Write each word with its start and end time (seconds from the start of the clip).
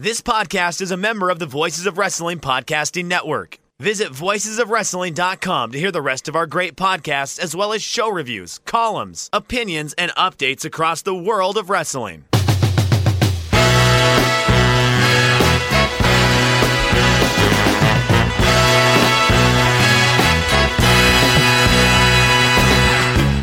This 0.00 0.22
podcast 0.22 0.80
is 0.80 0.90
a 0.90 0.96
member 0.96 1.28
of 1.28 1.38
the 1.38 1.44
Voices 1.44 1.84
of 1.84 1.98
Wrestling 1.98 2.38
Podcasting 2.38 3.04
Network. 3.04 3.58
Visit 3.78 4.08
voicesofwrestling.com 4.08 5.72
to 5.72 5.78
hear 5.78 5.92
the 5.92 6.00
rest 6.00 6.26
of 6.26 6.34
our 6.34 6.46
great 6.46 6.74
podcasts, 6.74 7.38
as 7.38 7.54
well 7.54 7.74
as 7.74 7.82
show 7.82 8.08
reviews, 8.08 8.60
columns, 8.64 9.28
opinions, 9.30 9.92
and 9.98 10.10
updates 10.12 10.64
across 10.64 11.02
the 11.02 11.14
world 11.14 11.58
of 11.58 11.68
wrestling. 11.68 12.24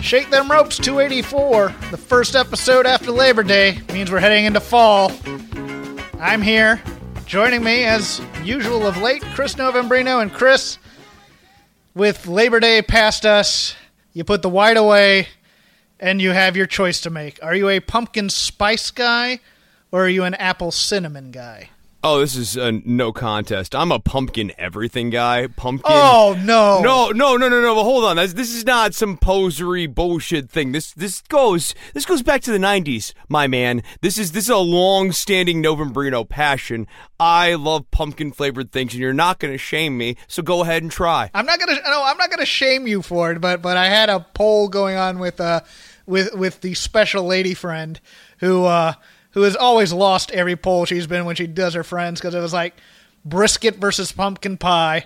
Shake 0.02 0.32
Them 0.32 0.50
Ropes 0.50 0.80
284, 0.80 1.76
the 1.92 1.98
first 1.98 2.36
episode 2.36 2.88
after 2.88 3.12
Labor 3.12 3.44
Day, 3.44 3.80
means 3.94 4.10
we're 4.10 4.18
heading 4.18 4.46
into 4.46 4.60
fall. 4.60 5.12
I'm 6.20 6.42
here. 6.42 6.82
Joining 7.28 7.64
me, 7.64 7.84
as 7.84 8.20
usual 8.44 8.88
of 8.88 8.98
late, 8.98 9.22
Chris 9.36 9.54
Novembrino 9.54 10.20
and 10.20 10.34
Chris. 10.34 10.80
With 11.94 12.26
Labor 12.26 12.60
Day 12.60 12.82
past 12.82 13.24
us, 13.24 13.76
you 14.14 14.24
put 14.24 14.42
the 14.42 14.50
white 14.50 14.78
away 14.78 15.28
and 16.00 16.20
you 16.20 16.32
have 16.32 16.58
your 16.58 16.66
choice 16.66 17.02
to 17.02 17.12
make. 17.12 17.40
Are 17.44 17.54
you 17.54 17.70
a 17.70 17.80
pumpkin 17.80 18.32
spice 18.32 18.90
guy 18.90 19.42
or 19.92 20.06
are 20.06 20.10
you 20.10 20.24
an 20.24 20.34
apple 20.36 20.72
cinnamon 20.72 21.30
guy? 21.30 21.70
Oh, 22.04 22.20
this 22.20 22.36
is 22.36 22.56
a 22.56 22.72
no 22.72 23.12
contest. 23.12 23.74
I'm 23.74 23.92
a 23.92 24.00
pumpkin 24.00 24.52
everything 24.58 25.10
guy. 25.10 25.48
Pumpkin. 25.48 25.92
Oh, 25.94 26.38
no. 26.44 26.82
No, 26.82 27.10
no, 27.10 27.38
no, 27.38 27.50
no, 27.50 27.62
no. 27.62 27.76
But 27.76 27.84
hold 27.84 28.06
on. 28.06 28.18
This, 28.18 28.34
this 28.34 28.54
is 28.54 28.66
not 28.66 28.94
some 28.94 29.18
posery 29.18 29.88
bullshit 29.88 30.50
thing. 30.50 30.74
This 30.74 30.94
this 30.94 31.22
goes 31.22 31.74
this 31.94 32.06
goes 32.06 32.22
back 32.22 32.42
to 32.42 32.52
the 32.52 32.60
'90s, 32.60 33.14
my 33.28 33.48
man. 33.48 33.82
This 34.02 34.18
is 34.18 34.34
this 34.34 34.44
is 34.46 34.50
a 34.52 34.58
long-standing 34.58 35.62
Novembrino 35.62 36.28
passion. 36.28 36.88
I 37.20 37.56
love 37.56 37.90
pumpkin 37.90 38.32
flavored 38.32 38.72
things, 38.72 38.94
and 38.94 39.02
you're 39.02 39.12
not 39.12 39.40
going 39.40 39.54
to 39.54 39.58
shame 39.58 39.98
me. 39.98 40.18
So 40.28 40.44
go 40.44 40.62
ahead 40.62 40.84
and 40.84 40.92
try. 40.92 41.32
I'm 41.34 41.48
not 41.48 41.60
gonna 41.60 41.80
no, 41.84 42.04
I'm 42.04 42.18
not 42.18 42.30
gonna 42.30 42.46
shame 42.46 42.86
you 42.86 43.02
for 43.02 43.32
it, 43.32 43.42
but 43.42 43.62
but 43.64 43.76
I 43.76 43.88
had 43.88 44.10
a 44.10 44.20
poll 44.34 44.70
going 44.70 44.98
on 44.98 45.18
with 45.18 45.42
uh 45.42 45.62
with 46.06 46.34
with 46.36 46.62
the 46.62 46.76
special 46.76 47.24
lady 47.24 47.56
friend 47.56 48.00
who 48.40 48.66
uh 48.66 48.94
who 49.38 49.44
has 49.44 49.56
always 49.56 49.94
lost 49.94 50.32
every 50.32 50.56
poll 50.56 50.84
she's 50.84 51.06
been 51.06 51.24
when 51.24 51.36
she 51.36 51.46
does 51.46 51.76
her 51.76 51.84
friends 51.84 52.20
because 52.20 52.34
it 52.34 52.40
was 52.40 52.54
like 52.54 52.74
brisket 53.24 53.76
versus 53.76 54.12
pumpkin 54.12 54.58
pie, 54.58 55.06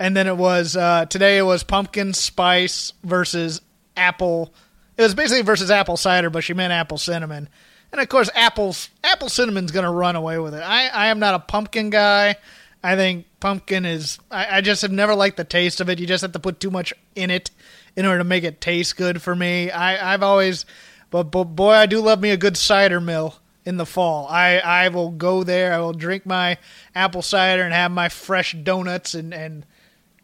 and 0.00 0.16
then 0.16 0.26
it 0.26 0.36
was 0.36 0.76
uh, 0.76 1.04
today 1.04 1.38
it 1.38 1.42
was 1.42 1.62
pumpkin 1.62 2.12
spice 2.12 2.92
versus 3.04 3.60
apple. 3.96 4.52
It 4.96 5.02
was 5.02 5.14
basically 5.14 5.42
versus 5.42 5.70
apple 5.70 5.96
cider, 5.96 6.28
but 6.28 6.42
she 6.42 6.54
meant 6.54 6.72
apple 6.72 6.98
cinnamon. 6.98 7.48
And 7.92 8.00
of 8.00 8.08
course, 8.08 8.28
apples 8.34 8.88
apple 9.04 9.28
cinnamon's 9.28 9.70
gonna 9.70 9.92
run 9.92 10.16
away 10.16 10.40
with 10.40 10.54
it. 10.54 10.62
I, 10.64 10.88
I 10.88 11.06
am 11.06 11.20
not 11.20 11.36
a 11.36 11.38
pumpkin 11.38 11.90
guy. 11.90 12.34
I 12.82 12.96
think 12.96 13.26
pumpkin 13.38 13.86
is. 13.86 14.18
I, 14.28 14.56
I 14.56 14.60
just 14.60 14.82
have 14.82 14.90
never 14.90 15.14
liked 15.14 15.36
the 15.36 15.44
taste 15.44 15.80
of 15.80 15.88
it. 15.88 16.00
You 16.00 16.06
just 16.08 16.22
have 16.22 16.32
to 16.32 16.40
put 16.40 16.58
too 16.58 16.72
much 16.72 16.92
in 17.14 17.30
it 17.30 17.52
in 17.94 18.06
order 18.06 18.18
to 18.18 18.24
make 18.24 18.42
it 18.42 18.60
taste 18.60 18.96
good 18.96 19.22
for 19.22 19.36
me. 19.36 19.70
I, 19.70 20.14
I've 20.14 20.24
always, 20.24 20.66
but, 21.10 21.30
but 21.30 21.44
boy, 21.44 21.74
I 21.74 21.86
do 21.86 22.00
love 22.00 22.20
me 22.20 22.30
a 22.30 22.36
good 22.36 22.56
cider 22.56 23.00
mill 23.00 23.36
in 23.64 23.76
the 23.76 23.86
fall. 23.86 24.26
I, 24.28 24.58
I 24.58 24.88
will 24.88 25.10
go 25.10 25.44
there. 25.44 25.72
I 25.72 25.78
will 25.78 25.92
drink 25.92 26.24
my 26.24 26.58
apple 26.94 27.22
cider 27.22 27.62
and 27.62 27.72
have 27.72 27.90
my 27.90 28.08
fresh 28.08 28.52
donuts 28.52 29.14
and 29.14 29.34
and 29.34 29.66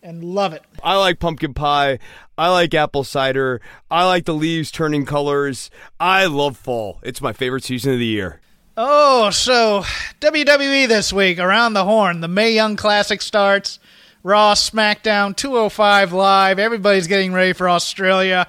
and 0.02 0.22
love 0.22 0.52
it. 0.52 0.62
I 0.82 0.96
like 0.96 1.18
pumpkin 1.18 1.54
pie. 1.54 1.98
I 2.36 2.50
like 2.50 2.74
apple 2.74 3.04
cider. 3.04 3.60
I 3.91 4.04
like 4.04 4.26
the 4.26 4.34
leaves 4.34 4.70
turning 4.70 5.06
colors. 5.06 5.70
I 5.98 6.26
love 6.26 6.56
fall. 6.56 7.00
It's 7.02 7.22
my 7.22 7.32
favorite 7.32 7.64
season 7.64 7.94
of 7.94 7.98
the 7.98 8.06
year. 8.06 8.41
Oh, 8.76 9.30
so 9.30 9.84
WWE 10.20 10.88
this 10.88 11.12
week 11.12 11.38
around 11.38 11.72
the 11.72 11.84
horn. 11.84 12.20
The 12.20 12.28
Mae 12.28 12.52
Young 12.52 12.76
Classic 12.76 13.22
starts. 13.22 13.78
Raw, 14.22 14.54
SmackDown, 14.54 15.36
205 15.36 16.12
live. 16.12 16.58
Everybody's 16.58 17.06
getting 17.06 17.32
ready 17.32 17.52
for 17.52 17.69
Australia. 17.69 18.48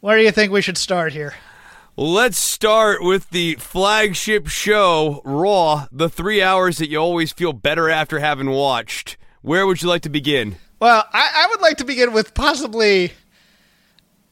Where 0.00 0.18
do 0.18 0.24
you 0.24 0.32
think 0.32 0.52
we 0.52 0.60
should 0.60 0.78
start 0.78 1.12
here? 1.12 1.34
Let's 2.00 2.38
start 2.38 3.02
with 3.02 3.30
the 3.30 3.56
flagship 3.56 4.46
show, 4.46 5.20
Raw, 5.24 5.88
the 5.90 6.08
three 6.08 6.40
hours 6.40 6.78
that 6.78 6.88
you 6.88 6.96
always 6.96 7.32
feel 7.32 7.52
better 7.52 7.90
after 7.90 8.20
having 8.20 8.50
watched. 8.50 9.16
Where 9.42 9.66
would 9.66 9.82
you 9.82 9.88
like 9.88 10.02
to 10.02 10.08
begin? 10.08 10.58
Well, 10.78 11.04
I, 11.12 11.30
I 11.34 11.46
would 11.50 11.60
like 11.60 11.78
to 11.78 11.84
begin 11.84 12.12
with 12.12 12.34
possibly. 12.34 13.10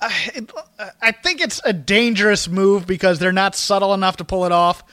Uh, 0.00 0.08
I, 0.08 0.46
uh, 0.78 0.90
I 1.02 1.10
think 1.10 1.40
it's 1.40 1.60
a 1.64 1.72
dangerous 1.72 2.46
move 2.46 2.86
because 2.86 3.18
they're 3.18 3.32
not 3.32 3.56
subtle 3.56 3.92
enough 3.94 4.18
to 4.18 4.24
pull 4.24 4.44
it 4.44 4.52
off. 4.52 4.84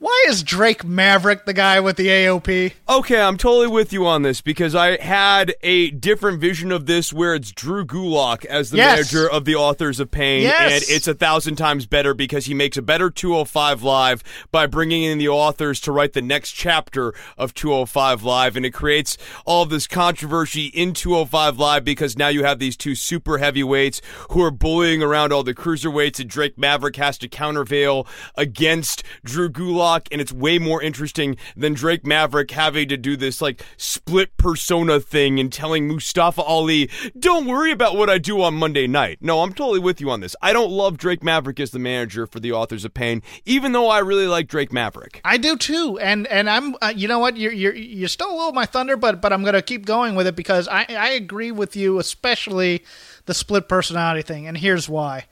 Why 0.00 0.24
is 0.28 0.42
Drake 0.42 0.82
Maverick 0.82 1.44
the 1.44 1.52
guy 1.52 1.78
with 1.78 1.96
the 1.98 2.06
AOP? 2.08 2.72
Okay, 2.88 3.20
I'm 3.20 3.36
totally 3.36 3.66
with 3.66 3.92
you 3.92 4.06
on 4.06 4.22
this 4.22 4.40
because 4.40 4.74
I 4.74 4.96
had 4.96 5.54
a 5.62 5.90
different 5.90 6.40
vision 6.40 6.72
of 6.72 6.86
this 6.86 7.12
where 7.12 7.34
it's 7.34 7.52
Drew 7.52 7.84
Gulak 7.84 8.46
as 8.46 8.70
the 8.70 8.78
Yes. 8.78 8.96
manager 9.12 9.30
of 9.30 9.44
the 9.44 9.56
Authors 9.56 10.00
of 10.00 10.10
Pain, 10.10 10.40
Yes. 10.44 10.72
and 10.88 10.96
it's 10.96 11.06
a 11.06 11.12
thousand 11.12 11.56
times 11.56 11.84
better 11.84 12.14
because 12.14 12.46
he 12.46 12.54
makes 12.54 12.78
a 12.78 12.82
better 12.82 13.10
205 13.10 13.82
Live 13.82 14.22
by 14.50 14.66
bringing 14.66 15.02
in 15.02 15.18
the 15.18 15.28
authors 15.28 15.78
to 15.80 15.92
write 15.92 16.14
the 16.14 16.22
next 16.22 16.52
chapter 16.52 17.12
of 17.36 17.52
205 17.52 18.22
Live, 18.22 18.56
and 18.56 18.64
it 18.64 18.70
creates 18.70 19.18
all 19.44 19.66
this 19.66 19.86
controversy 19.86 20.68
in 20.68 20.94
205 20.94 21.58
Live 21.58 21.84
because 21.84 22.16
now 22.16 22.28
you 22.28 22.42
have 22.42 22.58
these 22.58 22.76
two 22.78 22.94
super 22.94 23.36
heavyweights 23.36 24.00
who 24.30 24.42
are 24.42 24.50
bullying 24.50 25.02
around 25.02 25.30
all 25.30 25.42
the 25.42 25.52
cruiserweights, 25.52 26.18
and 26.20 26.30
Drake 26.30 26.56
Maverick 26.56 26.96
has 26.96 27.18
to 27.18 27.28
countervail 27.28 28.06
against 28.34 29.02
Drew 29.22 29.50
Gulak, 29.50 29.89
and 30.10 30.20
it's 30.20 30.32
way 30.32 30.58
more 30.58 30.82
interesting 30.82 31.36
than 31.56 31.74
Drake 31.74 32.06
Maverick 32.06 32.50
having 32.50 32.88
to 32.88 32.96
do 32.96 33.16
this 33.16 33.40
like 33.40 33.64
split 33.76 34.36
persona 34.36 35.00
thing 35.00 35.40
and 35.40 35.52
telling 35.52 35.88
Mustafa 35.88 36.42
Ali, 36.42 36.88
"Don't 37.18 37.46
worry 37.46 37.72
about 37.72 37.96
what 37.96 38.08
I 38.08 38.18
do 38.18 38.42
on 38.42 38.54
Monday 38.54 38.86
night." 38.86 39.18
No, 39.20 39.42
I'm 39.42 39.52
totally 39.52 39.80
with 39.80 40.00
you 40.00 40.10
on 40.10 40.20
this. 40.20 40.36
I 40.40 40.52
don't 40.52 40.70
love 40.70 40.98
Drake 40.98 41.22
Maverick 41.22 41.60
as 41.60 41.70
the 41.70 41.78
manager 41.78 42.26
for 42.26 42.40
the 42.40 42.52
Authors 42.52 42.84
of 42.84 42.94
Pain, 42.94 43.22
even 43.44 43.72
though 43.72 43.88
I 43.88 43.98
really 43.98 44.26
like 44.26 44.48
Drake 44.48 44.72
Maverick. 44.72 45.20
I 45.24 45.36
do 45.36 45.56
too, 45.56 45.98
and 45.98 46.26
and 46.28 46.48
I'm 46.48 46.74
uh, 46.80 46.92
you 46.94 47.08
know 47.08 47.18
what 47.18 47.36
you're 47.36 47.52
you're 47.52 47.74
you're 47.74 48.08
still 48.08 48.30
a 48.30 48.36
little 48.36 48.52
my 48.52 48.66
thunder, 48.66 48.96
but 48.96 49.20
but 49.20 49.32
I'm 49.32 49.44
gonna 49.44 49.62
keep 49.62 49.86
going 49.86 50.14
with 50.14 50.26
it 50.26 50.36
because 50.36 50.68
I 50.68 50.86
I 50.88 51.10
agree 51.10 51.50
with 51.50 51.76
you, 51.76 51.98
especially 51.98 52.84
the 53.26 53.34
split 53.34 53.68
personality 53.68 54.22
thing, 54.22 54.46
and 54.46 54.56
here's 54.56 54.88
why. 54.88 55.26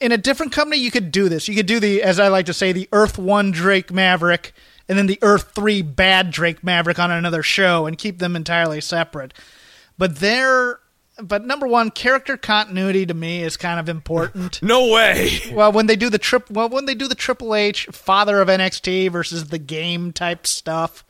In 0.00 0.12
a 0.12 0.18
different 0.18 0.52
company, 0.52 0.80
you 0.80 0.90
could 0.90 1.10
do 1.10 1.28
this. 1.28 1.48
You 1.48 1.54
could 1.54 1.66
do 1.66 1.80
the, 1.80 2.02
as 2.02 2.18
I 2.18 2.28
like 2.28 2.46
to 2.46 2.54
say, 2.54 2.72
the 2.72 2.88
Earth 2.92 3.18
One 3.18 3.50
Drake 3.50 3.92
Maverick, 3.92 4.52
and 4.88 4.98
then 4.98 5.06
the 5.06 5.18
Earth 5.22 5.52
Three 5.54 5.82
Bad 5.82 6.30
Drake 6.30 6.62
Maverick 6.64 6.98
on 6.98 7.10
another 7.10 7.42
show, 7.42 7.86
and 7.86 7.96
keep 7.96 8.18
them 8.18 8.36
entirely 8.36 8.80
separate. 8.80 9.32
But 9.98 10.16
they're, 10.16 10.80
but 11.22 11.44
number 11.44 11.66
one, 11.66 11.90
character 11.90 12.36
continuity 12.36 13.06
to 13.06 13.14
me 13.14 13.42
is 13.42 13.56
kind 13.56 13.80
of 13.80 13.88
important. 13.88 14.60
No 14.66 14.92
way. 14.92 15.40
Well, 15.52 15.72
when 15.72 15.86
they 15.86 15.96
do 15.96 16.10
the 16.10 16.18
trip, 16.18 16.50
well, 16.50 16.68
when 16.68 16.86
they 16.86 16.94
do 16.94 17.08
the 17.08 17.14
Triple 17.14 17.54
H 17.54 17.86
father 17.86 18.40
of 18.40 18.48
NXT 18.48 19.10
versus 19.10 19.48
the 19.48 19.58
game 19.58 20.12
type 20.12 20.46
stuff, 20.46 21.04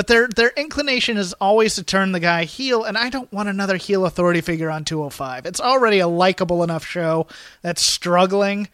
but 0.00 0.06
their 0.06 0.28
their 0.28 0.48
inclination 0.56 1.18
is 1.18 1.34
always 1.34 1.74
to 1.74 1.82
turn 1.82 2.12
the 2.12 2.20
guy 2.20 2.44
heel, 2.44 2.84
and 2.84 2.96
I 2.96 3.10
don't 3.10 3.30
want 3.30 3.50
another 3.50 3.76
heel 3.76 4.06
authority 4.06 4.40
figure 4.40 4.70
on 4.70 4.82
205. 4.82 5.44
It's 5.44 5.60
already 5.60 5.98
a 5.98 6.08
likable 6.08 6.62
enough 6.62 6.86
show 6.86 7.26
that's 7.60 7.82
struggling. 7.82 8.68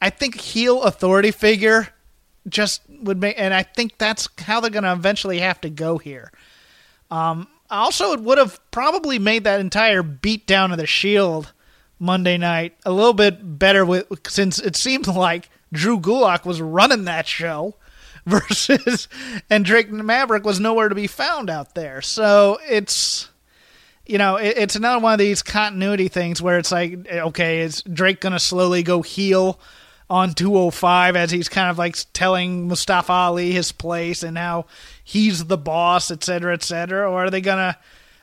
I 0.00 0.08
think 0.08 0.40
heel 0.40 0.82
authority 0.84 1.30
figure 1.30 1.88
just 2.48 2.80
would 2.88 3.20
make, 3.20 3.38
and 3.38 3.52
I 3.52 3.64
think 3.64 3.98
that's 3.98 4.30
how 4.38 4.60
they're 4.60 4.70
going 4.70 4.84
to 4.84 4.94
eventually 4.94 5.40
have 5.40 5.60
to 5.60 5.68
go 5.68 5.98
here. 5.98 6.32
Um, 7.10 7.48
also, 7.68 8.12
it 8.12 8.20
would 8.20 8.38
have 8.38 8.58
probably 8.70 9.18
made 9.18 9.44
that 9.44 9.60
entire 9.60 10.02
beatdown 10.02 10.72
of 10.72 10.78
the 10.78 10.86
Shield 10.86 11.52
Monday 11.98 12.38
night 12.38 12.78
a 12.86 12.92
little 12.92 13.12
bit 13.12 13.58
better 13.58 13.84
with 13.84 14.06
since 14.26 14.58
it 14.58 14.76
seemed 14.76 15.06
like 15.14 15.50
Drew 15.70 16.00
Gulak 16.00 16.46
was 16.46 16.62
running 16.62 17.04
that 17.04 17.26
show 17.26 17.74
versus 18.26 19.08
and 19.50 19.64
Drake 19.64 19.90
Maverick 19.90 20.44
was 20.44 20.60
nowhere 20.60 20.88
to 20.88 20.94
be 20.94 21.06
found 21.06 21.50
out 21.50 21.74
there. 21.74 22.00
So 22.00 22.58
it's 22.68 23.28
you 24.06 24.18
know 24.18 24.36
it, 24.36 24.56
it's 24.56 24.76
another 24.76 25.00
one 25.00 25.12
of 25.12 25.18
these 25.18 25.42
continuity 25.42 26.08
things 26.08 26.40
where 26.40 26.58
it's 26.58 26.70
like 26.70 27.06
okay, 27.08 27.60
is 27.60 27.82
Drake 27.82 28.20
going 28.20 28.32
to 28.32 28.38
slowly 28.38 28.82
go 28.82 29.02
heel 29.02 29.58
on 30.08 30.34
205 30.34 31.16
as 31.16 31.30
he's 31.30 31.48
kind 31.48 31.70
of 31.70 31.78
like 31.78 31.96
telling 32.12 32.68
Mustafa 32.68 33.12
Ali 33.12 33.52
his 33.52 33.72
place 33.72 34.22
and 34.22 34.36
how 34.36 34.66
he's 35.02 35.46
the 35.46 35.56
boss, 35.56 36.10
et 36.10 36.22
cetera, 36.22 36.52
et 36.52 36.62
cetera? 36.62 37.10
Or 37.10 37.24
are 37.24 37.30
they 37.30 37.40
going 37.40 37.58
to. 37.58 37.76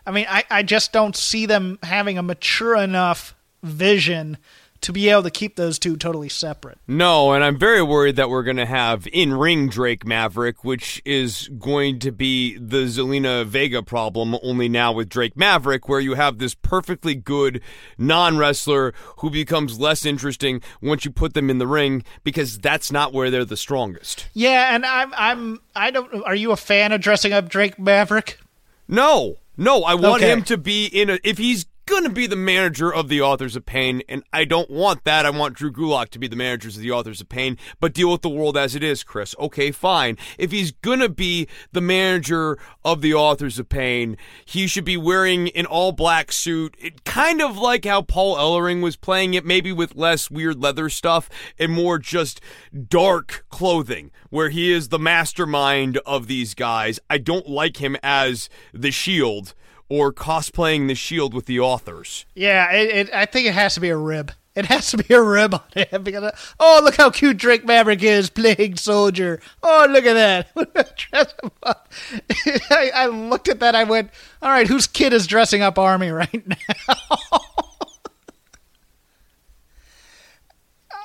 I 0.05 0.11
mean, 0.11 0.25
I, 0.29 0.43
I 0.49 0.63
just 0.63 0.93
don't 0.93 1.15
see 1.15 1.45
them 1.45 1.77
having 1.83 2.17
a 2.17 2.23
mature 2.23 2.75
enough 2.75 3.35
vision 3.63 4.37
to 4.81 4.93
be 4.93 5.09
able 5.09 5.23
to 5.23 5.29
keep 5.31 5.55
those 5.55 5.77
two 5.77 5.97
totally 5.97 6.29
separate. 6.29 6.77
No, 6.87 7.33
and 7.33 7.43
I'm 7.43 7.57
very 7.57 7.81
worried 7.83 8.15
that 8.15 8.29
we're 8.29 8.43
going 8.43 8.57
to 8.57 8.65
have 8.65 9.07
in 9.11 9.33
ring 9.33 9.67
Drake 9.69 10.05
Maverick, 10.05 10.63
which 10.63 11.01
is 11.05 11.49
going 11.59 11.99
to 11.99 12.11
be 12.11 12.57
the 12.57 12.85
Zelina 12.85 13.45
Vega 13.45 13.83
problem, 13.83 14.37
only 14.41 14.69
now 14.69 14.91
with 14.93 15.09
Drake 15.09 15.35
Maverick, 15.35 15.89
where 15.89 15.99
you 15.99 16.13
have 16.13 16.37
this 16.37 16.53
perfectly 16.55 17.15
good 17.15 17.61
non 17.97 18.37
wrestler 18.37 18.93
who 19.17 19.29
becomes 19.29 19.79
less 19.79 20.05
interesting 20.05 20.61
once 20.81 21.03
you 21.03 21.11
put 21.11 21.33
them 21.33 21.49
in 21.49 21.57
the 21.57 21.67
ring 21.67 22.03
because 22.23 22.57
that's 22.57 22.91
not 22.91 23.13
where 23.13 23.29
they're 23.29 23.45
the 23.45 23.57
strongest. 23.57 24.27
Yeah, 24.33 24.73
and 24.73 24.85
I'm 24.85 25.13
I'm 25.15 25.59
I 25.75 25.91
don't. 25.91 26.23
Are 26.23 26.35
you 26.35 26.51
a 26.51 26.57
fan 26.57 26.91
of 26.91 27.01
dressing 27.01 27.33
up 27.33 27.49
Drake 27.49 27.77
Maverick? 27.77 28.39
No, 28.87 29.35
no, 29.57 29.83
I 29.83 29.93
want 29.95 30.23
Okay. 30.23 30.31
him 30.31 30.41
to 30.43 30.57
be 30.57 30.85
in 30.85 31.09
a. 31.09 31.19
If 31.23 31.37
he's 31.37 31.65
going 31.89 32.03
to 32.03 32.09
be 32.11 32.27
the 32.27 32.35
manager 32.35 32.93
of 32.93 33.09
the 33.09 33.19
Authors 33.19 33.55
of 33.55 33.65
Pain, 33.65 34.03
and 34.07 34.23
I 34.31 34.45
don't 34.45 34.69
want 34.69 35.05
that. 35.05 35.25
I 35.25 35.31
want 35.31 35.55
Drew 35.55 35.71
Gulak 35.71 36.09
to 36.09 36.19
be 36.19 36.27
the 36.27 36.35
managers 36.35 36.75
of 36.77 36.83
the 36.83 36.91
Authors 36.91 37.19
of 37.19 37.29
Pain, 37.29 37.57
but 37.79 37.95
deal 37.95 38.11
with 38.11 38.21
the 38.21 38.29
world 38.29 38.55
as 38.55 38.75
it 38.75 38.83
is, 38.83 39.03
Chris. 39.03 39.33
Okay, 39.39 39.71
fine. 39.71 40.15
If 40.37 40.51
he's 40.51 40.71
going 40.71 40.99
to 40.99 41.09
be 41.09 41.47
the 41.71 41.81
manager 41.81 42.59
of 42.85 43.01
the 43.01 43.15
Authors 43.15 43.57
of 43.57 43.69
Pain, 43.69 44.17
he 44.45 44.67
should 44.67 44.85
be 44.85 44.97
wearing 44.97 45.49
an 45.49 45.65
all 45.65 45.91
black 45.91 46.31
suit, 46.31 46.75
it, 46.77 47.03
kind 47.05 47.41
of 47.41 47.57
like 47.57 47.85
how 47.85 48.03
Paul 48.03 48.37
Ellering 48.37 48.83
was 48.83 48.95
playing 48.95 49.33
it, 49.33 49.43
maybe 49.43 49.71
with 49.71 49.95
less 49.95 50.29
weird 50.29 50.61
leather 50.61 50.89
stuff 50.89 51.27
and 51.57 51.71
more 51.71 51.97
just 51.97 52.39
dark 52.87 53.45
clothing, 53.49 54.11
where 54.29 54.49
he 54.49 54.71
is 54.71 54.89
the 54.89 54.99
mastermind 54.99 55.97
of 56.05 56.27
these 56.27 56.53
guys. 56.53 56.99
I 57.09 57.17
don't 57.17 57.49
like 57.49 57.77
him 57.77 57.97
as 58.03 58.47
the 58.73 58.91
Shield 58.91 59.55
or 59.89 60.13
cosplaying 60.13 60.87
the 60.87 60.95
Shield 60.95 61.33
with 61.33 61.45
the 61.47 61.59
authors. 61.59 62.25
Yeah, 62.35 62.71
it, 62.71 62.89
it, 62.89 63.13
I 63.13 63.25
think 63.25 63.47
it 63.47 63.53
has 63.53 63.73
to 63.73 63.79
be 63.81 63.89
a 63.89 63.97
rib. 63.97 64.31
It 64.55 64.65
has 64.65 64.91
to 64.91 64.97
be 64.97 65.13
a 65.13 65.21
rib 65.21 65.53
on 65.53 65.61
him 65.73 66.03
because 66.03 66.33
oh 66.59 66.81
look 66.83 66.95
how 66.95 67.09
cute 67.11 67.37
Drake 67.37 67.65
Maverick 67.65 68.03
is 68.03 68.29
playing 68.29 68.75
soldier. 68.75 69.39
Oh 69.63 69.87
look 69.89 70.05
at 70.05 70.15
that. 70.15 70.97
Dress 70.97 71.33
him 71.41 71.51
up. 71.63 71.91
I, 72.69 72.91
I 72.93 73.05
looked 73.07 73.47
at 73.47 73.59
that. 73.61 73.75
I 73.75 73.85
went, 73.85 74.09
all 74.41 74.49
right, 74.49 74.67
whose 74.67 74.85
kid 74.87 75.13
is 75.13 75.27
dressing 75.27 75.61
up 75.61 75.77
Army 75.79 76.09
right 76.11 76.45
now? 76.45 76.55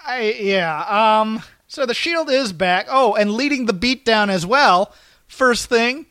I 0.06 0.36
yeah. 0.40 1.20
Um. 1.20 1.42
So 1.68 1.86
the 1.86 1.94
Shield 1.94 2.30
is 2.30 2.52
back. 2.52 2.86
Oh, 2.88 3.14
and 3.14 3.32
leading 3.32 3.66
the 3.66 3.72
beatdown 3.74 4.30
as 4.30 4.44
well. 4.44 4.92
First 5.26 5.68
thing. 5.68 6.06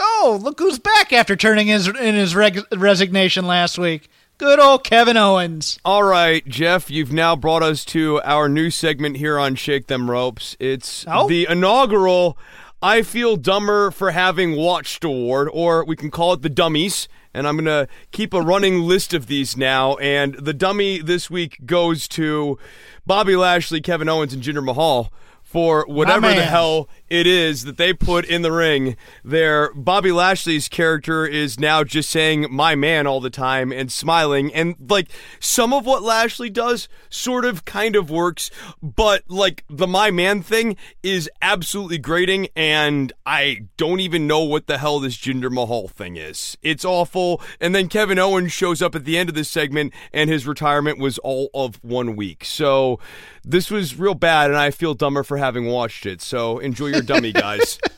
Oh, 0.00 0.38
look 0.42 0.58
who's 0.58 0.78
back 0.78 1.12
after 1.12 1.36
turning 1.36 1.66
his 1.68 1.88
in 1.88 2.14
his 2.14 2.34
reg- 2.34 2.64
resignation 2.76 3.46
last 3.46 3.78
week. 3.78 4.08
Good 4.38 4.60
old 4.60 4.84
Kevin 4.84 5.16
Owens. 5.16 5.80
All 5.84 6.04
right, 6.04 6.46
Jeff, 6.46 6.90
you've 6.90 7.12
now 7.12 7.34
brought 7.34 7.62
us 7.64 7.84
to 7.86 8.20
our 8.22 8.48
new 8.48 8.70
segment 8.70 9.16
here 9.16 9.36
on 9.38 9.56
Shake 9.56 9.88
Them 9.88 10.08
Ropes. 10.10 10.56
It's 10.60 11.04
Oh? 11.08 11.26
the 11.28 11.48
inaugural 11.50 12.38
I 12.80 13.02
Feel 13.02 13.36
Dumber 13.36 13.90
for 13.90 14.12
Having 14.12 14.54
Watched 14.54 15.02
Award, 15.02 15.48
or 15.52 15.84
we 15.84 15.96
can 15.96 16.12
call 16.12 16.32
it 16.34 16.42
the 16.42 16.48
Dummies. 16.48 17.08
And 17.34 17.46
I'm 17.48 17.56
going 17.56 17.64
to 17.66 17.88
keep 18.12 18.32
a 18.32 18.40
running 18.40 18.80
list 18.86 19.12
of 19.12 19.26
these 19.26 19.56
now. 19.56 19.96
And 19.96 20.34
the 20.34 20.54
dummy 20.54 20.98
this 20.98 21.28
week 21.28 21.58
goes 21.66 22.06
to 22.08 22.58
Bobby 23.06 23.34
Lashley, 23.36 23.80
Kevin 23.80 24.08
Owens, 24.08 24.32
and 24.32 24.42
Jinder 24.42 24.64
Mahal 24.64 25.12
for 25.48 25.86
whatever 25.88 26.28
the 26.28 26.42
hell 26.42 26.90
it 27.08 27.26
is 27.26 27.64
that 27.64 27.78
they 27.78 27.94
put 27.94 28.26
in 28.26 28.42
the 28.42 28.52
ring. 28.52 28.96
There 29.24 29.72
bobby 29.72 30.12
lashley's 30.12 30.68
character 30.68 31.24
is 31.24 31.58
now 31.58 31.82
just 31.84 32.10
saying 32.10 32.48
my 32.50 32.74
man 32.74 33.06
all 33.06 33.18
the 33.18 33.30
time 33.30 33.72
and 33.72 33.90
smiling. 33.90 34.52
And 34.52 34.76
like 34.90 35.08
some 35.40 35.72
of 35.72 35.86
what 35.86 36.02
lashley 36.02 36.50
does 36.50 36.86
sort 37.08 37.46
of 37.46 37.64
kind 37.64 37.96
of 37.96 38.10
works 38.10 38.50
but 38.82 39.22
like 39.28 39.64
the 39.70 39.86
my 39.86 40.10
man 40.10 40.42
thing 40.42 40.76
is 41.02 41.30
absolutely 41.40 41.96
grating 41.96 42.48
and 42.54 43.14
i 43.24 43.60
don't 43.78 44.00
even 44.00 44.26
know 44.26 44.42
what 44.42 44.66
the 44.66 44.76
hell 44.76 45.00
this 45.00 45.16
jinder 45.16 45.50
mahal 45.50 45.88
thing 45.88 46.16
is. 46.16 46.58
It's 46.62 46.84
awful. 46.84 47.40
And 47.58 47.74
then 47.74 47.88
kevin 47.88 48.18
owens 48.18 48.52
shows 48.52 48.82
up 48.82 48.94
at 48.94 49.06
the 49.06 49.16
end 49.16 49.30
of 49.30 49.34
this 49.34 49.48
segment 49.48 49.94
and 50.12 50.28
his 50.28 50.46
retirement 50.46 50.98
was 50.98 51.16
all 51.18 51.48
of 51.54 51.82
one 51.82 52.16
week. 52.16 52.44
So 52.44 53.00
this 53.48 53.70
was 53.70 53.98
real 53.98 54.14
bad 54.14 54.50
and 54.50 54.58
i 54.58 54.70
feel 54.70 54.94
dumber 54.94 55.22
for 55.22 55.36
having 55.36 55.66
watched 55.66 56.06
it 56.06 56.20
so 56.20 56.58
enjoy 56.58 56.86
your 56.86 57.02
dummy 57.02 57.32
guys 57.32 57.78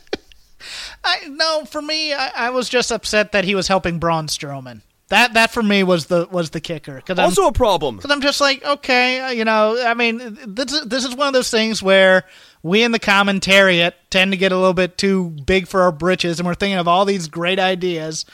I 1.05 1.29
no, 1.29 1.65
for 1.65 1.81
me, 1.81 2.13
I, 2.13 2.31
I 2.35 2.51
was 2.51 2.69
just 2.69 2.91
upset 2.93 3.33
that 3.33 3.45
he 3.45 3.55
was 3.55 3.69
helping 3.69 3.99
Braun 3.99 4.27
Strowman. 4.27 4.83
That 5.09 5.35
that 5.35 5.51
for 5.51 5.63
me 5.63 5.83
was 5.83 6.07
the 6.07 6.29
was 6.31 6.51
the 6.51 6.61
kicker. 6.61 6.97
Because 6.97 7.19
I'm, 7.19 7.25
also 7.25 7.49
a 7.49 7.53
problem 7.53 7.97
Because 7.97 8.11
I'm 8.11 8.21
just 8.21 8.41
like, 8.41 8.65
okay, 8.65 9.21
uh, 9.21 9.31
you 9.31 9.45
know, 9.45 9.83
I 9.85 9.95
mean, 9.95 10.39
this 10.47 10.81
this 10.85 11.05
is 11.05 11.15
one 11.17 11.27
of 11.27 11.35
those 11.35 11.51
things 11.51 11.83
where 11.83 12.25
we 12.63 12.83
in 12.83 12.93
the 12.93 13.01
commentariat 13.01 13.95
tend 14.11 14.33
to 14.33 14.37
get 14.37 14.53
a 14.53 14.57
little 14.57 14.75
bit 14.75 14.99
too 14.99 15.31
big 15.47 15.67
for 15.67 15.83
our 15.83 15.93
britches, 15.93 16.39
and 16.39 16.47
we're 16.47 16.55
thinking 16.55 16.79
of 16.79 16.87
all 16.87 17.05
these 17.05 17.27
great 17.27 17.59
ideas. 17.59 18.25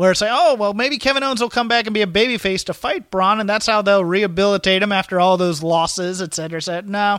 Where 0.00 0.12
it's 0.12 0.22
like, 0.22 0.30
oh, 0.32 0.54
well, 0.54 0.72
maybe 0.72 0.96
Kevin 0.96 1.22
Owens 1.22 1.42
will 1.42 1.50
come 1.50 1.68
back 1.68 1.86
and 1.86 1.92
be 1.92 2.00
a 2.00 2.06
babyface 2.06 2.64
to 2.64 2.72
fight 2.72 3.10
Braun, 3.10 3.38
and 3.38 3.46
that's 3.46 3.66
how 3.66 3.82
they'll 3.82 4.02
rehabilitate 4.02 4.82
him 4.82 4.92
after 4.92 5.20
all 5.20 5.36
those 5.36 5.62
losses, 5.62 6.22
et 6.22 6.32
cetera, 6.32 6.56
et 6.56 6.62
cetera. 6.62 6.90
No. 6.90 7.18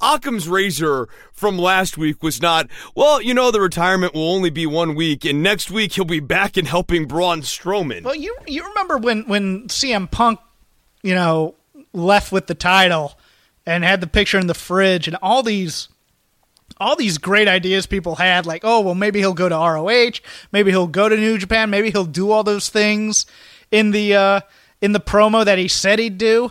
Occam's 0.00 0.46
razor 0.46 1.08
from 1.32 1.58
last 1.58 1.98
week 1.98 2.22
was 2.22 2.40
not, 2.40 2.68
well, 2.94 3.20
you 3.20 3.34
know, 3.34 3.50
the 3.50 3.60
retirement 3.60 4.14
will 4.14 4.30
only 4.32 4.48
be 4.48 4.64
one 4.64 4.94
week, 4.94 5.24
and 5.24 5.42
next 5.42 5.72
week 5.72 5.94
he'll 5.94 6.04
be 6.04 6.20
back 6.20 6.56
and 6.56 6.68
helping 6.68 7.06
Braun 7.06 7.40
Strowman. 7.40 8.04
Well, 8.04 8.14
you 8.14 8.36
you 8.46 8.64
remember 8.64 8.96
when 8.96 9.26
when 9.26 9.66
CM 9.66 10.08
Punk, 10.08 10.38
you 11.02 11.16
know, 11.16 11.56
left 11.92 12.30
with 12.30 12.46
the 12.46 12.54
title 12.54 13.18
and 13.66 13.82
had 13.82 14.00
the 14.00 14.06
picture 14.06 14.38
in 14.38 14.46
the 14.46 14.54
fridge 14.54 15.08
and 15.08 15.16
all 15.20 15.42
these 15.42 15.88
all 16.80 16.96
these 16.96 17.18
great 17.18 17.46
ideas 17.46 17.86
people 17.86 18.16
had 18.16 18.46
like, 18.46 18.62
"Oh, 18.64 18.80
well 18.80 18.94
maybe 18.94 19.18
he'll 19.20 19.34
go 19.34 19.48
to 19.48 19.54
ROH, 19.54 20.20
maybe 20.50 20.70
he'll 20.70 20.86
go 20.86 21.08
to 21.08 21.16
New 21.16 21.38
Japan, 21.38 21.70
maybe 21.70 21.90
he'll 21.90 22.04
do 22.04 22.30
all 22.30 22.42
those 22.42 22.68
things 22.68 23.26
in 23.70 23.90
the 23.90 24.14
uh 24.14 24.40
in 24.80 24.92
the 24.92 25.00
promo 25.00 25.44
that 25.44 25.58
he 25.58 25.68
said 25.68 25.98
he'd 25.98 26.18
do." 26.18 26.50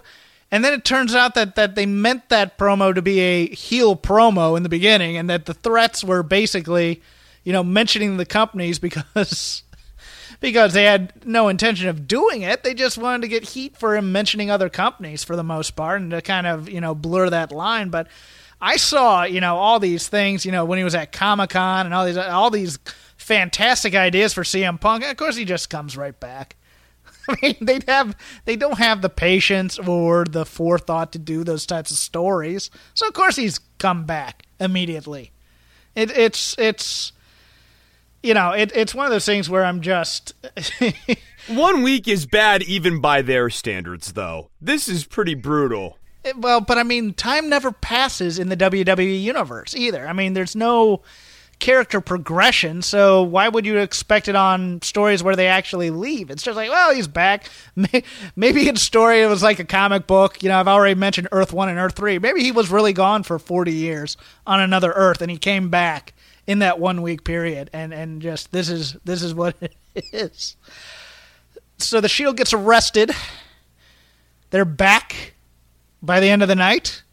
And 0.51 0.63
then 0.63 0.73
it 0.73 0.83
turns 0.83 1.13
out 1.13 1.35
that, 1.35 1.55
that 1.55 1.75
they 1.75 1.85
meant 1.85 2.29
that 2.29 2.57
promo 2.57 2.93
to 2.95 3.03
be 3.03 3.19
a 3.19 3.47
heel 3.49 3.95
promo 3.95 4.57
in 4.57 4.63
the 4.63 4.69
beginning, 4.69 5.17
and 5.17 5.29
that 5.29 5.45
the 5.45 5.53
threats 5.53 6.03
were 6.03 6.23
basically, 6.23 7.01
you 7.43 7.53
know, 7.53 7.63
mentioning 7.63 8.17
the 8.17 8.25
companies 8.25 8.79
because 8.79 9.63
because 10.39 10.73
they 10.73 10.85
had 10.85 11.25
no 11.25 11.49
intention 11.49 11.87
of 11.87 12.07
doing 12.07 12.41
it. 12.41 12.63
They 12.63 12.73
just 12.73 12.97
wanted 12.97 13.23
to 13.23 13.27
get 13.27 13.49
heat 13.49 13.77
for 13.77 13.95
him 13.95 14.11
mentioning 14.11 14.49
other 14.49 14.69
companies 14.69 15.23
for 15.23 15.35
the 15.35 15.43
most 15.43 15.75
part 15.75 16.01
and 16.01 16.11
to 16.11 16.21
kind 16.21 16.47
of, 16.47 16.69
you 16.69 16.81
know, 16.81 16.95
blur 16.95 17.29
that 17.29 17.51
line. 17.51 17.89
But 17.89 18.07
I 18.61 18.77
saw, 18.77 19.23
you 19.23 19.39
know, 19.39 19.57
all 19.57 19.79
these 19.79 20.07
things, 20.07 20.45
you 20.45 20.51
know, 20.51 20.65
when 20.65 20.77
he 20.77 20.83
was 20.83 20.95
at 20.95 21.11
Comic 21.11 21.51
Con 21.51 21.85
and 21.85 21.95
all 21.95 22.05
these 22.05 22.17
all 22.17 22.49
these 22.49 22.77
fantastic 23.17 23.95
ideas 23.95 24.33
for 24.33 24.43
CM 24.43 24.79
Punk. 24.79 25.03
Of 25.05 25.17
course 25.17 25.35
he 25.35 25.45
just 25.45 25.69
comes 25.69 25.95
right 25.95 26.17
back. 26.19 26.55
I 27.29 27.35
mean, 27.41 27.55
they 27.61 27.79
have 27.87 28.15
they 28.45 28.55
don't 28.55 28.77
have 28.77 29.01
the 29.01 29.09
patience 29.09 29.79
or 29.79 30.25
the 30.25 30.45
forethought 30.45 31.11
to 31.13 31.19
do 31.19 31.43
those 31.43 31.65
types 31.65 31.91
of 31.91 31.97
stories. 31.97 32.69
So 32.93 33.07
of 33.07 33.13
course 33.13 33.35
he's 33.35 33.59
come 33.77 34.05
back 34.05 34.43
immediately. 34.59 35.31
It, 35.95 36.11
it's 36.17 36.55
it's 36.57 37.13
you 38.21 38.33
know 38.33 38.51
it, 38.51 38.71
it's 38.75 38.93
one 38.93 39.05
of 39.05 39.11
those 39.11 39.25
things 39.25 39.49
where 39.49 39.63
I'm 39.63 39.81
just 39.81 40.33
One 41.49 41.81
week 41.81 42.07
is 42.07 42.27
bad 42.27 42.61
even 42.63 43.01
by 43.01 43.23
their 43.23 43.49
standards, 43.49 44.13
though. 44.13 44.51
This 44.61 44.87
is 44.87 45.03
pretty 45.05 45.33
brutal. 45.33 45.97
Eh, 46.25 46.33
well, 46.37 46.61
but 46.61 46.77
I 46.77 46.83
mean 46.83 47.13
time 47.13 47.49
never 47.49 47.71
passes 47.71 48.39
in 48.39 48.49
the 48.49 48.57
WWE 48.57 49.21
universe 49.21 49.75
either. 49.75 50.07
I 50.07 50.13
mean 50.13 50.33
there's 50.33 50.55
no 50.55 51.01
character 51.59 51.99
progression, 51.99 52.81
so 52.81 53.21
why 53.21 53.49
would 53.49 53.65
you 53.65 53.77
expect 53.79 54.27
it 54.27 54.35
on 54.35 54.81
stories 54.81 55.21
where 55.21 55.35
they 55.35 55.47
actually 55.47 55.89
leave? 55.89 56.29
It's 56.29 56.43
just 56.43 56.55
like, 56.55 56.69
well, 56.69 56.93
he's 56.93 57.07
back. 57.07 57.49
Maybe 58.35 58.67
in 58.67 58.75
story 58.77 59.21
it 59.21 59.27
was 59.27 59.43
like 59.43 59.59
a 59.59 59.65
comic 59.65 60.07
book. 60.07 60.41
You 60.41 60.49
know, 60.49 60.59
I've 60.59 60.67
already 60.67 60.95
mentioned 60.95 61.27
Earth 61.31 61.53
One 61.53 61.69
and 61.69 61.79
Earth 61.79 61.95
Three. 61.95 62.19
Maybe 62.19 62.43
he 62.43 62.51
was 62.51 62.69
really 62.69 62.93
gone 62.93 63.23
for 63.23 63.39
40 63.39 63.71
years 63.71 64.17
on 64.45 64.59
another 64.59 64.91
Earth, 64.91 65.21
and 65.21 65.31
he 65.31 65.37
came 65.37 65.69
back 65.69 66.13
in 66.47 66.59
that 66.59 66.79
one 66.79 67.01
week 67.01 67.23
period, 67.23 67.69
and 67.73 67.93
and 67.93 68.21
just 68.21 68.51
this 68.51 68.69
is 68.69 68.97
this 69.05 69.21
is 69.21 69.33
what 69.33 69.55
it 69.61 70.05
is. 70.11 70.57
So 71.77 72.01
the 72.01 72.09
Shield 72.09 72.35
gets 72.37 72.53
arrested. 72.53 73.11
They're 74.49 74.65
back 74.65 75.35
by 76.01 76.19
the 76.19 76.29
end 76.29 76.41
of 76.41 76.47
the 76.47 76.55
night. 76.55 77.03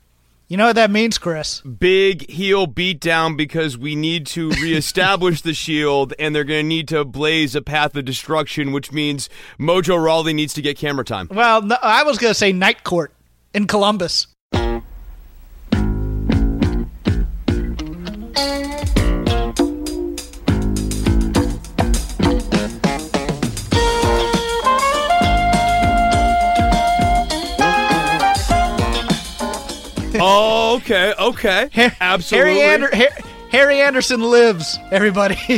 You 0.49 0.57
know 0.57 0.67
what 0.67 0.77
that 0.77 0.93
means, 0.93 1.19
Chris? 1.19 1.61
Big 1.63 2.31
heel 2.31 2.69
beatdown 2.69 3.37
because 3.37 3.77
we 3.77 3.97
need 3.97 4.27
to 4.29 4.51
reestablish 4.63 5.43
the 5.43 5.55
shield, 5.55 6.15
and 6.21 6.37
they're 6.37 6.45
going 6.45 6.65
to 6.65 6.69
need 6.69 6.87
to 6.89 7.05
blaze 7.05 7.57
a 7.57 7.63
path 7.63 7.97
of 7.97 8.05
destruction, 8.05 8.71
which 8.71 8.93
means 8.93 9.29
Mojo 9.59 10.03
Rawley 10.03 10.33
needs 10.33 10.55
to 10.55 10.63
get 10.63 10.79
camera 10.79 11.05
time. 11.05 11.29
Well, 11.33 11.63
no, 11.63 11.77
I 11.83 12.05
was 12.05 12.19
going 12.19 12.31
to 12.31 12.39
say 12.39 12.53
Night 12.53 12.85
Court 12.85 13.13
in 13.55 13.67
Columbus. 13.67 14.29
Oh, 30.21 30.77
okay, 30.77 31.15
okay, 31.19 31.93
absolutely. 32.01 32.61
Harry, 32.61 32.63
Ander- 32.63 32.95
Har- 32.95 33.25
Harry 33.51 33.81
Anderson 33.81 34.21
lives. 34.21 34.79
Everybody. 34.91 35.37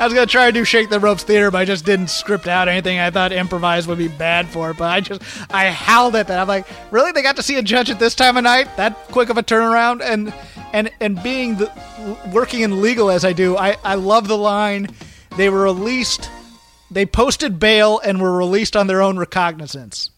I 0.00 0.04
was 0.04 0.12
gonna 0.14 0.26
try 0.26 0.46
to 0.46 0.52
do 0.52 0.64
shake 0.64 0.90
the 0.90 1.00
ropes 1.00 1.22
theater, 1.24 1.50
but 1.50 1.58
I 1.58 1.64
just 1.64 1.84
didn't 1.84 2.08
script 2.08 2.46
out 2.48 2.68
anything. 2.68 2.98
I 2.98 3.10
thought 3.10 3.32
improvise 3.32 3.86
would 3.86 3.98
be 3.98 4.08
bad 4.08 4.48
for 4.48 4.70
it, 4.70 4.76
but 4.76 4.90
I 4.90 5.00
just 5.00 5.22
I 5.52 5.70
howled 5.70 6.16
at 6.16 6.28
that. 6.28 6.38
I'm 6.38 6.48
like, 6.48 6.66
really? 6.90 7.12
They 7.12 7.22
got 7.22 7.36
to 7.36 7.42
see 7.42 7.56
a 7.56 7.62
judge 7.62 7.90
at 7.90 7.98
this 7.98 8.14
time 8.14 8.36
of 8.36 8.44
night? 8.44 8.68
That 8.76 8.96
quick 9.08 9.28
of 9.28 9.38
a 9.38 9.42
turnaround? 9.42 10.00
And 10.02 10.32
and 10.72 10.90
and 11.00 11.22
being 11.22 11.56
the 11.56 11.70
working 12.32 12.60
in 12.60 12.80
legal 12.80 13.10
as 13.10 13.24
I 13.24 13.32
do, 13.32 13.56
I 13.56 13.76
I 13.84 13.94
love 13.96 14.28
the 14.28 14.38
line. 14.38 14.88
They 15.36 15.48
were 15.48 15.62
released. 15.62 16.30
They 16.90 17.04
posted 17.06 17.58
bail 17.60 18.00
and 18.02 18.20
were 18.20 18.36
released 18.36 18.76
on 18.76 18.86
their 18.86 19.02
own 19.02 19.18
recognizance. 19.18 20.10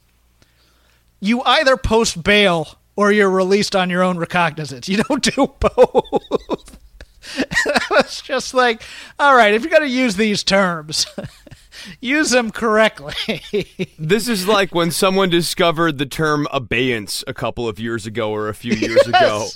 You 1.20 1.42
either 1.42 1.76
post 1.76 2.22
bail 2.22 2.78
or 2.96 3.12
you're 3.12 3.30
released 3.30 3.74
on 3.74 3.90
your 3.90 4.02
own 4.02 4.18
recognizance. 4.18 4.88
You 4.88 5.02
don't 5.02 5.22
do 5.22 5.46
both. 5.60 6.78
I 7.66 7.86
was 7.90 8.20
just 8.22 8.54
like, 8.54 8.82
all 9.18 9.34
right, 9.34 9.54
if 9.54 9.62
you're 9.62 9.70
going 9.70 9.82
to 9.82 9.88
use 9.88 10.16
these 10.16 10.42
terms, 10.42 11.06
use 12.00 12.30
them 12.30 12.50
correctly. 12.50 13.66
This 13.98 14.28
is 14.28 14.48
like 14.48 14.74
when 14.74 14.90
someone 14.90 15.28
discovered 15.30 15.98
the 15.98 16.06
term 16.06 16.46
abeyance 16.50 17.22
a 17.26 17.34
couple 17.34 17.68
of 17.68 17.78
years 17.78 18.06
ago 18.06 18.32
or 18.32 18.48
a 18.48 18.54
few 18.54 18.72
years 18.72 19.06
ago. 19.06 19.48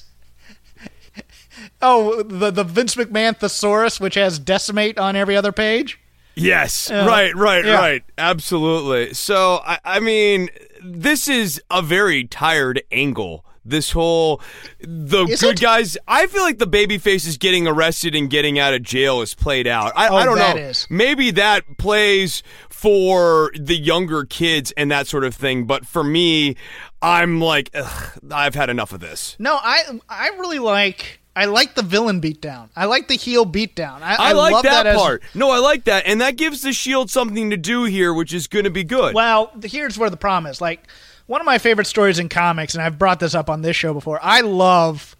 oh, 1.82 2.22
the 2.22 2.50
the 2.50 2.64
Vince 2.64 2.94
McMahon 2.94 3.36
thesaurus, 3.36 3.98
which 3.98 4.14
has 4.14 4.38
decimate 4.38 4.98
on 4.98 5.16
every 5.16 5.36
other 5.36 5.52
page. 5.52 5.98
Yes, 6.36 6.90
right, 6.90 7.34
right, 7.34 7.64
yeah. 7.64 7.74
right. 7.74 8.04
Absolutely. 8.18 9.14
So, 9.14 9.60
I, 9.64 9.78
I 9.84 10.00
mean, 10.00 10.48
this 10.84 11.28
is 11.28 11.60
a 11.70 11.80
very 11.82 12.24
tired 12.24 12.82
angle. 12.92 13.44
This 13.66 13.92
whole 13.92 14.42
the 14.80 15.24
Is 15.24 15.40
good 15.40 15.58
it? 15.58 15.62
guys. 15.62 15.96
I 16.06 16.26
feel 16.26 16.42
like 16.42 16.58
the 16.58 16.66
baby 16.66 16.98
faces 16.98 17.38
getting 17.38 17.66
arrested 17.66 18.14
and 18.14 18.28
getting 18.28 18.58
out 18.58 18.74
of 18.74 18.82
jail 18.82 19.22
is 19.22 19.32
played 19.34 19.66
out. 19.66 19.92
I, 19.96 20.08
Oh, 20.08 20.16
I 20.16 20.24
don't 20.26 20.36
that 20.36 20.56
know. 20.56 20.62
is. 20.62 20.86
Maybe 20.90 21.30
that 21.30 21.78
plays 21.78 22.42
for 22.68 23.50
the 23.58 23.74
younger 23.74 24.26
kids 24.26 24.70
and 24.76 24.90
that 24.90 25.06
sort 25.06 25.24
of 25.24 25.34
thing. 25.34 25.64
But 25.64 25.86
for 25.86 26.04
me, 26.04 26.56
I'm 27.00 27.40
like, 27.40 27.70
ugh, 27.72 28.18
I've 28.30 28.54
had 28.54 28.68
enough 28.68 28.92
of 28.92 29.00
this. 29.00 29.34
No, 29.38 29.54
I 29.62 29.98
I 30.10 30.28
really 30.38 30.58
like 30.58 31.20
I 31.36 31.46
like 31.46 31.74
the 31.74 31.82
villain 31.82 32.20
beatdown. 32.20 32.68
I 32.76 32.84
like 32.84 33.08
the 33.08 33.16
heel 33.16 33.44
beatdown. 33.44 34.02
I, 34.02 34.16
I, 34.16 34.32
like 34.32 34.52
love 34.52 34.62
that, 34.64 34.86
as- 34.86 34.96
part. 34.96 35.22
No, 35.34 35.50
I 35.50 35.58
like 35.58 35.84
that, 35.84 36.06
and 36.06 36.20
that 36.20 36.36
gives 36.36 36.62
the 36.62 36.72
Shield 36.72 37.10
something 37.10 37.50
to 37.50 37.56
do 37.56 37.84
here, 37.84 38.14
which 38.14 38.32
is 38.32 38.46
going 38.46 38.64
to 38.64 38.70
be 38.70 38.84
good. 38.84 39.14
Well, 39.14 39.50
here's 39.64 39.98
where 39.98 40.10
the 40.10 40.16
problem 40.16 40.50
is. 40.50 40.60
Like 40.60 40.86
one 41.26 41.40
of 41.40 41.44
my 41.44 41.58
favorite 41.58 41.86
stories 41.86 42.18
in 42.18 42.28
comics, 42.28 42.74
and 42.74 42.82
I've 42.82 42.98
brought 42.98 43.20
this 43.20 43.34
up 43.34 43.50
on 43.50 43.62
this 43.62 43.76
show 43.76 43.92
before. 43.92 44.20
I 44.22 44.42
love 44.42 45.16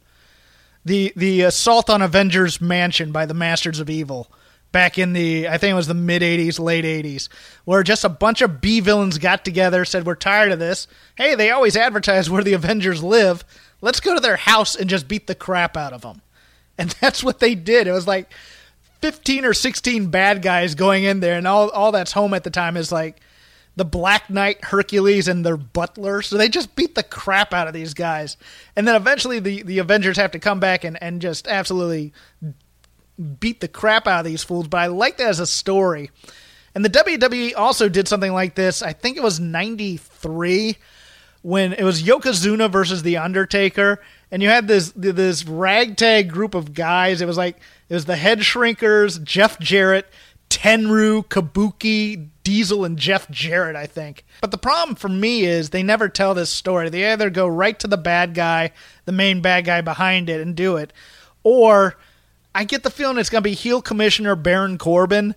the 0.84 1.12
the 1.16 1.42
assault 1.42 1.90
on 1.90 2.02
Avengers 2.02 2.60
Mansion 2.60 3.10
by 3.10 3.26
the 3.26 3.34
Masters 3.34 3.80
of 3.80 3.90
Evil 3.90 4.30
back 4.74 4.98
in 4.98 5.12
the 5.14 5.48
I 5.48 5.56
think 5.56 5.70
it 5.70 5.76
was 5.76 5.86
the 5.86 5.94
mid 5.94 6.20
'80s, 6.20 6.60
late 6.60 6.84
'80s, 6.84 7.28
where 7.64 7.82
just 7.82 8.04
a 8.04 8.08
bunch 8.10 8.42
of 8.42 8.60
B 8.60 8.80
villains 8.80 9.18
got 9.18 9.44
together, 9.44 9.84
said 9.84 10.04
we're 10.04 10.16
tired 10.16 10.52
of 10.52 10.58
this. 10.58 10.86
Hey, 11.16 11.34
they 11.34 11.50
always 11.50 11.76
advertise 11.76 12.28
where 12.28 12.44
the 12.44 12.52
Avengers 12.52 13.02
live. 13.02 13.44
Let's 13.84 14.00
go 14.00 14.14
to 14.14 14.20
their 14.20 14.36
house 14.36 14.74
and 14.74 14.88
just 14.88 15.08
beat 15.08 15.26
the 15.26 15.34
crap 15.34 15.76
out 15.76 15.92
of 15.92 16.00
them. 16.00 16.22
And 16.78 16.90
that's 17.00 17.22
what 17.22 17.38
they 17.38 17.54
did. 17.54 17.86
It 17.86 17.92
was 17.92 18.06
like 18.06 18.32
15 19.02 19.44
or 19.44 19.52
16 19.52 20.06
bad 20.06 20.40
guys 20.40 20.74
going 20.74 21.04
in 21.04 21.20
there, 21.20 21.36
and 21.36 21.46
all, 21.46 21.68
all 21.68 21.92
that's 21.92 22.12
home 22.12 22.32
at 22.32 22.44
the 22.44 22.50
time 22.50 22.78
is 22.78 22.90
like 22.90 23.20
the 23.76 23.84
Black 23.84 24.30
Knight, 24.30 24.64
Hercules, 24.64 25.28
and 25.28 25.44
their 25.44 25.58
butler. 25.58 26.22
So 26.22 26.38
they 26.38 26.48
just 26.48 26.74
beat 26.74 26.94
the 26.94 27.02
crap 27.02 27.52
out 27.52 27.68
of 27.68 27.74
these 27.74 27.92
guys. 27.92 28.38
And 28.74 28.88
then 28.88 28.94
eventually 28.94 29.38
the, 29.38 29.62
the 29.62 29.78
Avengers 29.80 30.16
have 30.16 30.30
to 30.30 30.38
come 30.38 30.60
back 30.60 30.84
and, 30.84 31.00
and 31.02 31.20
just 31.20 31.46
absolutely 31.46 32.14
beat 33.40 33.60
the 33.60 33.68
crap 33.68 34.06
out 34.06 34.20
of 34.20 34.24
these 34.24 34.42
fools. 34.42 34.68
But 34.68 34.78
I 34.78 34.86
like 34.86 35.18
that 35.18 35.28
as 35.28 35.40
a 35.40 35.46
story. 35.46 36.10
And 36.74 36.84
the 36.84 36.90
WWE 36.90 37.52
also 37.56 37.90
did 37.90 38.08
something 38.08 38.32
like 38.32 38.54
this. 38.54 38.80
I 38.80 38.94
think 38.94 39.18
it 39.18 39.22
was 39.22 39.38
93 39.38 40.76
when 41.44 41.74
it 41.74 41.84
was 41.84 42.02
Yokozuna 42.02 42.70
versus 42.70 43.02
The 43.02 43.18
Undertaker, 43.18 44.00
and 44.30 44.42
you 44.42 44.48
had 44.48 44.66
this 44.66 44.92
this 44.96 45.44
ragtag 45.44 46.30
group 46.30 46.54
of 46.54 46.72
guys. 46.72 47.20
It 47.20 47.26
was 47.26 47.36
like 47.36 47.58
it 47.90 47.94
was 47.94 48.06
the 48.06 48.16
Head 48.16 48.38
Shrinkers, 48.38 49.22
Jeff 49.22 49.58
Jarrett, 49.60 50.08
Tenryu, 50.48 51.22
Kabuki, 51.26 52.28
Diesel, 52.44 52.86
and 52.86 52.98
Jeff 52.98 53.30
Jarrett, 53.30 53.76
I 53.76 53.84
think. 53.84 54.24
But 54.40 54.52
the 54.52 54.58
problem 54.58 54.96
for 54.96 55.10
me 55.10 55.44
is 55.44 55.68
they 55.68 55.82
never 55.82 56.08
tell 56.08 56.32
this 56.32 56.48
story. 56.48 56.88
They 56.88 57.12
either 57.12 57.28
go 57.28 57.46
right 57.46 57.78
to 57.78 57.86
the 57.88 57.98
bad 57.98 58.32
guy, 58.32 58.70
the 59.04 59.12
main 59.12 59.42
bad 59.42 59.66
guy 59.66 59.82
behind 59.82 60.30
it, 60.30 60.40
and 60.40 60.56
do 60.56 60.76
it, 60.76 60.94
or 61.42 61.98
I 62.54 62.64
get 62.64 62.84
the 62.84 62.90
feeling 62.90 63.18
it's 63.18 63.28
going 63.28 63.42
to 63.42 63.48
be 63.50 63.54
heel 63.54 63.82
commissioner 63.82 64.34
Baron 64.34 64.78
Corbin. 64.78 65.34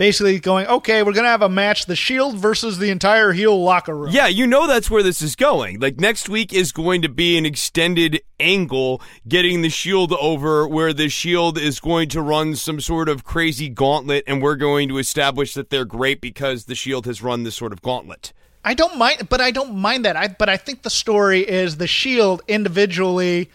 Basically, 0.00 0.40
going, 0.40 0.66
okay, 0.66 1.02
we're 1.02 1.12
going 1.12 1.26
to 1.26 1.30
have 1.30 1.42
a 1.42 1.48
match 1.50 1.84
the 1.84 1.94
Shield 1.94 2.38
versus 2.38 2.78
the 2.78 2.88
entire 2.88 3.32
heel 3.32 3.62
locker 3.62 3.94
room. 3.94 4.08
Yeah, 4.10 4.28
you 4.28 4.46
know 4.46 4.66
that's 4.66 4.90
where 4.90 5.02
this 5.02 5.20
is 5.20 5.36
going. 5.36 5.78
Like 5.78 6.00
next 6.00 6.26
week 6.26 6.54
is 6.54 6.72
going 6.72 7.02
to 7.02 7.10
be 7.10 7.36
an 7.36 7.44
extended 7.44 8.22
angle 8.40 9.02
getting 9.28 9.60
the 9.60 9.68
Shield 9.68 10.14
over 10.14 10.66
where 10.66 10.94
the 10.94 11.10
Shield 11.10 11.58
is 11.58 11.80
going 11.80 12.08
to 12.08 12.22
run 12.22 12.56
some 12.56 12.80
sort 12.80 13.10
of 13.10 13.24
crazy 13.24 13.68
gauntlet 13.68 14.24
and 14.26 14.40
we're 14.40 14.56
going 14.56 14.88
to 14.88 14.96
establish 14.96 15.52
that 15.52 15.68
they're 15.68 15.84
great 15.84 16.22
because 16.22 16.64
the 16.64 16.74
Shield 16.74 17.04
has 17.04 17.20
run 17.20 17.42
this 17.42 17.56
sort 17.56 17.70
of 17.70 17.82
gauntlet. 17.82 18.32
I 18.64 18.72
don't 18.72 18.96
mind, 18.96 19.28
but 19.28 19.42
I 19.42 19.50
don't 19.50 19.74
mind 19.74 20.06
that. 20.06 20.16
I 20.16 20.28
but 20.28 20.48
I 20.48 20.56
think 20.56 20.80
the 20.80 20.88
story 20.88 21.40
is 21.40 21.76
the 21.76 21.86
Shield 21.86 22.40
individually, 22.48 23.50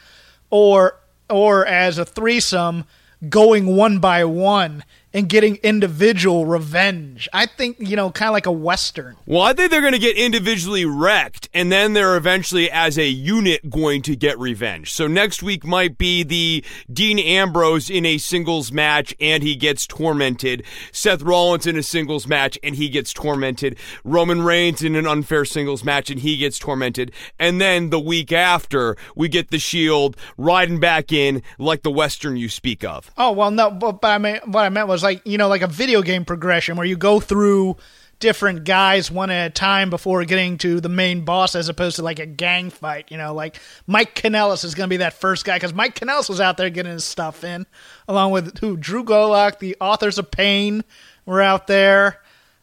or 0.51 0.99
or 1.27 1.65
as 1.65 1.97
a 1.97 2.05
threesome, 2.05 2.85
going 3.29 3.65
one 3.75 3.97
by 3.97 4.25
one 4.25 4.83
and 5.15 5.29
getting 5.29 5.55
individual 5.63 6.45
revenge. 6.45 7.29
I 7.31 7.45
think 7.45 7.77
you 7.79 7.95
know, 7.95 8.11
kind 8.11 8.27
of 8.27 8.33
like 8.33 8.45
a 8.45 8.51
western. 8.51 9.15
Well, 9.25 9.41
I 9.41 9.53
think 9.53 9.71
they're 9.71 9.81
going 9.81 9.93
to 9.93 9.99
get 9.99 10.17
individually 10.17 10.83
wrecked, 10.83 11.47
and 11.53 11.71
then 11.71 11.93
they're 11.93 12.17
eventually, 12.17 12.69
as 12.69 12.99
a 12.99 13.07
unit, 13.07 13.69
going 13.69 14.01
to 14.03 14.15
get 14.15 14.37
revenge. 14.37 14.91
So 14.91 15.07
next 15.07 15.41
week 15.41 15.63
might 15.63 15.97
be 15.97 16.23
the 16.23 16.65
Dean 16.91 17.17
Ambrose 17.17 17.89
in 17.89 18.05
a 18.05 18.17
singles 18.17 18.73
match, 18.73 19.15
and 19.21 19.41
he 19.41 19.55
gets 19.55 19.87
tormented. 19.87 20.63
Seth 20.91 21.21
Rollins 21.21 21.65
in 21.65 21.77
a 21.77 21.83
singles 21.83 22.27
match, 22.27 22.59
and 22.61 22.75
he 22.75 22.89
gets 22.89 23.13
tormented. 23.13 23.77
Roman 24.03 24.41
Reigns 24.41 24.83
in 24.83 24.95
an 24.95 25.07
unfair 25.07 25.45
singles 25.45 25.85
match, 25.85 26.09
and 26.09 26.19
he 26.19 26.35
gets 26.35 26.59
tormented. 26.59 27.13
And 27.39 27.61
then 27.61 27.89
the 27.89 27.99
week 28.01 28.33
after, 28.33 28.97
we 29.15 29.29
get 29.29 29.49
the 29.49 29.59
Shield 29.59 30.17
riding 30.37 30.81
back 30.81 31.13
in 31.13 31.41
like 31.57 31.83
the 31.83 31.91
Western 31.91 32.35
you 32.35 32.49
speak 32.49 32.83
of. 32.83 33.11
Oh 33.17 33.31
well, 33.31 33.49
no, 33.49 33.71
but, 33.71 34.01
but 34.01 34.09
I 34.09 34.17
mean, 34.17 34.39
what 34.45 34.65
I 34.65 34.69
meant 34.69 34.89
was 34.89 35.04
like 35.05 35.21
you 35.25 35.37
know, 35.37 35.47
like 35.47 35.61
a 35.61 35.67
video 35.67 36.01
game 36.01 36.25
progression 36.25 36.75
where 36.75 36.85
you 36.85 36.97
go 36.97 37.19
through 37.19 37.77
different 38.19 38.63
guys 38.63 39.11
one 39.11 39.29
at 39.29 39.47
a 39.47 39.49
time 39.49 39.89
before 39.89 40.23
getting 40.25 40.57
to 40.57 40.79
the 40.79 40.89
main 40.89 41.25
boss, 41.25 41.55
as 41.55 41.69
opposed 41.69 41.97
to 41.97 42.01
like 42.01 42.19
a 42.19 42.25
gang 42.25 42.69
fight. 42.69 43.11
You 43.11 43.17
know, 43.17 43.33
like 43.33 43.59
Mike 43.87 44.15
Kanellis 44.15 44.63
is 44.65 44.75
going 44.75 44.87
to 44.87 44.93
be 44.93 44.97
that 44.97 45.13
first 45.13 45.45
guy 45.45 45.55
because 45.55 45.73
Mike 45.73 45.99
Kanellis 45.99 46.29
was 46.29 46.41
out 46.41 46.57
there 46.57 46.69
getting 46.69 46.91
his 46.91 47.05
stuff 47.05 47.43
in, 47.43 47.65
along 48.07 48.31
with 48.31 48.59
who 48.59 48.77
Drew 48.77 49.03
Gulak, 49.03 49.59
the 49.59 49.77
authors 49.79 50.17
of 50.17 50.31
Pain, 50.31 50.83
were 51.25 51.41
out 51.41 51.67
there. 51.67 52.21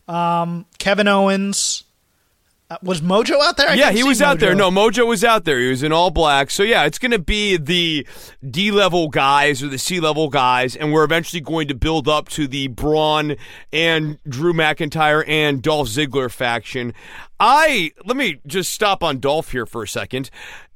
Um, 0.08 0.66
Kevin 0.78 1.08
Owens. 1.08 1.84
Uh, 2.72 2.78
was 2.82 3.02
Mojo 3.02 3.38
out 3.38 3.58
there? 3.58 3.68
I 3.68 3.74
yeah, 3.74 3.90
he 3.90 4.02
was 4.02 4.22
out 4.22 4.38
there. 4.38 4.54
No, 4.54 4.70
Mojo 4.70 5.06
was 5.06 5.22
out 5.22 5.44
there. 5.44 5.60
He 5.60 5.68
was 5.68 5.82
in 5.82 5.92
all 5.92 6.10
black. 6.10 6.50
So 6.50 6.62
yeah, 6.62 6.86
it's 6.86 6.98
going 6.98 7.10
to 7.10 7.18
be 7.18 7.58
the 7.58 8.06
D 8.48 8.70
level 8.70 9.08
guys 9.08 9.62
or 9.62 9.68
the 9.68 9.76
C 9.76 10.00
level 10.00 10.30
guys, 10.30 10.74
and 10.74 10.90
we're 10.90 11.04
eventually 11.04 11.42
going 11.42 11.68
to 11.68 11.74
build 11.74 12.08
up 12.08 12.30
to 12.30 12.48
the 12.48 12.68
Braun 12.68 13.36
and 13.74 14.18
Drew 14.26 14.54
McIntyre 14.54 15.22
and 15.28 15.60
Dolph 15.60 15.88
Ziggler 15.88 16.30
faction. 16.30 16.94
I 17.38 17.92
let 18.06 18.16
me 18.16 18.40
just 18.46 18.72
stop 18.72 19.04
on 19.04 19.18
Dolph 19.18 19.52
here 19.52 19.66
for 19.66 19.82
a 19.82 19.88
second. 19.88 20.30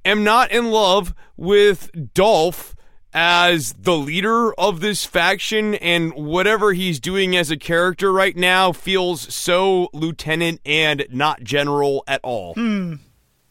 Am 0.05 0.23
not 0.23 0.53
in 0.53 0.71
love 0.71 1.15
with 1.39 1.91
Dolph 2.13 2.76
as 3.17 3.73
the 3.73 3.97
leader 3.97 4.53
of 4.55 4.81
this 4.81 5.07
faction 5.07 5.75
and 5.77 6.13
whatever 6.13 6.75
he's 6.75 7.01
doing 7.01 7.35
as 7.35 7.51
a 7.51 7.57
character 7.57 8.13
right 8.13 8.37
now 8.37 8.73
feels 8.73 9.35
so 9.35 9.89
lieutenant 9.95 10.61
and 10.67 11.07
not 11.11 11.43
general 11.43 12.05
at 12.07 12.21
all. 12.23 12.53
Hmm. 12.53 12.97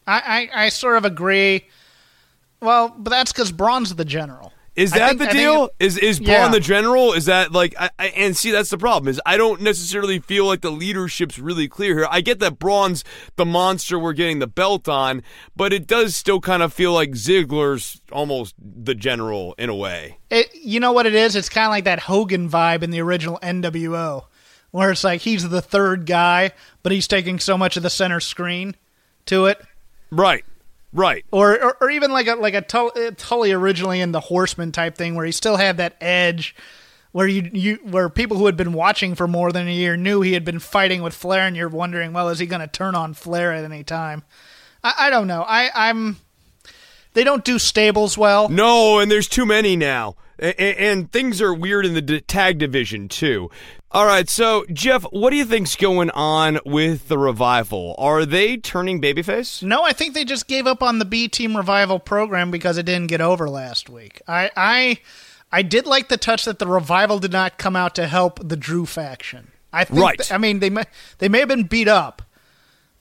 I, 0.06 0.50
I, 0.54 0.66
I 0.66 0.70
sort 0.70 0.98
of 0.98 1.06
agree. 1.06 1.66
Well, 2.62 2.94
but 2.96 3.10
that's 3.10 3.34
because 3.34 3.52
Braun's 3.52 3.96
the 3.96 4.06
general. 4.06 4.54
Is 4.76 4.92
that 4.92 5.10
think- 5.18 5.22
the 5.22 5.30
I 5.30 5.34
deal? 5.34 5.66
it- 5.80 5.86
is 5.86 5.98
is 5.98 6.20
Braun 6.20 6.30
Yeah. 6.30 6.48
the 6.50 6.60
general? 6.60 7.14
Is 7.14 7.26
that 7.26 7.52
like 7.54 7.74
I, 7.80 7.90
I, 7.98 8.08
and 8.08 8.36
see 8.36 8.52
that's 8.52 8.70
the 8.70 8.78
problem 8.78 9.08
is 9.10 9.22
I 9.26 9.38
don't 9.38 9.62
necessarily 9.62 10.20
feel 10.20 10.46
like 10.46 10.62
the 10.62 10.72
leadership's 10.72 11.40
really 11.40 11.68
clear 11.68 11.96
here. 11.98 12.08
I 12.12 12.20
get 12.22 12.40
that 12.40 12.60
Braun's 12.60 13.04
the 13.38 13.46
monster 13.46 13.98
we're 13.98 14.14
getting 14.14 14.40
the 14.40 14.48
belt 14.48 14.90
on, 14.90 15.24
but 15.56 15.72
it 15.72 15.88
does 15.88 16.16
still 16.16 16.42
kind 16.42 16.62
of 16.62 16.74
feel 16.74 16.92
like 16.94 17.12
Ziggler's 17.12 18.02
almost 18.12 18.56
the 18.60 18.96
general 18.96 19.56
in 19.58 19.70
a 19.70 19.76
way. 19.76 20.18
It, 20.30 20.50
you 20.54 20.80
know 20.82 20.92
what 20.92 21.06
it 21.06 21.16
is? 21.16 21.36
It's 21.36 21.48
kind 21.50 21.66
of 21.68 21.72
like 21.72 21.86
that 21.86 22.00
Hogan 22.00 22.50
vibe 22.50 22.84
in 22.84 22.90
the 22.92 23.00
original 23.02 23.40
NWO, 23.42 24.26
where 24.72 24.92
it's 24.92 25.04
like 25.06 25.22
he's 25.22 25.48
the 25.48 25.62
third 25.62 26.06
guy, 26.06 26.52
but 26.84 26.92
he's 26.92 27.08
taking 27.08 27.40
so 27.40 27.58
much 27.58 27.78
of 27.78 27.84
the 27.84 27.90
center 27.90 28.20
screen 28.20 28.76
to 29.28 29.46
it. 29.46 29.62
Right. 30.12 30.44
Right. 30.96 31.26
or, 31.32 31.62
or 31.62 31.78
or 31.82 31.90
even 31.90 32.12
like 32.12 32.28
a 32.28 32.36
like 32.36 32.54
a 32.54 32.78
uh, 32.78 33.12
Tully 33.18 33.52
originally 33.52 34.00
in 34.00 34.14
the 34.14 34.22
Horseman 34.22 34.72
type 34.72 34.96
thing, 34.96 35.14
where 35.16 35.26
he 35.26 35.34
still 35.34 35.58
had 35.58 35.76
that 35.78 35.98
edge, 36.00 36.56
where 37.12 37.28
you 37.28 37.50
you 37.52 37.76
where 37.84 38.08
people 38.10 38.38
who 38.38 38.46
had 38.46 38.56
been 38.56 38.72
watching 38.72 39.14
for 39.14 39.28
more 39.28 39.52
than 39.52 39.68
a 39.68 39.74
year 39.74 39.98
knew 39.98 40.22
he 40.22 40.34
had 40.34 40.46
been 40.46 40.60
fighting 40.60 41.04
with 41.04 41.14
Flair, 41.14 41.42
and 41.42 41.56
you're 41.56 41.68
wondering, 41.68 42.14
well, 42.14 42.30
is 42.30 42.40
he 42.40 42.46
going 42.46 42.62
to 42.62 42.68
turn 42.68 42.96
on 42.96 43.14
Flair 43.14 43.52
at 43.52 43.66
any 43.66 43.84
time? 43.84 44.24
I, 44.84 44.94
I 44.98 45.10
don't 45.10 45.28
know. 45.28 45.44
I 45.46 45.70
I'm 45.76 46.16
they 47.14 47.26
don't 47.26 47.44
do 47.44 47.60
stables 47.60 48.18
well. 48.18 48.48
No, 48.48 49.00
and 49.00 49.12
there's 49.12 49.28
too 49.28 49.46
many 49.46 49.76
now. 49.76 50.16
A- 50.40 50.62
a- 50.62 50.92
and 50.92 51.12
things 51.12 51.42
are 51.42 51.54
weird 51.54 51.86
in 51.86 51.94
the 51.94 52.22
tag 52.22 52.58
division 52.58 53.08
too. 53.08 53.50
All 53.92 54.06
right, 54.06 54.28
so 54.28 54.66
Jeff, 54.74 55.04
what 55.12 55.30
do 55.30 55.38
you 55.38 55.46
think's 55.46 55.76
going 55.78 56.10
on 56.12 56.60
with 56.66 57.08
the 57.08 57.18
revival? 57.18 57.96
Are 57.98 58.26
they 58.26 58.58
turning 58.58 59.00
babyface? 59.02 59.64
No, 59.64 59.84
I 59.84 59.94
think 59.94 60.14
they 60.14 60.26
just 60.26 60.48
gave 60.48 60.68
up 60.68 60.84
on 60.84 61.00
the 61.00 61.06
B 61.06 61.30
Team 61.30 61.56
Revival 61.56 62.00
program 62.00 62.52
because 62.52 62.78
it 62.78 62.86
didn't 62.86 63.08
get 63.08 63.22
over 63.22 63.50
last 63.50 63.90
week. 63.90 64.22
I 64.28 64.52
I 64.58 64.98
I 65.52 65.62
did 65.62 65.86
like 65.86 66.10
the 66.10 66.18
touch 66.18 66.44
that 66.46 66.60
the 66.60 66.68
revival 66.68 67.20
did 67.20 67.32
not 67.32 67.58
come 67.58 67.78
out 67.78 67.96
to 67.96 68.08
help 68.08 68.40
the 68.46 68.58
Drew 68.58 68.86
faction. 68.86 69.52
I 69.72 69.86
think 69.86 70.00
Right. 70.02 70.18
th- 70.20 70.32
I 70.34 70.38
mean 70.38 70.60
they 70.60 70.70
may 70.70 70.84
they 71.20 71.30
may 71.30 71.40
have 71.40 71.48
been 71.48 71.64
beat 71.64 71.88
up, 71.88 72.22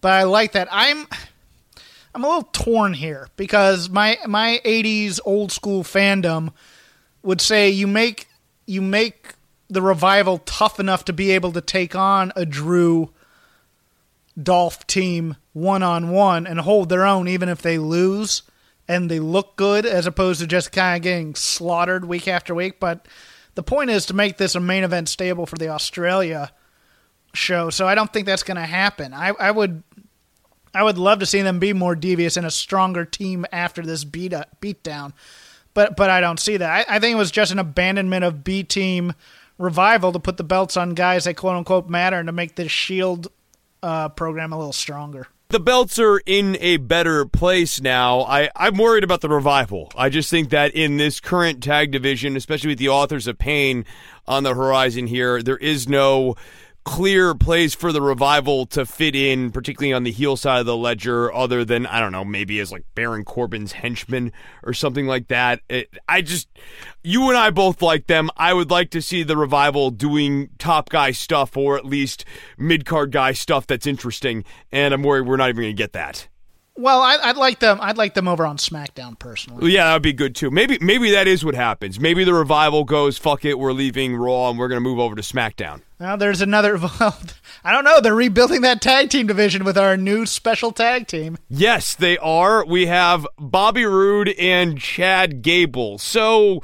but 0.00 0.12
I 0.12 0.22
like 0.22 0.52
that. 0.52 0.68
I'm 0.70 1.08
I'm 2.14 2.22
a 2.22 2.28
little 2.28 2.48
torn 2.52 2.94
here 2.94 3.26
because 3.36 3.88
my 3.90 4.18
my 4.28 4.60
80s 4.64 5.18
old 5.24 5.50
school 5.50 5.82
fandom 5.82 6.52
would 7.24 7.40
say 7.40 7.68
you 7.68 7.86
make 7.86 8.28
you 8.66 8.80
make 8.80 9.34
the 9.68 9.82
revival 9.82 10.38
tough 10.38 10.78
enough 10.78 11.04
to 11.06 11.12
be 11.12 11.32
able 11.32 11.52
to 11.52 11.60
take 11.60 11.96
on 11.96 12.32
a 12.36 12.46
Drew 12.46 13.10
Dolph 14.40 14.86
team 14.86 15.36
one 15.52 15.82
on 15.82 16.10
one 16.10 16.46
and 16.46 16.60
hold 16.60 16.88
their 16.88 17.04
own 17.04 17.28
even 17.28 17.48
if 17.48 17.62
they 17.62 17.78
lose 17.78 18.42
and 18.86 19.10
they 19.10 19.20
look 19.20 19.56
good 19.56 19.86
as 19.86 20.06
opposed 20.06 20.40
to 20.40 20.46
just 20.46 20.72
kind 20.72 20.96
of 20.96 21.02
getting 21.02 21.34
slaughtered 21.34 22.04
week 22.04 22.28
after 22.28 22.54
week. 22.54 22.78
But 22.78 23.06
the 23.54 23.62
point 23.62 23.90
is 23.90 24.06
to 24.06 24.14
make 24.14 24.36
this 24.36 24.54
a 24.54 24.60
main 24.60 24.84
event 24.84 25.08
stable 25.08 25.46
for 25.46 25.56
the 25.56 25.68
Australia 25.68 26.52
show. 27.32 27.70
So 27.70 27.86
I 27.86 27.94
don't 27.94 28.12
think 28.12 28.26
that's 28.26 28.42
going 28.42 28.56
to 28.56 28.66
happen. 28.66 29.12
I, 29.12 29.32
I 29.38 29.50
would. 29.50 29.82
I 30.76 30.82
would 30.82 30.98
love 30.98 31.20
to 31.20 31.26
see 31.26 31.40
them 31.40 31.60
be 31.60 31.72
more 31.72 31.94
devious 31.94 32.36
and 32.36 32.44
a 32.44 32.50
stronger 32.50 33.04
team 33.04 33.46
after 33.52 33.82
this 33.82 34.02
beat 34.02 34.34
beat 34.60 34.82
down, 34.82 35.14
but 35.74 35.96
but 35.96 36.10
I 36.10 36.20
don't 36.20 36.40
see 36.40 36.56
that. 36.56 36.88
I, 36.88 36.96
I 36.96 36.98
think 36.98 37.14
it 37.14 37.18
was 37.18 37.30
just 37.30 37.52
an 37.52 37.58
abandonment 37.58 38.24
of 38.24 38.44
B 38.44 38.62
team 38.62 39.12
revival 39.58 40.12
to 40.12 40.18
put 40.18 40.36
the 40.36 40.44
belts 40.44 40.76
on 40.76 40.94
guys 40.94 41.24
that 41.24 41.34
quote 41.34 41.56
unquote 41.56 41.88
matter 41.88 42.18
and 42.18 42.26
to 42.26 42.32
make 42.32 42.56
this 42.56 42.72
Shield 42.72 43.28
uh, 43.82 44.08
program 44.08 44.52
a 44.52 44.56
little 44.56 44.72
stronger. 44.72 45.28
The 45.48 45.60
belts 45.60 45.98
are 45.98 46.20
in 46.26 46.56
a 46.58 46.78
better 46.78 47.26
place 47.26 47.80
now. 47.80 48.22
I, 48.22 48.50
I'm 48.56 48.76
worried 48.76 49.04
about 49.04 49.20
the 49.20 49.28
revival. 49.28 49.92
I 49.96 50.08
just 50.08 50.30
think 50.30 50.50
that 50.50 50.74
in 50.74 50.96
this 50.96 51.20
current 51.20 51.62
tag 51.62 51.92
division, 51.92 52.34
especially 52.34 52.70
with 52.70 52.78
the 52.78 52.88
authors 52.88 53.28
of 53.28 53.38
pain 53.38 53.84
on 54.26 54.42
the 54.42 54.54
horizon 54.54 55.06
here, 55.06 55.42
there 55.42 55.58
is 55.58 55.88
no 55.88 56.34
clear 56.84 57.34
place 57.34 57.74
for 57.74 57.92
the 57.92 58.02
revival 58.02 58.66
to 58.66 58.84
fit 58.84 59.16
in, 59.16 59.50
particularly 59.50 59.92
on 59.92 60.04
the 60.04 60.12
heel 60.12 60.36
side 60.36 60.60
of 60.60 60.66
the 60.66 60.76
ledger, 60.76 61.32
other 61.32 61.64
than, 61.64 61.86
I 61.86 61.98
don't 61.98 62.12
know, 62.12 62.24
maybe 62.24 62.60
as 62.60 62.70
like 62.70 62.84
Baron 62.94 63.24
Corbin's 63.24 63.72
henchman 63.72 64.32
or 64.62 64.74
something 64.74 65.06
like 65.06 65.28
that. 65.28 65.60
It, 65.68 65.88
I 66.08 66.20
just, 66.20 66.48
you 67.02 67.28
and 67.28 67.38
I 67.38 67.50
both 67.50 67.80
like 67.80 68.06
them. 68.06 68.30
I 68.36 68.52
would 68.52 68.70
like 68.70 68.90
to 68.90 69.02
see 69.02 69.22
the 69.22 69.36
revival 69.36 69.90
doing 69.90 70.50
top 70.58 70.90
guy 70.90 71.12
stuff 71.12 71.56
or 71.56 71.76
at 71.76 71.86
least 71.86 72.24
mid 72.58 72.84
card 72.84 73.12
guy 73.12 73.32
stuff 73.32 73.66
that's 73.66 73.86
interesting, 73.86 74.44
and 74.70 74.92
I'm 74.92 75.02
worried 75.02 75.26
we're 75.26 75.36
not 75.36 75.48
even 75.48 75.62
going 75.62 75.76
to 75.76 75.82
get 75.82 75.92
that. 75.94 76.28
Well, 76.76 77.00
I, 77.00 77.18
I'd 77.22 77.36
like 77.36 77.60
them. 77.60 77.78
I'd 77.80 77.96
like 77.96 78.14
them 78.14 78.26
over 78.26 78.44
on 78.44 78.56
SmackDown 78.56 79.16
personally. 79.16 79.60
Well, 79.60 79.70
yeah, 79.70 79.84
that 79.84 79.92
would 79.94 80.02
be 80.02 80.12
good 80.12 80.34
too. 80.34 80.50
Maybe 80.50 80.76
maybe 80.80 81.12
that 81.12 81.28
is 81.28 81.44
what 81.44 81.54
happens. 81.54 82.00
Maybe 82.00 82.24
the 82.24 82.34
revival 82.34 82.82
goes, 82.82 83.16
fuck 83.16 83.44
it, 83.44 83.58
we're 83.58 83.72
leaving 83.72 84.16
Raw 84.16 84.50
and 84.50 84.58
we're 84.58 84.66
going 84.68 84.82
to 84.82 84.88
move 84.88 84.98
over 84.98 85.14
to 85.14 85.22
SmackDown. 85.22 85.82
Now 86.00 86.16
there's 86.16 86.40
another. 86.40 86.78
Well, 87.00 87.18
I 87.62 87.72
don't 87.72 87.84
know. 87.84 88.00
They're 88.00 88.14
rebuilding 88.14 88.60
that 88.60 88.82
tag 88.82 89.08
team 89.08 89.26
division 89.26 89.64
with 89.64 89.78
our 89.78 89.96
new 89.96 90.26
special 90.26 90.70
tag 90.70 91.06
team. 91.06 91.38
Yes, 91.48 91.94
they 91.94 92.18
are. 92.18 92.64
We 92.66 92.86
have 92.86 93.26
Bobby 93.38 93.84
Roode 93.86 94.28
and 94.38 94.78
Chad 94.78 95.40
Gable. 95.40 95.98
So 95.98 96.62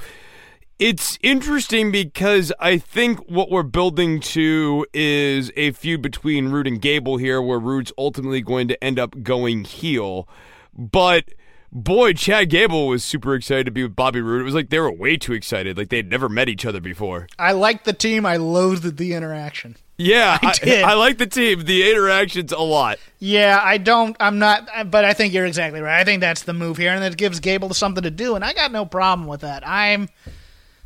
it's 0.80 1.18
interesting 1.22 1.92
because 1.92 2.54
I 2.58 2.78
think 2.78 3.20
what 3.28 3.50
we're 3.50 3.62
building 3.62 4.18
to 4.20 4.86
is 4.94 5.52
a 5.54 5.72
feud 5.72 6.00
between 6.00 6.48
Roode 6.48 6.66
and 6.66 6.80
Gable 6.80 7.18
here, 7.18 7.42
where 7.42 7.58
Roode's 7.58 7.92
ultimately 7.98 8.40
going 8.40 8.66
to 8.68 8.82
end 8.82 8.98
up 8.98 9.22
going 9.22 9.64
heel. 9.64 10.26
But 10.72 11.26
boy, 11.70 12.14
Chad 12.14 12.48
Gable 12.48 12.88
was 12.88 13.04
super 13.04 13.34
excited 13.34 13.66
to 13.66 13.70
be 13.70 13.82
with 13.82 13.94
Bobby 13.94 14.22
Roode. 14.22 14.40
It 14.40 14.44
was 14.44 14.54
like 14.54 14.70
they 14.70 14.78
were 14.78 14.90
way 14.90 15.18
too 15.18 15.34
excited, 15.34 15.76
like 15.76 15.90
they'd 15.90 16.08
never 16.08 16.30
met 16.30 16.48
each 16.48 16.64
other 16.64 16.80
before. 16.80 17.28
I 17.38 17.52
liked 17.52 17.84
the 17.84 17.92
team. 17.92 18.24
I 18.24 18.38
loathed 18.38 18.96
the 18.96 19.12
interaction. 19.12 19.76
Yeah, 19.98 20.38
I 20.42 20.52
did. 20.54 20.82
I, 20.82 20.94
like 20.94 21.18
the 21.18 21.26
team, 21.26 21.64
the 21.66 21.90
interactions 21.90 22.52
a 22.52 22.58
lot. 22.58 22.98
Yeah, 23.18 23.60
I 23.62 23.76
don't. 23.76 24.16
I'm 24.18 24.38
not. 24.38 24.66
But 24.90 25.04
I 25.04 25.12
think 25.12 25.34
you're 25.34 25.44
exactly 25.44 25.82
right. 25.82 26.00
I 26.00 26.04
think 26.04 26.22
that's 26.22 26.44
the 26.44 26.54
move 26.54 26.78
here, 26.78 26.92
and 26.92 27.04
it 27.04 27.18
gives 27.18 27.38
Gable 27.38 27.74
something 27.74 28.02
to 28.02 28.10
do, 28.10 28.34
and 28.34 28.42
I 28.42 28.54
got 28.54 28.72
no 28.72 28.86
problem 28.86 29.28
with 29.28 29.42
that. 29.42 29.62
I'm. 29.68 30.08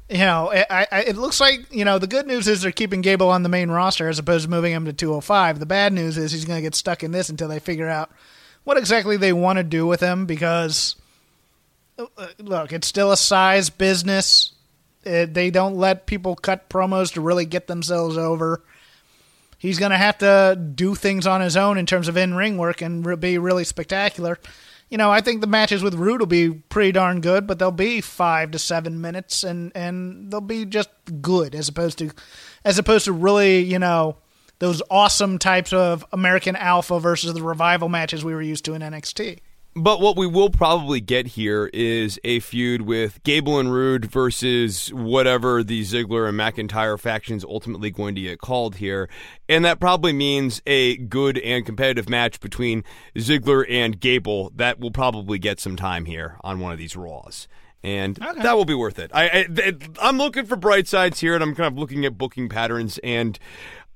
You 0.08 0.18
know, 0.18 0.52
I, 0.52 0.86
I, 0.92 1.00
it 1.02 1.16
looks 1.16 1.40
like 1.40 1.72
you 1.72 1.84
know 1.84 1.98
the 1.98 2.06
good 2.06 2.26
news 2.26 2.46
is 2.46 2.62
they're 2.62 2.72
keeping 2.72 3.00
Gable 3.00 3.30
on 3.30 3.42
the 3.42 3.48
main 3.48 3.70
roster 3.70 4.08
as 4.08 4.18
opposed 4.18 4.44
to 4.44 4.50
moving 4.50 4.72
him 4.72 4.84
to 4.84 4.92
205. 4.92 5.58
The 5.58 5.66
bad 5.66 5.92
news 5.92 6.18
is 6.18 6.32
he's 6.32 6.44
going 6.44 6.58
to 6.58 6.62
get 6.62 6.74
stuck 6.74 7.02
in 7.02 7.10
this 7.10 7.30
until 7.30 7.48
they 7.48 7.58
figure 7.58 7.88
out 7.88 8.10
what 8.64 8.76
exactly 8.76 9.16
they 9.16 9.32
want 9.32 9.58
to 9.58 9.62
do 9.62 9.86
with 9.86 10.00
him 10.00 10.26
because 10.26 10.96
uh, 11.98 12.26
look, 12.38 12.72
it's 12.72 12.86
still 12.86 13.12
a 13.12 13.16
size 13.16 13.70
business. 13.70 14.52
Uh, 15.06 15.26
they 15.30 15.50
don't 15.50 15.76
let 15.76 16.06
people 16.06 16.34
cut 16.34 16.68
promos 16.68 17.12
to 17.12 17.20
really 17.20 17.44
get 17.46 17.66
themselves 17.66 18.16
over. 18.16 18.62
He's 19.58 19.78
going 19.78 19.92
to 19.92 19.96
have 19.96 20.18
to 20.18 20.58
do 20.74 20.94
things 20.94 21.26
on 21.26 21.40
his 21.40 21.56
own 21.56 21.78
in 21.78 21.86
terms 21.86 22.08
of 22.08 22.16
in 22.16 22.34
ring 22.34 22.58
work 22.58 22.82
and 22.82 23.20
be 23.20 23.38
really 23.38 23.64
spectacular. 23.64 24.38
You 24.90 24.99
know, 24.99 25.11
I 25.11 25.20
think 25.20 25.40
the 25.40 25.47
matches 25.47 25.83
with 25.83 25.94
Roode 25.94 26.20
will 26.20 26.27
be 26.27 26.51
pretty 26.51 26.92
darn 26.92 27.20
good, 27.20 27.47
but 27.47 27.59
they'll 27.59 27.70
be 27.73 28.01
five 28.01 28.51
to 28.53 28.59
seven 28.59 29.01
minutes, 29.01 29.42
and 29.42 29.73
and 29.75 30.31
they'll 30.31 30.40
be 30.40 30.64
just 30.64 30.90
good 31.20 31.55
as 31.55 31.68
opposed 31.68 31.99
to, 31.99 32.11
as 32.64 32.79
opposed 32.79 33.07
to 33.07 33.12
really, 33.12 33.61
you 33.61 33.79
know, 33.79 34.18
those 34.59 34.83
awesome 34.90 35.38
types 35.38 35.73
of 35.73 36.05
American 36.12 36.55
Alpha 36.57 37.01
versus 37.01 37.35
the 37.35 37.42
revival 37.42 37.88
matches 37.88 38.25
we 38.25 38.35
were 38.35 38.42
used 38.42 38.64
to 38.66 38.75
in 38.75 38.83
NXT. 38.83 39.40
But 39.76 40.00
what 40.00 40.16
we 40.16 40.28
will 40.28 40.50
probably 40.50 41.00
get 41.00 41.26
here 41.26 41.68
is 41.72 42.20
a 42.22 42.38
feud 42.38 42.82
with 42.82 43.20
Gable 43.24 43.58
and 43.58 43.72
Roode 43.72 44.04
versus 44.04 44.92
whatever 44.94 45.64
the 45.64 45.82
Ziggler 45.82 46.28
and 46.28 46.38
McIntyre 46.38 46.98
factions 46.98 47.44
ultimately 47.44 47.90
going 47.90 48.14
to 48.14 48.20
get 48.20 48.38
called 48.38 48.76
here. 48.76 49.08
And 49.48 49.64
that 49.64 49.80
probably 49.80 50.12
means 50.12 50.62
a 50.64 50.96
good 50.98 51.38
and 51.38 51.66
competitive 51.66 52.08
match 52.08 52.38
between 52.38 52.84
Ziggler 53.16 53.64
and 53.68 53.98
Gable 53.98 54.52
that 54.54 54.78
will 54.78 54.92
probably 54.92 55.40
get 55.40 55.58
some 55.58 55.74
time 55.74 56.04
here 56.04 56.37
on 56.44 56.60
one 56.60 56.70
of 56.70 56.78
these 56.78 56.94
Raws. 56.94 57.48
And 57.82 58.16
Okay. 58.22 58.42
that 58.42 58.56
will 58.56 58.64
be 58.64 58.74
worth 58.74 58.98
it. 59.00 59.10
I, 59.12 59.46
I 59.58 59.72
I'm 60.00 60.18
looking 60.18 60.46
for 60.46 60.56
bright 60.56 60.88
sides 60.88 61.20
here, 61.20 61.34
and 61.34 61.42
I'm 61.42 61.54
kind 61.54 61.66
of 61.66 61.76
looking 61.78 62.06
at 62.06 62.16
booking 62.16 62.48
patterns, 62.48 62.98
and 63.04 63.38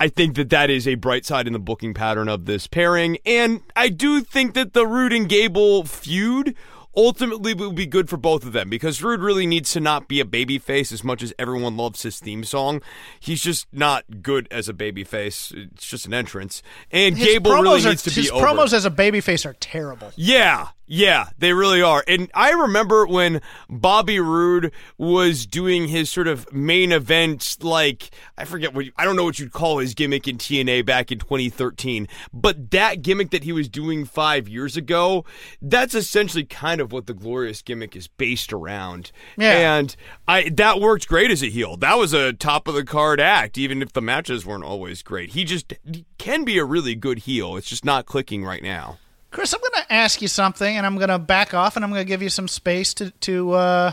I 0.00 0.08
think 0.08 0.36
that 0.36 0.50
that 0.50 0.70
is 0.70 0.86
a 0.86 0.94
bright 0.94 1.24
side 1.26 1.46
in 1.46 1.52
the 1.52 1.58
booking 1.58 1.92
pattern 1.94 2.28
of 2.28 2.44
this 2.44 2.66
pairing. 2.66 3.18
And 3.26 3.62
I 3.74 3.88
do 3.88 4.20
think 4.20 4.54
that 4.54 4.72
the 4.72 4.86
Roode 4.86 5.12
and 5.12 5.28
Gable 5.28 5.84
feud 5.84 6.54
ultimately 6.96 7.54
will 7.54 7.72
be 7.72 7.86
good 7.86 8.08
for 8.08 8.16
both 8.16 8.44
of 8.44 8.52
them 8.52 8.68
because 8.68 9.02
Roode 9.02 9.20
really 9.20 9.46
needs 9.46 9.72
to 9.72 9.80
not 9.80 10.08
be 10.08 10.20
a 10.20 10.24
babyface 10.24 10.90
as 10.92 11.04
much 11.04 11.22
as 11.22 11.32
everyone 11.38 11.76
loves 11.76 12.02
his 12.02 12.18
theme 12.18 12.42
song. 12.44 12.82
He's 13.20 13.42
just 13.42 13.66
not 13.72 14.04
good 14.22 14.48
as 14.50 14.68
a 14.68 14.72
babyface. 14.74 15.52
It's 15.72 15.86
just 15.86 16.06
an 16.06 16.14
entrance. 16.14 16.62
And 16.90 17.16
His 17.16 17.26
Gable 17.26 17.52
really 17.52 17.84
are, 17.84 17.88
needs 17.90 18.02
to 18.04 18.10
his 18.10 18.26
be 18.26 18.30
over. 18.30 18.44
promos 18.46 18.72
as 18.72 18.84
a 18.84 18.90
babyface 18.90 19.46
are 19.46 19.54
terrible. 19.54 20.12
Yeah, 20.16 20.68
yeah, 20.88 21.28
they 21.38 21.52
really 21.52 21.82
are. 21.82 22.02
And 22.08 22.30
I 22.34 22.50
remember 22.50 23.06
when 23.06 23.40
Bobby 23.68 24.18
Roode 24.18 24.72
was 24.96 25.46
doing 25.46 25.88
his 25.88 26.08
sort 26.08 26.26
of 26.26 26.50
main 26.52 26.92
event, 26.92 27.58
like, 27.60 28.10
I 28.38 28.46
forget 28.46 28.74
what, 28.74 28.86
I 28.96 29.04
don't 29.04 29.14
know 29.14 29.24
what 29.24 29.38
you'd 29.38 29.52
call 29.52 29.78
his 29.78 29.94
gimmick 29.94 30.26
in 30.26 30.38
TNA 30.38 30.86
back 30.86 31.12
in 31.12 31.18
2013, 31.18 32.08
but 32.32 32.70
that 32.70 33.02
gimmick 33.02 33.30
that 33.30 33.44
he 33.44 33.52
was 33.52 33.68
doing 33.68 34.06
five 34.06 34.48
years 34.48 34.76
ago, 34.76 35.26
that's 35.60 35.94
essentially 35.94 36.44
kind 36.44 36.80
of 36.80 36.90
what 36.90 37.06
the 37.06 37.14
Glorious 37.14 37.60
gimmick 37.60 37.94
is 37.94 38.08
based 38.08 38.52
around. 38.52 39.12
Yeah. 39.36 39.78
And 39.78 39.94
I 40.26 40.48
that 40.50 40.80
worked 40.80 41.06
great 41.06 41.30
as 41.30 41.42
a 41.42 41.50
heel. 41.50 41.76
That 41.76 41.98
was 41.98 42.14
a 42.14 42.32
top 42.32 42.66
of 42.66 42.74
the 42.74 42.84
card 42.84 43.20
act, 43.20 43.58
even 43.58 43.82
if 43.82 43.92
the 43.92 44.00
matches 44.00 44.46
weren't 44.46 44.64
always 44.64 45.02
great. 45.02 45.30
He 45.30 45.44
just 45.44 45.74
he 45.84 46.06
can 46.16 46.44
be 46.44 46.58
a 46.58 46.64
really 46.64 46.94
good 46.94 47.20
heel. 47.20 47.56
It's 47.56 47.68
just 47.68 47.84
not 47.84 48.06
clicking 48.06 48.44
right 48.44 48.62
now. 48.62 48.98
Chris, 49.30 49.52
I'm 49.52 49.60
going 49.60 49.84
to 49.84 49.92
ask 49.92 50.22
you 50.22 50.28
something, 50.28 50.76
and 50.76 50.86
I'm 50.86 50.96
going 50.96 51.10
to 51.10 51.18
back 51.18 51.52
off, 51.52 51.76
and 51.76 51.84
I'm 51.84 51.90
going 51.90 52.00
to 52.00 52.08
give 52.08 52.22
you 52.22 52.30
some 52.30 52.48
space 52.48 52.94
to 52.94 53.10
to 53.10 53.52
uh, 53.52 53.92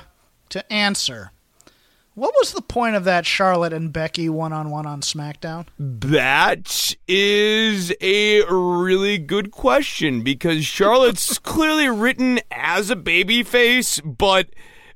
to 0.49 0.73
answer. 0.73 1.31
What 2.13 2.33
was 2.39 2.53
the 2.53 2.61
point 2.61 2.95
of 2.95 3.03
that 3.03 3.25
Charlotte 3.25 3.73
and 3.73 3.91
Becky 3.91 4.29
one 4.29 4.53
on 4.53 4.69
one 4.69 4.85
on 4.85 5.01
SmackDown? 5.01 5.67
That 5.77 6.95
is 7.09 7.93
a 7.99 8.43
really 8.45 9.17
good 9.17 9.51
question 9.51 10.21
because 10.21 10.65
Charlotte's 10.65 11.37
clearly 11.39 11.89
written 11.89 12.39
as 12.49 12.89
a 12.89 12.95
babyface, 12.95 13.99
but 14.17 14.47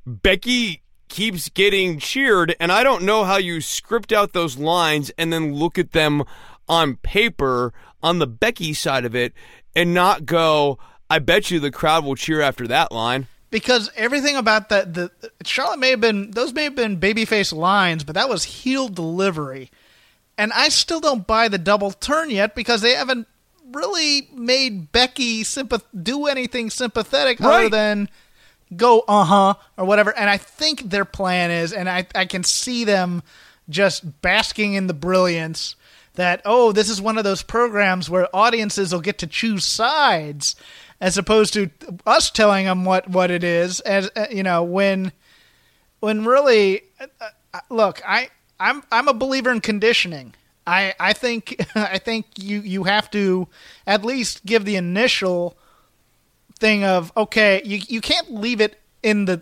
Becky 0.05 0.81
keeps 1.09 1.49
getting 1.49 1.99
cheered, 1.99 2.55
and 2.57 2.71
I 2.71 2.83
don't 2.83 3.03
know 3.03 3.25
how 3.25 3.35
you 3.35 3.59
script 3.59 4.13
out 4.13 4.31
those 4.31 4.57
lines 4.57 5.11
and 5.17 5.33
then 5.33 5.53
look 5.53 5.77
at 5.77 5.91
them 5.91 6.23
on 6.69 6.95
paper 6.95 7.73
on 8.01 8.19
the 8.19 8.27
Becky 8.27 8.73
side 8.73 9.03
of 9.03 9.13
it 9.13 9.33
and 9.79 9.93
not 9.93 10.25
go, 10.25 10.77
I 11.09 11.19
bet 11.19 11.49
you 11.49 11.61
the 11.61 11.71
crowd 11.71 12.03
will 12.03 12.15
cheer 12.15 12.41
after 12.41 12.67
that 12.67 12.91
line 12.91 13.27
because 13.49 13.89
everything 13.95 14.35
about 14.35 14.67
that 14.69 14.93
the 14.93 15.09
Charlotte 15.45 15.79
may 15.79 15.91
have 15.91 16.01
been 16.01 16.31
those 16.31 16.53
may 16.53 16.65
have 16.65 16.75
been 16.75 16.99
babyface 16.99 17.53
lines, 17.53 18.03
but 18.03 18.15
that 18.15 18.27
was 18.27 18.43
heel 18.43 18.89
delivery. 18.89 19.71
And 20.37 20.51
I 20.51 20.67
still 20.67 20.99
don't 20.99 21.25
buy 21.25 21.47
the 21.47 21.57
double 21.57 21.91
turn 21.91 22.29
yet 22.29 22.55
because 22.55 22.81
they 22.81 22.93
haven't 22.93 23.27
really 23.71 24.27
made 24.33 24.91
Becky 24.91 25.43
sympath- 25.43 25.83
do 26.03 26.27
anything 26.27 26.69
sympathetic 26.69 27.39
right. 27.39 27.65
other 27.65 27.69
than 27.69 28.09
go 28.75 29.05
uh 29.07 29.23
huh 29.23 29.53
or 29.77 29.85
whatever. 29.85 30.15
And 30.17 30.29
I 30.29 30.35
think 30.35 30.89
their 30.89 31.05
plan 31.05 31.51
is, 31.51 31.71
and 31.71 31.89
I 31.89 32.05
I 32.13 32.25
can 32.25 32.43
see 32.43 32.83
them 32.83 33.23
just 33.69 34.21
basking 34.21 34.73
in 34.73 34.87
the 34.87 34.93
brilliance 34.93 35.77
that 36.19 36.41
oh 36.45 36.71
this 36.71 36.89
is 36.89 37.01
one 37.01 37.17
of 37.17 37.23
those 37.23 37.41
programs 37.41 38.09
where 38.09 38.33
audiences 38.35 38.93
will 38.93 39.01
get 39.01 39.17
to 39.17 39.27
choose 39.27 39.65
sides 39.65 40.55
as 41.01 41.17
opposed 41.17 41.53
to 41.53 41.69
us 42.05 42.29
telling 42.29 42.65
them 42.65 42.85
what 42.85 43.09
what 43.09 43.31
it 43.31 43.43
is. 43.43 43.79
As 43.81 44.09
uh, 44.15 44.27
you 44.29 44.43
know 44.43 44.63
when 44.63 45.11
when 45.99 46.25
really 46.25 46.81
uh, 46.99 47.07
uh, 47.53 47.59
look 47.69 48.01
i 48.07 48.29
i'm 48.59 48.83
i'm 48.91 49.07
a 49.07 49.13
believer 49.13 49.51
in 49.51 49.61
conditioning. 49.61 50.33
I 50.67 50.93
i 50.99 51.13
think 51.13 51.55
i 51.75 51.97
think 51.97 52.27
you 52.37 52.61
you 52.61 52.83
have 52.83 53.09
to 53.11 53.47
at 53.87 54.05
least 54.05 54.45
give 54.45 54.65
the 54.65 54.75
initial 54.75 55.57
thing 56.59 56.83
of 56.83 57.11
okay 57.15 57.61
you 57.63 57.79
you 57.87 58.01
can't 58.01 58.33
leave 58.33 58.59
it 58.59 58.79
in 59.01 59.25
the 59.25 59.41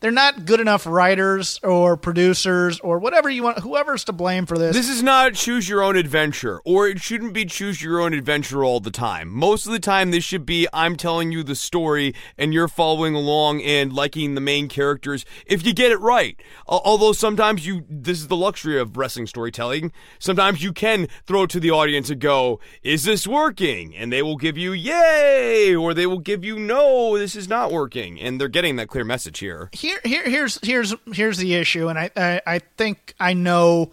they're 0.00 0.10
not 0.10 0.44
good 0.44 0.60
enough 0.60 0.86
writers 0.86 1.58
or 1.62 1.96
producers 1.96 2.80
or 2.80 2.98
whatever 2.98 3.28
you 3.30 3.42
want 3.42 3.60
whoever's 3.60 4.04
to 4.04 4.12
blame 4.12 4.46
for 4.46 4.58
this. 4.58 4.74
This 4.74 4.88
is 4.88 5.02
not 5.02 5.34
choose 5.34 5.68
your 5.68 5.82
own 5.82 5.96
adventure 5.96 6.60
or 6.64 6.88
it 6.88 7.00
shouldn't 7.00 7.32
be 7.32 7.44
choose 7.44 7.82
your 7.82 8.00
own 8.00 8.12
adventure 8.12 8.64
all 8.64 8.80
the 8.80 8.90
time. 8.90 9.28
Most 9.28 9.66
of 9.66 9.72
the 9.72 9.78
time 9.78 10.10
this 10.10 10.24
should 10.24 10.46
be 10.46 10.66
i'm 10.72 10.96
telling 10.96 11.32
you 11.32 11.42
the 11.42 11.54
story 11.54 12.14
and 12.36 12.52
you're 12.52 12.68
following 12.68 13.14
along 13.14 13.62
and 13.62 13.92
liking 13.92 14.34
the 14.34 14.40
main 14.40 14.68
characters 14.68 15.24
if 15.46 15.64
you 15.64 15.72
get 15.72 15.92
it 15.92 16.00
right. 16.00 16.40
Although 16.66 17.12
sometimes 17.12 17.66
you 17.66 17.84
this 17.88 18.18
is 18.18 18.28
the 18.28 18.36
luxury 18.36 18.78
of 18.78 18.96
wrestling 18.96 19.26
storytelling. 19.26 19.92
Sometimes 20.18 20.62
you 20.62 20.72
can 20.72 21.08
throw 21.26 21.44
it 21.44 21.50
to 21.50 21.60
the 21.60 21.70
audience 21.70 22.10
and 22.10 22.20
go 22.20 22.60
is 22.82 23.04
this 23.04 23.26
working? 23.26 23.96
And 23.96 24.12
they 24.12 24.22
will 24.22 24.36
give 24.36 24.58
you 24.58 24.72
yay! 24.72 25.74
or 25.74 25.94
they 25.94 26.06
will 26.06 26.18
give 26.18 26.44
you 26.44 26.58
no 26.58 27.16
this 27.18 27.36
is 27.36 27.48
not 27.48 27.72
working. 27.72 28.20
And 28.20 28.40
they're 28.40 28.48
getting 28.48 28.76
that 28.76 28.88
clear 28.88 29.04
message 29.04 29.38
here 29.38 29.70
here 29.84 30.00
here, 30.04 30.22
here 30.22 30.30
here's 30.30 30.58
here's 30.62 30.94
here's 31.12 31.38
the 31.38 31.54
issue, 31.54 31.88
and 31.88 31.98
I, 31.98 32.10
I 32.16 32.40
I 32.46 32.58
think 32.58 33.14
I 33.20 33.34
know 33.34 33.92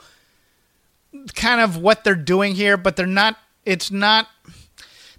kind 1.36 1.62
of 1.62 1.78
what 1.78 2.04
they're 2.04 2.16
doing 2.16 2.56
here, 2.56 2.78
but 2.78 2.96
they're 2.96 3.06
not. 3.06 3.38
It's 3.66 3.92
not. 3.92 4.28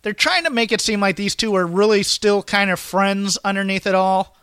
They're 0.03 0.13
trying 0.13 0.45
to 0.45 0.51
make 0.51 0.73
it 0.73 0.81
seem 0.81 1.01
like 1.01 1.17
these 1.17 1.37
two 1.37 1.55
are 1.55 1.67
really 1.67 2.03
still 2.03 2.43
kind 2.43 2.71
of 2.71 2.81
friends 2.81 3.39
underneath 3.45 3.87
it 3.87 3.95
all, 3.95 4.37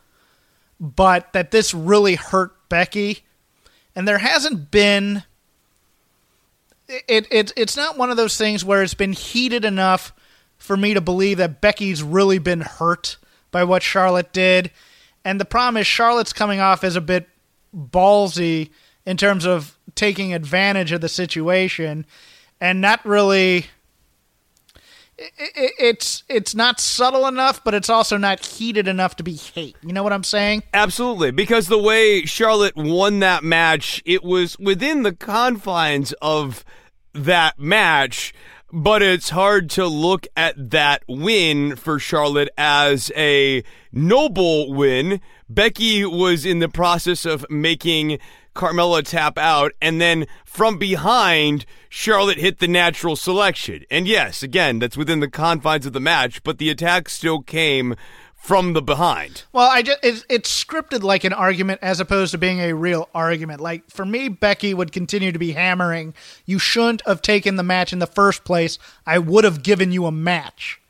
but 0.79 1.33
that 1.33 1.51
this 1.51 1.73
really 1.73 2.15
hurt 2.15 2.69
Becky, 2.69 3.23
and 3.95 4.07
there 4.07 4.19
hasn't 4.19 4.71
been. 4.71 5.23
It, 6.87 7.27
it 7.31 7.53
it's 7.55 7.75
not 7.77 7.97
one 7.97 8.09
of 8.09 8.17
those 8.17 8.37
things 8.37 8.63
where 8.63 8.81
it's 8.81 8.93
been 8.93 9.13
heated 9.13 9.65
enough 9.65 10.13
for 10.57 10.77
me 10.77 10.93
to 10.93 11.01
believe 11.01 11.37
that 11.37 11.61
Becky's 11.61 12.03
really 12.03 12.39
been 12.39 12.61
hurt 12.61 13.17
by 13.51 13.63
what 13.63 13.81
Charlotte 13.81 14.31
did 14.31 14.71
and 15.25 15.39
the 15.39 15.45
problem 15.45 15.77
is 15.77 15.87
Charlotte's 15.87 16.33
coming 16.33 16.59
off 16.59 16.83
as 16.83 16.95
a 16.95 17.01
bit 17.01 17.27
ballsy 17.75 18.69
in 19.05 19.17
terms 19.17 19.45
of 19.45 19.77
taking 19.95 20.33
advantage 20.33 20.91
of 20.91 21.01
the 21.01 21.09
situation 21.09 22.05
and 22.59 22.81
not 22.81 23.05
really 23.05 23.65
it's 25.37 26.23
it's 26.29 26.55
not 26.55 26.79
subtle 26.79 27.27
enough, 27.27 27.63
but 27.63 27.73
it's 27.73 27.89
also 27.89 28.17
not 28.17 28.45
heated 28.45 28.87
enough 28.87 29.15
to 29.17 29.23
be 29.23 29.33
hate. 29.33 29.75
You 29.81 29.93
know 29.93 30.03
what 30.03 30.13
I'm 30.13 30.23
saying? 30.23 30.63
Absolutely, 30.73 31.31
because 31.31 31.67
the 31.67 31.77
way 31.77 32.25
Charlotte 32.25 32.75
won 32.75 33.19
that 33.19 33.43
match, 33.43 34.01
it 34.05 34.23
was 34.23 34.57
within 34.59 35.03
the 35.03 35.13
confines 35.13 36.13
of 36.21 36.63
that 37.13 37.59
match 37.59 38.33
but 38.71 39.01
it's 39.01 39.29
hard 39.29 39.69
to 39.71 39.87
look 39.87 40.27
at 40.35 40.71
that 40.71 41.03
win 41.07 41.75
for 41.75 41.99
Charlotte 41.99 42.49
as 42.57 43.11
a 43.15 43.63
noble 43.91 44.73
win. 44.73 45.21
Becky 45.49 46.05
was 46.05 46.45
in 46.45 46.59
the 46.59 46.69
process 46.69 47.25
of 47.25 47.45
making 47.49 48.19
Carmella 48.55 49.03
tap 49.03 49.37
out, 49.37 49.71
and 49.81 50.01
then 50.01 50.27
from 50.45 50.77
behind, 50.77 51.65
Charlotte 51.87 52.37
hit 52.37 52.59
the 52.59 52.67
natural 52.67 53.15
selection. 53.15 53.83
And 53.89 54.07
yes, 54.07 54.43
again, 54.43 54.79
that's 54.79 54.97
within 54.97 55.19
the 55.19 55.29
confines 55.29 55.85
of 55.85 55.93
the 55.93 55.99
match, 55.99 56.43
but 56.43 56.57
the 56.57 56.69
attack 56.69 57.09
still 57.09 57.41
came 57.41 57.95
from 58.39 58.73
the 58.73 58.81
behind. 58.81 59.43
Well, 59.51 59.69
I 59.69 59.81
just 59.81 59.99
it's, 60.01 60.25
it's, 60.29 60.63
scripted 60.63 61.03
like 61.03 61.23
an 61.23 61.33
argument 61.33 61.79
as 61.83 61.99
opposed 61.99 62.31
to 62.31 62.37
being 62.37 62.59
a 62.61 62.73
real 62.73 63.09
argument. 63.13 63.61
Like 63.61 63.89
for 63.89 64.05
me, 64.05 64.27
Becky 64.29 64.73
would 64.73 64.91
continue 64.91 65.31
to 65.31 65.37
be 65.39 65.51
hammering. 65.51 66.13
You 66.45 66.57
shouldn't 66.57 67.05
have 67.05 67.21
taken 67.21 67.57
the 67.57 67.63
match 67.63 67.93
in 67.93 67.99
the 67.99 68.07
first 68.07 68.43
place. 68.45 68.79
I 69.05 69.19
would 69.19 69.43
have 69.43 69.61
given 69.61 69.91
you 69.91 70.05
a 70.05 70.11
match. 70.11 70.81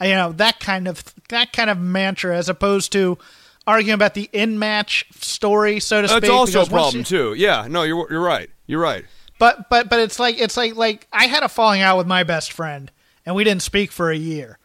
You 0.00 0.10
know 0.10 0.32
that 0.32 0.60
kind 0.60 0.86
of 0.86 1.02
that 1.28 1.52
kind 1.52 1.70
of 1.70 1.78
mantra, 1.78 2.36
as 2.36 2.48
opposed 2.48 2.92
to 2.92 3.18
arguing 3.66 3.94
about 3.94 4.14
the 4.14 4.28
in 4.32 4.58
match 4.58 5.06
story, 5.14 5.80
so 5.80 6.02
to 6.02 6.08
speak. 6.08 6.22
That's 6.22 6.32
also 6.32 6.62
a 6.62 6.66
problem 6.66 7.04
too. 7.04 7.34
Yeah, 7.34 7.66
no, 7.68 7.84
you're 7.84 8.06
you're 8.10 8.20
right. 8.20 8.50
You're 8.66 8.80
right. 8.80 9.04
But 9.38 9.68
but 9.70 9.88
but 9.88 9.98
it's 9.98 10.18
like 10.18 10.40
it's 10.40 10.56
like 10.56 10.76
like 10.76 11.06
I 11.12 11.26
had 11.26 11.42
a 11.42 11.48
falling 11.48 11.82
out 11.82 11.98
with 11.98 12.06
my 12.06 12.22
best 12.22 12.52
friend, 12.52 12.90
and 13.24 13.34
we 13.34 13.44
didn't 13.44 13.62
speak 13.62 13.92
for 13.92 14.10
a 14.10 14.16
year 14.16 14.58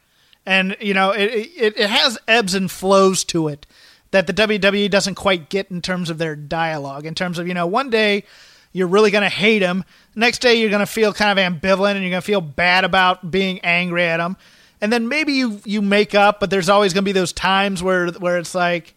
and 0.48 0.78
you 0.80 0.96
know 0.96 1.12
it, 1.12 1.30
it 1.30 1.78
it 1.78 1.90
has 1.90 2.18
ebbs 2.28 2.56
and 2.56 2.72
flows 2.72 3.24
to 3.26 3.50
it 3.50 3.68
that 4.12 4.26
the 4.26 4.34
WWE 4.34 4.90
doesn't 4.90 5.16
quite 5.16 5.50
get 5.50 5.70
in 5.70 5.82
terms 5.82 6.10
of 6.10 6.18
their 6.18 6.36
dialogue. 6.36 7.06
In 7.06 7.14
terms 7.14 7.38
of 7.38 7.48
you 7.48 7.54
know, 7.54 7.68
one 7.68 7.92
day 7.92 8.24
you're 8.72 8.88
really 8.88 9.12
going 9.12 9.24
to 9.24 9.30
hate 9.30 9.62
him, 9.62 9.84
next 10.16 10.40
day 10.40 10.56
you're 10.56 10.70
going 10.70 10.80
to 10.80 10.86
feel 10.86 11.14
kind 11.14 11.38
of 11.38 11.44
ambivalent 11.44 11.92
and 11.92 12.02
you're 12.02 12.12
going 12.12 12.22
to 12.22 12.26
feel 12.26 12.42
bad 12.42 12.86
about 12.86 13.30
being 13.30 13.60
angry 13.60 14.06
at 14.06 14.22
him, 14.22 14.38
and 14.82 14.92
then 14.92 15.08
maybe 15.08 15.34
you 15.34 15.60
you 15.66 15.82
make 15.82 16.16
up, 16.16 16.40
but 16.40 16.50
there's 16.50 16.70
always 16.70 16.94
going 16.94 17.04
to 17.04 17.10
be 17.10 17.12
those 17.12 17.34
times 17.34 17.84
where 17.84 18.08
where 18.08 18.40
it's 18.40 18.56
like. 18.56 18.96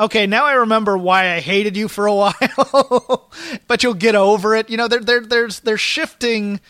Okay, 0.00 0.26
now 0.26 0.46
I 0.46 0.54
remember 0.54 0.96
why 0.96 1.34
I 1.34 1.40
hated 1.40 1.76
you 1.76 1.86
for 1.86 2.06
a 2.06 2.14
while, 2.14 3.30
but 3.68 3.82
you'll 3.82 3.94
get 3.94 4.16
over 4.16 4.56
it. 4.56 4.70
You 4.70 4.78
know, 4.78 4.88
there, 4.88 5.00
there, 5.00 5.20
there's, 5.20 5.60
they're 5.60 5.76
shifting 5.76 6.60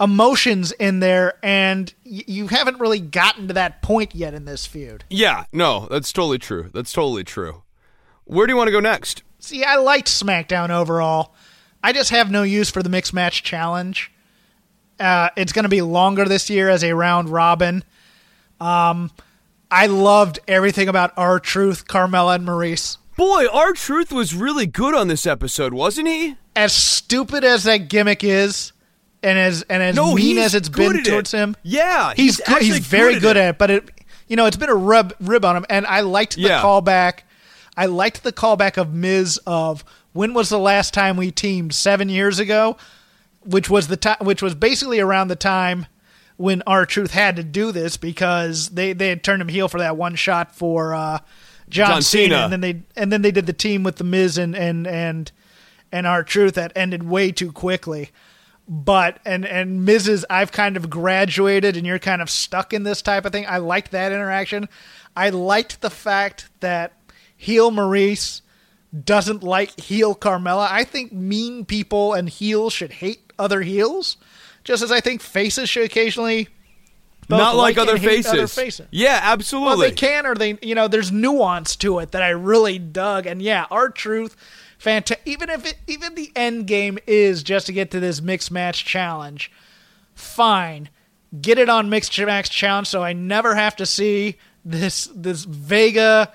emotions 0.00 0.72
in 0.72 1.00
there, 1.00 1.34
and 1.42 1.92
y- 2.04 2.22
you 2.26 2.46
haven't 2.48 2.78
really 2.80 3.00
gotten 3.00 3.48
to 3.48 3.54
that 3.54 3.82
point 3.82 4.14
yet 4.14 4.34
in 4.34 4.44
this 4.44 4.66
feud. 4.66 5.04
Yeah, 5.10 5.44
no, 5.52 5.86
that's 5.90 6.12
totally 6.12 6.38
true. 6.38 6.70
That's 6.72 6.92
totally 6.92 7.24
true. 7.24 7.62
Where 8.24 8.46
do 8.46 8.52
you 8.52 8.56
want 8.56 8.68
to 8.68 8.72
go 8.72 8.80
next? 8.80 9.22
See, 9.38 9.64
I 9.64 9.76
liked 9.76 10.08
SmackDown 10.08 10.70
overall. 10.70 11.34
I 11.82 11.92
just 11.92 12.10
have 12.10 12.30
no 12.30 12.42
use 12.42 12.70
for 12.70 12.82
the 12.82 12.88
mixed 12.88 13.14
match 13.14 13.42
challenge. 13.42 14.12
Uh, 15.00 15.30
it's 15.36 15.52
going 15.52 15.62
to 15.62 15.68
be 15.68 15.80
longer 15.82 16.24
this 16.24 16.50
year 16.50 16.68
as 16.68 16.82
a 16.82 16.94
round 16.94 17.28
robin. 17.28 17.84
Um, 18.60 19.10
I 19.70 19.86
loved 19.86 20.40
everything 20.48 20.88
about 20.88 21.12
R-Truth, 21.16 21.86
Carmella, 21.86 22.34
and 22.36 22.44
Maurice. 22.44 22.98
Boy, 23.16 23.46
R-Truth 23.52 24.12
was 24.12 24.34
really 24.34 24.66
good 24.66 24.94
on 24.94 25.08
this 25.08 25.26
episode, 25.26 25.72
wasn't 25.72 26.08
he? 26.08 26.36
As 26.56 26.72
stupid 26.74 27.44
as 27.44 27.64
that 27.64 27.88
gimmick 27.88 28.24
is, 28.24 28.72
and 29.22 29.38
as 29.38 29.62
and 29.62 29.82
as 29.82 29.96
no, 29.96 30.14
mean 30.14 30.38
as 30.38 30.54
it's 30.54 30.68
been 30.68 31.02
towards 31.02 31.34
it. 31.34 31.38
him. 31.38 31.56
Yeah, 31.62 32.12
he's 32.14 32.36
he's, 32.36 32.46
good, 32.46 32.62
he's 32.62 32.78
very 32.78 33.14
good, 33.14 33.22
good 33.22 33.36
at, 33.36 33.50
it. 33.50 33.58
But 33.58 33.70
it, 33.70 33.90
you 34.28 34.36
know, 34.36 34.46
it's 34.46 34.56
been 34.56 34.68
a 34.68 34.74
rub 34.74 35.14
rib 35.20 35.44
on 35.44 35.56
him, 35.56 35.66
and 35.68 35.86
I 35.86 36.00
liked 36.00 36.36
the 36.36 36.42
yeah. 36.42 36.62
callback. 36.62 37.20
I 37.76 37.86
liked 37.86 38.22
the 38.22 38.32
callback 38.32 38.76
of 38.76 38.92
Miz 38.92 39.38
of 39.46 39.84
when 40.12 40.34
was 40.34 40.48
the 40.48 40.58
last 40.58 40.94
time 40.94 41.16
we 41.16 41.30
teamed 41.30 41.74
seven 41.74 42.08
years 42.08 42.38
ago, 42.38 42.76
which 43.44 43.70
was 43.70 43.88
the 43.88 43.96
time, 43.96 44.18
which 44.20 44.42
was 44.42 44.54
basically 44.54 45.00
around 45.00 45.28
the 45.28 45.36
time 45.36 45.86
when 46.36 46.62
R-Truth 46.66 47.10
had 47.10 47.36
to 47.36 47.42
do 47.42 47.72
this 47.72 47.96
because 47.96 48.70
they 48.70 48.92
they 48.92 49.08
had 49.08 49.24
turned 49.24 49.42
him 49.42 49.48
heel 49.48 49.68
for 49.68 49.78
that 49.78 49.96
one 49.96 50.14
shot 50.14 50.54
for 50.54 50.94
uh, 50.94 51.18
John, 51.68 51.90
John 51.90 52.02
Cena, 52.02 52.34
Cena, 52.34 52.44
and 52.44 52.52
then 52.52 52.60
they 52.60 52.82
and 52.96 53.12
then 53.12 53.22
they 53.22 53.30
did 53.30 53.46
the 53.46 53.52
team 53.52 53.82
with 53.82 53.96
the 53.96 54.04
Miz 54.04 54.38
and 54.38 54.56
and 54.56 54.86
and 54.86 55.32
and 55.90 56.06
R-Truth 56.06 56.54
that 56.54 56.72
ended 56.76 57.02
way 57.02 57.32
too 57.32 57.50
quickly 57.50 58.10
but 58.68 59.18
and 59.24 59.46
and 59.46 59.84
Miz 59.84 60.26
I've 60.28 60.52
kind 60.52 60.76
of 60.76 60.90
graduated 60.90 61.76
and 61.76 61.86
you're 61.86 61.98
kind 61.98 62.20
of 62.20 62.28
stuck 62.28 62.72
in 62.72 62.82
this 62.82 63.00
type 63.00 63.24
of 63.24 63.32
thing. 63.32 63.46
I 63.48 63.58
liked 63.58 63.92
that 63.92 64.12
interaction. 64.12 64.68
I 65.16 65.30
liked 65.30 65.80
the 65.80 65.90
fact 65.90 66.48
that 66.60 66.92
heel 67.36 67.70
Maurice 67.70 68.42
doesn't 69.04 69.42
like 69.42 69.78
heel 69.80 70.14
Carmella. 70.14 70.68
I 70.70 70.84
think 70.84 71.12
mean 71.12 71.64
people 71.64 72.12
and 72.12 72.28
heels 72.28 72.72
should 72.72 72.92
hate 72.92 73.32
other 73.38 73.62
heels, 73.62 74.16
just 74.64 74.82
as 74.82 74.92
I 74.92 75.00
think 75.00 75.22
faces 75.22 75.68
should 75.68 75.84
occasionally 75.84 76.48
Not 77.28 77.56
like, 77.56 77.76
other, 77.76 77.98
faces. 77.98 78.32
other 78.32 78.46
faces. 78.46 78.86
Yeah, 78.90 79.20
absolutely. 79.22 79.68
Well, 79.68 79.78
they 79.78 79.92
can, 79.92 80.24
or 80.26 80.34
they, 80.34 80.58
you 80.62 80.74
know, 80.74 80.88
there's 80.88 81.12
nuance 81.12 81.76
to 81.76 81.98
it 81.98 82.12
that 82.12 82.22
I 82.22 82.30
really 82.30 82.78
dug. 82.78 83.26
And 83.26 83.42
yeah, 83.42 83.66
R-Truth, 83.70 84.34
fantastic. 84.78 85.26
Even 85.26 85.50
if 85.50 85.66
it, 85.66 85.76
even 85.86 86.14
the 86.14 86.32
end 86.34 86.66
game 86.66 86.98
is 87.06 87.42
just 87.42 87.66
to 87.66 87.72
get 87.72 87.90
to 87.90 88.00
this 88.00 88.20
mixed 88.20 88.50
match 88.50 88.84
challenge, 88.84 89.50
fine, 90.14 90.88
get 91.40 91.58
it 91.58 91.68
on 91.68 91.90
mixed 91.90 92.18
match 92.18 92.50
challenge, 92.50 92.88
so 92.88 93.02
I 93.02 93.12
never 93.12 93.54
have 93.54 93.76
to 93.76 93.86
see 93.86 94.36
this 94.64 95.10
this 95.14 95.44
Vega. 95.44 96.32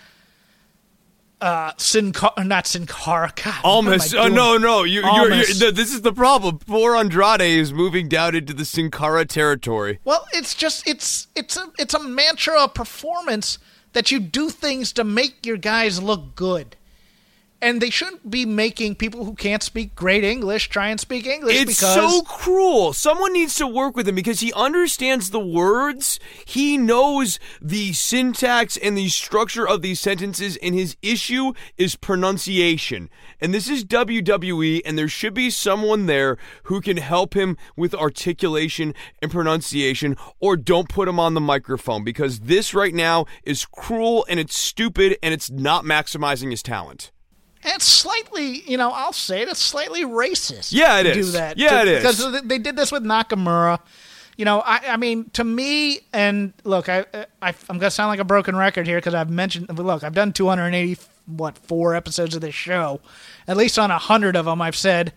Uh, 1.42 1.74
Sin 1.76 2.14
Cara, 2.14 2.42
not 2.46 2.66
Sin 2.66 2.86
Cara. 2.86 3.34
God, 3.44 3.56
Almost. 3.66 4.16
Oh 4.16 4.30
no, 4.30 4.56
no. 4.58 4.84
You, 4.84 5.02
you're, 5.02 5.04
you're, 5.04 5.22
Almost. 5.32 5.76
this 5.76 5.94
is 5.94 6.02
the 6.02 6.14
problem. 6.14 6.58
Poor 6.60 6.96
Andrade 6.96 7.42
is 7.42 7.74
moving 7.74 8.08
down 8.08 8.34
into 8.34 8.54
the 8.54 8.64
Sin 8.64 8.90
Cara 8.90 9.26
territory. 9.26 10.00
Well, 10.06 10.26
it's 10.32 10.56
just 10.56 10.88
it's 10.88 11.28
it's 11.36 11.58
a 11.58 11.70
it's 11.78 11.94
a 11.94 12.00
mantra 12.00 12.64
of 12.64 12.74
performance 12.74 13.60
that 13.92 14.10
you 14.10 14.22
do 14.22 14.50
things 14.50 14.94
to 14.94 15.04
make 15.04 15.46
your 15.46 15.58
guys 15.58 16.02
look 16.02 16.34
good. 16.36 16.78
And 17.64 17.82
they 17.82 17.90
shouldn't 17.90 18.30
be 18.30 18.46
making 18.46 18.96
people 18.96 19.24
who 19.24 19.36
can't 19.36 19.64
speak 19.64 19.96
great 19.96 20.26
English 20.26 20.68
try 20.68 20.90
and 20.90 21.00
speak 21.00 21.26
English 21.26 21.62
It's 21.62 21.78
so 21.78 22.22
cruel. 22.24 22.92
Someone 22.92 23.32
needs 23.32 23.56
to 23.56 23.66
work 23.66 23.96
with 23.96 24.08
him 24.08 24.16
because 24.16 24.42
he 24.42 24.52
understands 24.52 25.30
the 25.30 25.40
words. 25.40 26.20
He 26.46 26.78
knows 26.78 27.40
the 27.62 27.94
syntax 27.94 28.76
and 28.76 28.98
the 28.98 29.08
structure 29.08 29.66
of 29.66 29.82
these 29.82 30.02
sentences, 30.02 30.58
and 30.58 30.76
his 30.76 30.98
issue 31.02 31.54
is 31.78 31.96
pronunciation. 31.96 33.10
And 33.40 33.54
this 33.54 33.70
is 33.70 33.86
WWE, 33.86 34.82
and 34.86 34.98
there 34.98 35.08
should 35.08 35.34
be 35.34 35.50
someone 35.50 36.06
there 36.06 36.38
who 36.64 36.82
can 36.82 36.98
help 36.98 37.34
him 37.34 37.56
with 37.78 37.96
articulation 37.96 38.94
and 39.22 39.32
pronunciation, 39.32 40.18
or 40.42 40.58
don't 40.58 40.90
put 40.90 41.08
him 41.08 41.20
on 41.20 41.34
the 41.34 41.42
microphone 41.42 42.04
because 42.04 42.42
this 42.42 42.74
right 42.74 42.94
now 42.94 43.26
is 43.44 43.66
cruel 43.66 44.26
and 44.28 44.40
it's 44.40 44.58
stupid 44.58 45.18
and 45.24 45.34
it's 45.34 45.50
not 45.50 45.86
maximizing 45.86 46.52
his 46.52 46.62
talent. 46.62 47.12
It's 47.66 47.86
slightly, 47.86 48.62
you 48.70 48.78
know, 48.78 48.92
I'll 48.92 49.14
say 49.14 49.42
it, 49.42 49.50
it's 49.50 49.62
slightly 49.62 50.04
racist. 50.04 50.72
Yeah, 50.72 51.00
it 51.00 51.04
to 51.04 51.10
is. 51.12 51.28
Do 51.28 51.32
that. 51.34 51.58
Yeah, 51.58 51.82
it 51.82 51.88
is. 51.88 52.02
Because 52.02 52.42
they 52.44 52.60
did 52.60 52.76
this 52.76 52.92
with 52.92 53.04
Nakamura. 53.04 53.80
You 54.38 54.46
know, 54.46 54.62
I, 54.66 54.80
I 54.90 54.98
mean, 54.98 55.30
to 55.32 55.44
me, 55.44 56.00
and 56.12 56.54
look, 56.64 56.90
I, 56.90 57.06
I 57.42 57.54
I'm 57.70 57.78
gonna 57.78 57.92
sound 57.92 58.10
like 58.10 58.20
a 58.20 58.26
broken 58.26 58.56
record 58.56 58.88
here 58.88 58.98
because 58.98 59.14
I've 59.14 59.30
mentioned. 59.30 59.78
Look, 59.78 60.04
I've 60.04 60.16
done 60.16 60.34
280 60.34 60.98
what 61.26 61.58
four 61.58 61.96
episodes 61.96 62.36
of 62.36 62.42
this 62.42 62.56
show. 62.56 63.00
At 63.48 63.58
least 63.58 63.78
on 63.78 63.92
a 63.92 63.98
hundred 63.98 64.36
of 64.36 64.46
them, 64.46 64.62
I've 64.62 64.76
said, 64.76 65.14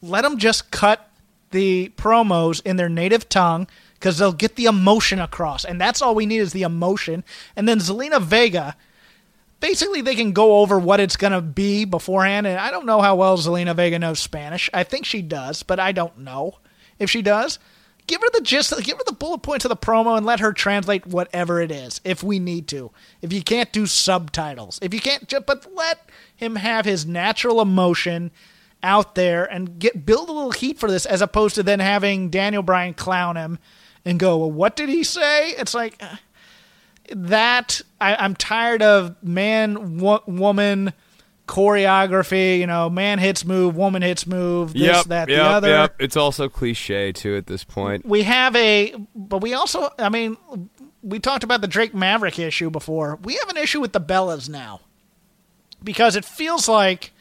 let 0.00 0.22
them 0.22 0.38
just 0.38 0.70
cut 0.70 1.10
the 1.50 1.92
promos 1.96 2.62
in 2.64 2.76
their 2.76 2.88
native 2.88 3.28
tongue 3.28 3.66
because 3.94 4.18
they'll 4.18 4.32
get 4.32 4.56
the 4.56 4.66
emotion 4.66 5.18
across, 5.18 5.64
and 5.64 5.80
that's 5.80 6.00
all 6.02 6.14
we 6.14 6.26
need 6.26 6.38
is 6.38 6.52
the 6.52 6.62
emotion. 6.62 7.24
And 7.56 7.68
then 7.68 7.78
Zelina 7.78 8.20
Vega 8.20 8.76
basically 9.60 10.00
they 10.00 10.14
can 10.14 10.32
go 10.32 10.58
over 10.58 10.78
what 10.78 11.00
it's 11.00 11.16
going 11.16 11.32
to 11.32 11.40
be 11.40 11.84
beforehand 11.84 12.46
and 12.46 12.58
i 12.58 12.70
don't 12.70 12.86
know 12.86 13.00
how 13.00 13.16
well 13.16 13.36
zelina 13.36 13.74
vega 13.74 13.98
knows 13.98 14.18
spanish. 14.18 14.68
I 14.72 14.84
think 14.84 15.06
she 15.06 15.22
does 15.22 15.62
but 15.62 15.80
i 15.80 15.92
don't 15.92 16.18
know 16.18 16.58
if 16.98 17.10
she 17.10 17.20
does. 17.22 17.58
Give 18.06 18.20
her 18.20 18.30
the 18.32 18.40
gist 18.40 18.72
give 18.84 18.98
her 18.98 19.04
the 19.04 19.12
bullet 19.12 19.42
points 19.42 19.64
of 19.64 19.68
the 19.68 19.76
promo 19.76 20.16
and 20.16 20.24
let 20.24 20.40
her 20.40 20.52
translate 20.52 21.06
whatever 21.06 21.60
it 21.60 21.72
is 21.72 22.00
if 22.04 22.22
we 22.22 22.38
need 22.38 22.68
to. 22.68 22.92
If 23.20 23.32
you 23.32 23.42
can't 23.42 23.72
do 23.72 23.86
subtitles 23.86 24.78
if 24.80 24.94
you 24.94 25.00
can't 25.00 25.32
but 25.46 25.66
let 25.74 26.08
him 26.34 26.56
have 26.56 26.84
his 26.84 27.04
natural 27.04 27.60
emotion 27.60 28.30
out 28.82 29.14
there 29.16 29.44
and 29.44 29.78
get 29.78 30.06
build 30.06 30.28
a 30.28 30.32
little 30.32 30.52
heat 30.52 30.78
for 30.78 30.90
this 30.90 31.06
as 31.06 31.20
opposed 31.20 31.54
to 31.56 31.62
then 31.62 31.80
having 31.80 32.28
daniel 32.28 32.62
bryan 32.62 32.92
clown 32.92 33.34
him 33.34 33.58
and 34.04 34.20
go 34.20 34.36
well 34.36 34.52
what 34.52 34.76
did 34.76 34.88
he 34.88 35.02
say? 35.02 35.50
It's 35.50 35.74
like 35.74 35.96
uh, 36.00 36.16
that 37.10 37.80
I, 38.00 38.16
I'm 38.16 38.34
tired 38.34 38.82
of 38.82 39.16
man 39.22 39.98
wo- 39.98 40.22
woman 40.26 40.92
choreography. 41.46 42.58
You 42.58 42.66
know, 42.66 42.90
man 42.90 43.18
hits 43.18 43.44
move, 43.44 43.76
woman 43.76 44.02
hits 44.02 44.26
move. 44.26 44.72
This, 44.72 44.82
yep, 44.82 45.04
that, 45.06 45.28
yep, 45.28 45.38
the 45.38 45.44
other. 45.44 45.68
yep. 45.68 45.96
It's 45.98 46.16
also 46.16 46.48
cliche 46.48 47.12
too 47.12 47.36
at 47.36 47.46
this 47.46 47.64
point. 47.64 48.04
We 48.06 48.22
have 48.24 48.54
a, 48.56 48.94
but 49.14 49.38
we 49.38 49.54
also, 49.54 49.90
I 49.98 50.08
mean, 50.08 50.36
we 51.02 51.18
talked 51.20 51.44
about 51.44 51.60
the 51.60 51.68
Drake 51.68 51.94
Maverick 51.94 52.38
issue 52.38 52.70
before. 52.70 53.18
We 53.22 53.34
have 53.36 53.48
an 53.48 53.56
issue 53.56 53.80
with 53.80 53.92
the 53.92 54.00
Bellas 54.00 54.48
now 54.48 54.80
because 55.82 56.16
it 56.16 56.24
feels 56.24 56.68
like 56.68 57.12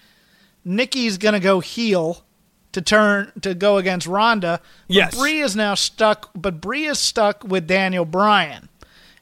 Nikki's 0.63 1.17
gonna 1.17 1.39
go 1.39 1.59
heel 1.59 2.23
to 2.71 2.81
turn 2.81 3.31
to 3.41 3.53
go 3.53 3.77
against 3.77 4.07
Ronda. 4.07 4.59
But 4.87 4.95
Yes. 4.95 5.15
Brie 5.17 5.39
is 5.41 5.55
now 5.55 5.75
stuck, 5.75 6.31
but 6.35 6.59
Brie 6.59 6.85
is 6.87 6.99
stuck 6.99 7.43
with 7.43 7.67
Daniel 7.67 8.05
Bryan 8.05 8.67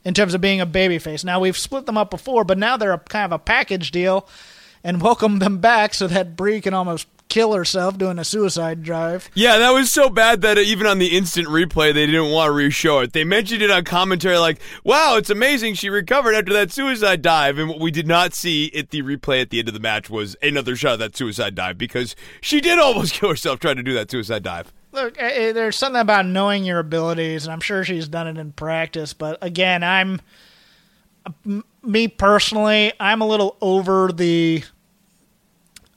in 0.05 0.13
terms 0.13 0.33
of 0.33 0.41
being 0.41 0.61
a 0.61 0.67
babyface. 0.67 1.23
Now 1.23 1.39
we've 1.39 1.57
split 1.57 1.85
them 1.85 1.97
up 1.97 2.09
before, 2.09 2.43
but 2.43 2.57
now 2.57 2.77
they're 2.77 2.93
a 2.93 2.99
kind 2.99 3.25
of 3.25 3.31
a 3.31 3.39
package 3.39 3.91
deal, 3.91 4.27
and 4.83 5.01
welcome 5.01 5.39
them 5.39 5.59
back 5.59 5.93
so 5.93 6.07
that 6.07 6.35
Brie 6.35 6.61
can 6.61 6.73
almost 6.73 7.07
kill 7.29 7.53
herself 7.53 7.97
doing 7.97 8.19
a 8.19 8.23
suicide 8.23 8.83
drive. 8.83 9.27
Yeah, 9.33 9.57
that 9.57 9.71
was 9.71 9.89
so 9.89 10.07
bad 10.07 10.41
that 10.41 10.59
even 10.59 10.85
on 10.85 10.99
the 10.99 11.17
instant 11.17 11.47
replay, 11.47 11.91
they 11.91 12.05
didn't 12.05 12.29
want 12.29 12.49
to 12.49 12.51
re-show 12.51 12.99
it. 12.99 13.13
They 13.13 13.23
mentioned 13.23 13.63
it 13.63 13.71
on 13.71 13.85
commentary, 13.85 14.37
like, 14.37 14.59
"Wow, 14.83 15.15
it's 15.17 15.31
amazing 15.31 15.73
she 15.73 15.89
recovered 15.89 16.35
after 16.35 16.53
that 16.53 16.71
suicide 16.71 17.23
dive." 17.23 17.57
And 17.57 17.69
what 17.69 17.79
we 17.79 17.89
did 17.89 18.05
not 18.05 18.35
see 18.35 18.71
at 18.75 18.91
the 18.91 19.01
replay 19.01 19.41
at 19.41 19.49
the 19.49 19.57
end 19.57 19.67
of 19.67 19.73
the 19.73 19.79
match 19.79 20.11
was 20.11 20.35
another 20.43 20.75
shot 20.75 20.93
of 20.93 20.99
that 20.99 21.17
suicide 21.17 21.55
dive 21.55 21.77
because 21.77 22.15
she 22.39 22.61
did 22.61 22.77
almost 22.77 23.13
kill 23.19 23.29
herself 23.29 23.59
trying 23.59 23.77
to 23.77 23.83
do 23.83 23.95
that 23.95 24.11
suicide 24.11 24.43
dive. 24.43 24.71
Look, 24.93 25.17
eh, 25.17 25.27
eh, 25.27 25.51
there's 25.51 25.75
something 25.75 25.99
about 25.99 26.27
knowing 26.27 26.63
your 26.63 26.79
abilities, 26.79 27.45
and 27.45 27.51
I'm 27.51 27.59
sure 27.59 27.83
she's 27.83 28.07
done 28.07 28.27
it 28.27 28.37
in 28.37 28.51
practice. 28.51 29.13
But 29.13 29.39
again, 29.41 29.83
I'm 29.83 30.21
me 31.81 32.07
personally, 32.07 32.93
I'm 32.99 33.21
a 33.21 33.27
little 33.27 33.57
over 33.59 34.11
the 34.11 34.63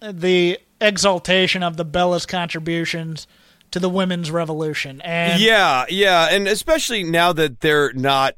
the 0.00 0.59
exaltation 0.80 1.62
of 1.62 1.76
the 1.76 1.85
Bella's 1.85 2.26
contributions 2.26 3.26
to 3.70 3.80
the 3.80 3.88
women's 3.88 4.30
revolution. 4.30 5.00
And 5.02 5.40
Yeah, 5.40 5.85
yeah, 5.88 6.28
and 6.30 6.48
especially 6.48 7.02
now 7.04 7.32
that 7.35 7.61
they're 7.61 7.92
not 7.92 8.37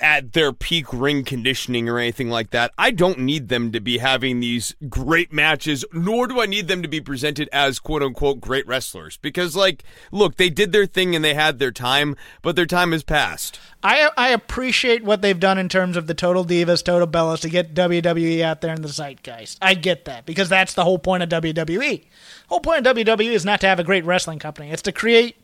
at 0.00 0.32
their 0.32 0.52
peak 0.52 0.86
ring 0.92 1.24
conditioning 1.24 1.88
or 1.88 1.98
anything 1.98 2.28
like 2.28 2.50
that. 2.50 2.72
I 2.78 2.90
don't 2.90 3.20
need 3.20 3.48
them 3.48 3.72
to 3.72 3.80
be 3.80 3.98
having 3.98 4.40
these 4.40 4.74
great 4.88 5.32
matches, 5.32 5.84
nor 5.92 6.26
do 6.26 6.40
I 6.40 6.46
need 6.46 6.68
them 6.68 6.82
to 6.82 6.88
be 6.88 7.00
presented 7.00 7.48
as 7.52 7.78
quote 7.78 8.02
unquote 8.02 8.40
great 8.40 8.66
wrestlers. 8.66 9.16
Because, 9.16 9.56
like, 9.56 9.84
look, 10.10 10.36
they 10.36 10.50
did 10.50 10.72
their 10.72 10.86
thing 10.86 11.14
and 11.14 11.24
they 11.24 11.34
had 11.34 11.58
their 11.58 11.72
time, 11.72 12.16
but 12.42 12.56
their 12.56 12.66
time 12.66 12.92
has 12.92 13.02
passed. 13.02 13.60
I 13.82 14.10
I 14.16 14.30
appreciate 14.30 15.04
what 15.04 15.22
they've 15.22 15.38
done 15.38 15.58
in 15.58 15.68
terms 15.68 15.96
of 15.96 16.06
the 16.06 16.14
Total 16.14 16.44
Divas, 16.44 16.82
Total 16.82 17.06
Bellas 17.06 17.40
to 17.40 17.48
get 17.48 17.74
WWE 17.74 18.40
out 18.40 18.60
there 18.60 18.74
in 18.74 18.82
the 18.82 18.88
zeitgeist. 18.88 19.58
I 19.62 19.74
get 19.74 20.04
that 20.06 20.26
because 20.26 20.48
that's 20.48 20.74
the 20.74 20.84
whole 20.84 20.98
point 20.98 21.22
of 21.22 21.28
WWE. 21.28 22.04
whole 22.48 22.60
point 22.60 22.86
of 22.86 22.96
WWE 22.96 23.32
is 23.32 23.44
not 23.44 23.60
to 23.60 23.68
have 23.68 23.78
a 23.78 23.84
great 23.84 24.04
wrestling 24.04 24.38
company. 24.38 24.70
It's 24.70 24.82
to 24.82 24.92
create, 24.92 25.36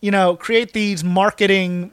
you 0.00 0.10
know, 0.10 0.36
create 0.36 0.72
these 0.72 1.04
marketing 1.04 1.92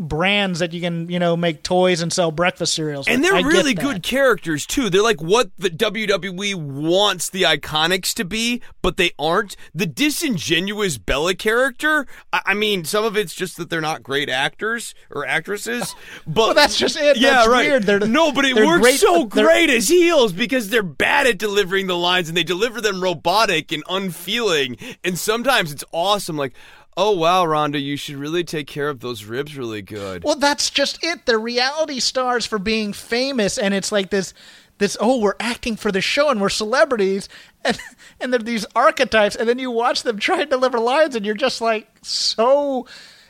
brands 0.00 0.58
that 0.60 0.72
you 0.72 0.80
can, 0.80 1.08
you 1.08 1.18
know, 1.18 1.36
make 1.36 1.62
toys 1.62 2.00
and 2.00 2.12
sell 2.12 2.30
breakfast 2.32 2.74
cereals. 2.74 3.06
And 3.06 3.22
they're 3.22 3.34
I 3.34 3.40
really 3.40 3.74
good 3.74 4.02
characters 4.02 4.66
too. 4.66 4.88
They're 4.90 5.02
like 5.02 5.20
what 5.22 5.50
the 5.58 5.70
WWE 5.70 6.54
wants 6.54 7.28
the 7.30 7.42
Iconics 7.42 8.14
to 8.14 8.24
be, 8.24 8.62
but 8.82 8.96
they 8.96 9.12
aren't. 9.18 9.56
The 9.74 9.86
disingenuous 9.86 10.98
Bella 10.98 11.34
character. 11.34 12.06
I, 12.32 12.40
I 12.46 12.54
mean, 12.54 12.84
some 12.84 13.04
of 13.04 13.16
it's 13.16 13.34
just 13.34 13.56
that 13.58 13.70
they're 13.70 13.80
not 13.80 14.02
great 14.02 14.28
actors 14.28 14.94
or 15.10 15.26
actresses. 15.26 15.94
But 16.26 16.36
Well, 16.40 16.54
that's 16.54 16.78
just 16.78 16.96
it. 16.96 17.16
Yeah, 17.16 17.30
That's 17.30 17.48
right. 17.48 17.66
weird. 17.68 17.82
They're- 17.84 18.00
no, 18.00 18.32
but 18.32 18.44
it 18.44 18.54
works 18.56 18.80
great- 18.80 19.00
so 19.00 19.24
great 19.24 19.68
as 19.70 19.88
heels 19.88 20.32
because 20.32 20.68
they're 20.70 20.82
bad 20.82 21.26
at 21.26 21.38
delivering 21.38 21.86
the 21.86 21.96
lines 21.96 22.28
and 22.28 22.36
they 22.36 22.44
deliver 22.44 22.80
them 22.80 23.02
robotic 23.02 23.72
and 23.72 23.82
unfeeling. 23.88 24.76
And 25.04 25.18
sometimes 25.18 25.72
it's 25.72 25.84
awesome. 25.92 26.36
Like. 26.36 26.54
Oh 26.96 27.12
wow, 27.12 27.44
Ronda, 27.44 27.78
you 27.78 27.96
should 27.96 28.16
really 28.16 28.44
take 28.44 28.66
care 28.66 28.88
of 28.88 29.00
those 29.00 29.24
ribs 29.24 29.56
really 29.56 29.80
good. 29.82 30.24
Well, 30.24 30.36
that's 30.36 30.70
just 30.70 31.02
it. 31.02 31.24
They're 31.24 31.38
reality 31.38 32.00
stars 32.00 32.44
for 32.46 32.58
being 32.58 32.92
famous, 32.92 33.56
and 33.58 33.72
it's 33.72 33.92
like 33.92 34.10
this, 34.10 34.34
this. 34.78 34.96
Oh, 35.00 35.18
we're 35.20 35.36
acting 35.40 35.76
for 35.76 35.92
the 35.92 36.00
show, 36.00 36.28
and 36.30 36.40
we're 36.40 36.48
celebrities, 36.48 37.28
and 37.64 37.78
and 38.20 38.32
they're 38.32 38.40
these 38.40 38.66
archetypes, 38.74 39.36
and 39.36 39.48
then 39.48 39.58
you 39.58 39.70
watch 39.70 40.02
them 40.02 40.18
try 40.18 40.40
and 40.42 40.50
deliver 40.50 40.78
lines, 40.78 41.14
and 41.14 41.24
you're 41.24 41.34
just 41.34 41.60
like 41.60 41.88
so. 42.02 42.86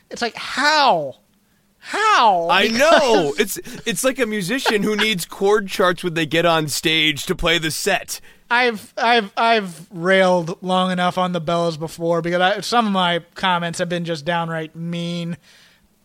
It's 0.09 0.21
like 0.21 0.35
how, 0.35 1.17
how? 1.77 2.49
I 2.49 2.63
Because- 2.67 2.79
know. 2.79 3.33
It's 3.39 3.57
it's 3.85 4.03
like 4.03 4.19
a 4.19 4.25
musician 4.25 4.83
who 4.83 4.95
needs 4.95 5.25
chord 5.25 5.67
charts 5.69 6.03
when 6.03 6.15
they 6.15 6.25
get 6.25 6.45
on 6.45 6.67
stage 6.67 7.25
to 7.27 7.35
play 7.35 7.57
the 7.59 7.71
set. 7.71 8.19
I've 8.51 8.93
I've 8.97 9.31
I've 9.37 9.87
railed 9.91 10.61
long 10.61 10.91
enough 10.91 11.17
on 11.17 11.31
the 11.31 11.39
Bellas 11.39 11.79
before 11.79 12.21
because 12.21 12.41
I, 12.41 12.59
some 12.59 12.85
of 12.85 12.91
my 12.91 13.23
comments 13.33 13.79
have 13.79 13.87
been 13.87 14.03
just 14.03 14.25
downright 14.25 14.75
mean. 14.75 15.37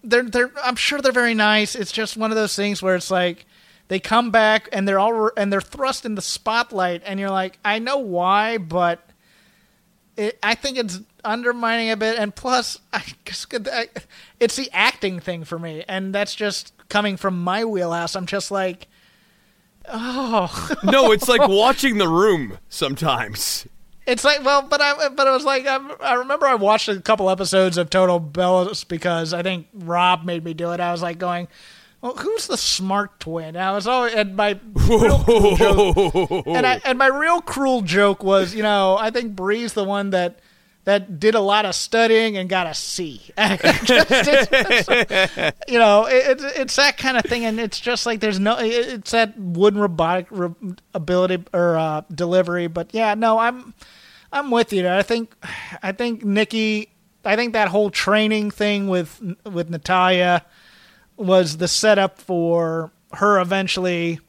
They're 0.04 0.22
they're 0.22 0.52
I'm 0.62 0.76
sure 0.76 1.00
they're 1.00 1.10
very 1.10 1.34
nice. 1.34 1.74
It's 1.74 1.90
just 1.90 2.16
one 2.16 2.30
of 2.30 2.36
those 2.36 2.54
things 2.54 2.80
where 2.80 2.94
it's 2.94 3.10
like 3.10 3.46
they 3.88 3.98
come 3.98 4.30
back 4.30 4.68
and 4.70 4.86
they're 4.86 5.00
all 5.00 5.32
and 5.36 5.52
they're 5.52 5.60
thrust 5.60 6.06
in 6.06 6.14
the 6.14 6.22
spotlight, 6.22 7.02
and 7.04 7.18
you're 7.18 7.30
like, 7.30 7.58
I 7.64 7.80
know 7.80 7.98
why, 7.98 8.58
but 8.58 9.10
it, 10.16 10.38
I 10.40 10.54
think 10.54 10.78
it's 10.78 11.00
undermining 11.24 11.90
a 11.90 11.96
bit. 11.96 12.16
And 12.16 12.32
plus, 12.32 12.78
I 12.92 13.02
guess 13.24 13.44
it's 14.38 14.54
the 14.54 14.70
acting 14.72 15.18
thing 15.18 15.42
for 15.42 15.58
me, 15.58 15.82
and 15.88 16.14
that's 16.14 16.36
just 16.36 16.72
coming 16.88 17.16
from 17.16 17.42
my 17.42 17.64
wheelhouse. 17.64 18.14
I'm 18.14 18.26
just 18.26 18.52
like, 18.52 18.86
oh 19.88 20.70
no, 20.84 21.12
it's 21.12 21.28
like 21.28 21.48
watching 21.48 21.98
The 21.98 22.08
Room 22.08 22.58
sometimes. 22.68 23.66
It's 24.06 24.22
like 24.24 24.44
well, 24.44 24.62
but 24.62 24.80
I 24.80 25.08
but 25.08 25.26
it 25.26 25.30
was 25.30 25.44
like 25.44 25.66
I, 25.66 25.78
I 26.00 26.14
remember 26.14 26.46
I 26.46 26.54
watched 26.54 26.88
a 26.88 27.00
couple 27.00 27.28
episodes 27.28 27.76
of 27.76 27.90
Total 27.90 28.20
Bellas 28.20 28.86
because 28.86 29.32
I 29.32 29.42
think 29.42 29.66
Rob 29.74 30.24
made 30.24 30.44
me 30.44 30.54
do 30.54 30.72
it. 30.72 30.78
I 30.78 30.92
was 30.92 31.02
like 31.02 31.18
going, 31.18 31.48
well, 32.00 32.14
who's 32.14 32.46
the 32.46 32.56
smart 32.56 33.18
twin? 33.18 33.56
I 33.56 33.72
was 33.72 33.88
always 33.88 34.14
and 34.14 34.36
my 34.36 34.60
real 34.74 35.18
cruel 35.24 35.56
joke, 35.56 35.96
and 36.46 36.66
I 36.66 36.80
and 36.84 36.98
my 36.98 37.08
real 37.08 37.40
cruel 37.40 37.82
joke 37.82 38.22
was, 38.22 38.54
you 38.54 38.62
know, 38.62 38.96
I 38.96 39.10
think 39.10 39.34
Brie's 39.34 39.72
the 39.72 39.84
one 39.84 40.10
that 40.10 40.38
that 40.86 41.18
did 41.18 41.34
a 41.34 41.40
lot 41.40 41.66
of 41.66 41.74
studying 41.74 42.36
and 42.36 42.48
got 42.48 42.68
a 42.68 42.72
C. 42.72 43.20
just, 43.36 44.48
it's, 44.52 45.68
you 45.68 45.80
know, 45.80 46.06
it, 46.06 46.40
it's 46.40 46.76
that 46.76 46.96
kind 46.96 47.16
of 47.16 47.24
thing, 47.24 47.44
and 47.44 47.58
it's 47.58 47.80
just 47.80 48.06
like 48.06 48.20
there's 48.20 48.38
no, 48.38 48.56
it's 48.60 49.10
that 49.10 49.36
wooden 49.36 49.80
robotic 49.80 50.28
ability 50.94 51.44
or 51.52 51.76
uh, 51.76 52.02
delivery. 52.14 52.68
But 52.68 52.94
yeah, 52.94 53.14
no, 53.14 53.36
I'm 53.38 53.74
I'm 54.32 54.52
with 54.52 54.72
you. 54.72 54.88
I 54.88 55.02
think 55.02 55.34
I 55.82 55.90
think 55.90 56.24
Nikki, 56.24 56.90
I 57.24 57.34
think 57.34 57.52
that 57.54 57.66
whole 57.66 57.90
training 57.90 58.52
thing 58.52 58.86
with 58.86 59.20
with 59.44 59.68
Natalya 59.68 60.44
was 61.16 61.56
the 61.56 61.66
setup 61.66 62.20
for 62.20 62.92
her 63.14 63.40
eventually 63.40 64.20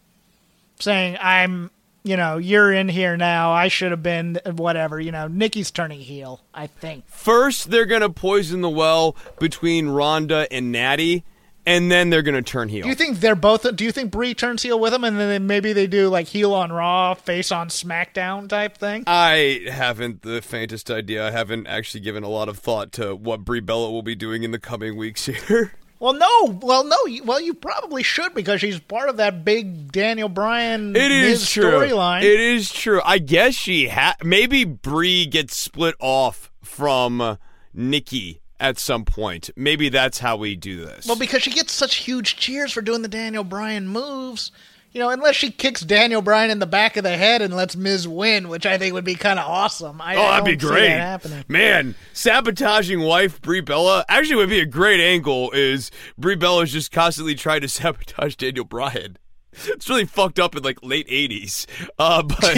saying, 0.80 1.18
"I'm, 1.22 1.70
you 2.08 2.18
know, 2.18 2.38
you're 2.38 2.72
in 2.72 2.90
here 2.90 3.18
now. 3.18 3.52
I 3.52 3.68
should 3.68 3.92
have 3.92 4.04
been 4.04 4.40
whatever." 4.46 5.00
You 5.00 5.12
know, 5.12 5.28
Nikki's 5.28 5.72
turning 5.72 6.00
heel. 6.00 6.42
I 6.54 6.68
think 6.68 7.08
first 7.08 7.70
they're 7.70 7.86
gonna 7.86 8.10
poison 8.10 8.62
the 8.62 8.70
well 8.70 9.16
between 9.40 9.90
Ronda 9.90 10.48
and 10.52 10.72
Natty. 10.72 11.24
And 11.66 11.92
then 11.92 12.10
they're 12.10 12.22
gonna 12.22 12.42
turn 12.42 12.70
heel. 12.70 12.84
Do 12.84 12.88
you 12.88 12.96
think 12.96 13.20
they're 13.20 13.36
both? 13.36 13.76
Do 13.76 13.84
you 13.84 13.92
think 13.92 14.10
Brie 14.10 14.34
turns 14.34 14.64
heel 14.64 14.80
with 14.80 14.94
them, 14.94 15.04
and 15.04 15.20
then 15.20 15.48
maybe 15.48 15.74
they 15.74 15.86
do 15.86 16.08
like 16.08 16.28
heel 16.28 16.54
on 16.54 16.72
Raw, 16.72 17.14
face 17.14 17.52
on 17.52 17.68
SmackDown 17.68 18.48
type 18.48 18.78
thing? 18.78 19.04
I 19.06 19.66
haven't 19.70 20.22
the 20.22 20.42
faintest 20.42 20.90
idea. 20.90 21.28
I 21.28 21.32
haven't 21.32 21.68
actually 21.68 22.00
given 22.00 22.24
a 22.24 22.30
lot 22.30 22.48
of 22.48 22.58
thought 22.58 22.94
to 22.94 23.18
what 23.18 23.44
Brie 23.44 23.60
Bella 23.60 23.92
will 23.92 24.02
be 24.02 24.16
doing 24.16 24.44
in 24.44 24.52
the 24.52 24.60
coming 24.60 24.96
weeks 24.96 25.26
here. 25.26 25.74
Well, 26.00 26.14
no. 26.14 26.60
Well, 26.62 26.84
no. 26.84 26.98
Well, 27.24 27.42
you 27.42 27.54
probably 27.54 28.04
should 28.04 28.34
because 28.34 28.62
she's 28.62 28.80
part 28.80 29.10
of 29.10 29.18
that 29.18 29.44
big 29.44 29.92
Daniel 29.92 30.30
Bryan 30.30 30.96
it 30.96 31.12
is 31.12 31.50
true. 31.50 31.64
storyline. 31.64 32.22
It 32.24 32.40
is 32.40 32.72
true. 32.72 33.02
I 33.04 33.18
guess 33.18 33.56
she 33.56 33.88
ha- 33.88 34.16
maybe 34.24 34.64
Brie 34.64 35.26
gets 35.26 35.56
split 35.58 35.96
off 36.00 36.52
from 36.62 37.38
Nikki 37.74 38.42
at 38.60 38.78
some 38.78 39.06
point. 39.06 39.50
Maybe 39.56 39.90
that's 39.90 40.20
how 40.20 40.38
we 40.38 40.56
do 40.56 40.86
this. 40.86 41.08
Well, 41.08 41.16
because 41.16 41.44
she 41.44 41.52
gets 41.52 41.74
such 41.74 41.96
huge 41.96 42.38
cheers 42.38 42.72
for 42.72 42.82
doing 42.82 43.02
the 43.02 43.08
Daniel 43.08 43.44
Bryan 43.44 43.88
moves 43.88 44.52
you 44.92 45.00
know, 45.00 45.10
unless 45.10 45.36
she 45.36 45.52
kicks 45.52 45.82
Daniel 45.82 46.22
Bryan 46.22 46.50
in 46.50 46.60
the 46.60 46.66
back 46.66 46.98
of 46.98 47.04
the 47.04 47.18
head 47.18 47.42
and 47.42 47.56
lets 47.56 47.76
Miz 47.76 48.08
win, 48.08 48.50
which 48.50 48.66
I 48.66 48.78
think 48.78 48.94
would 48.94 49.06
be 49.06 49.16
kind 49.16 49.40
of 49.40 49.48
awesome. 49.48 50.02
I, 50.02 50.16
oh, 50.16 50.20
that'd 50.20 50.46
be 50.46 50.56
great, 50.56 50.88
that 50.88 51.50
man! 51.50 51.96
Sabotaging 52.14 53.02
wife 53.02 53.42
Brie 53.42 53.62
Bella 53.62 54.06
actually 54.10 54.38
would 54.38 54.50
be 54.50 54.60
a 54.60 54.66
great 54.66 55.00
angle. 55.00 55.52
Is 55.52 55.92
Brie 56.18 56.36
Bella's 56.36 56.72
just 56.72 56.92
constantly 56.92 57.36
trying 57.36 57.62
to 57.62 57.70
sabotage 57.70 58.36
Daniel 58.36 58.66
Bryan? 58.66 59.18
It's 59.66 59.90
really 59.90 60.06
fucked 60.06 60.40
up 60.40 60.56
in 60.56 60.64
like 60.64 60.80
late 60.84 61.08
'80s, 61.08 61.66
uh, 62.00 62.24
but. 62.24 62.58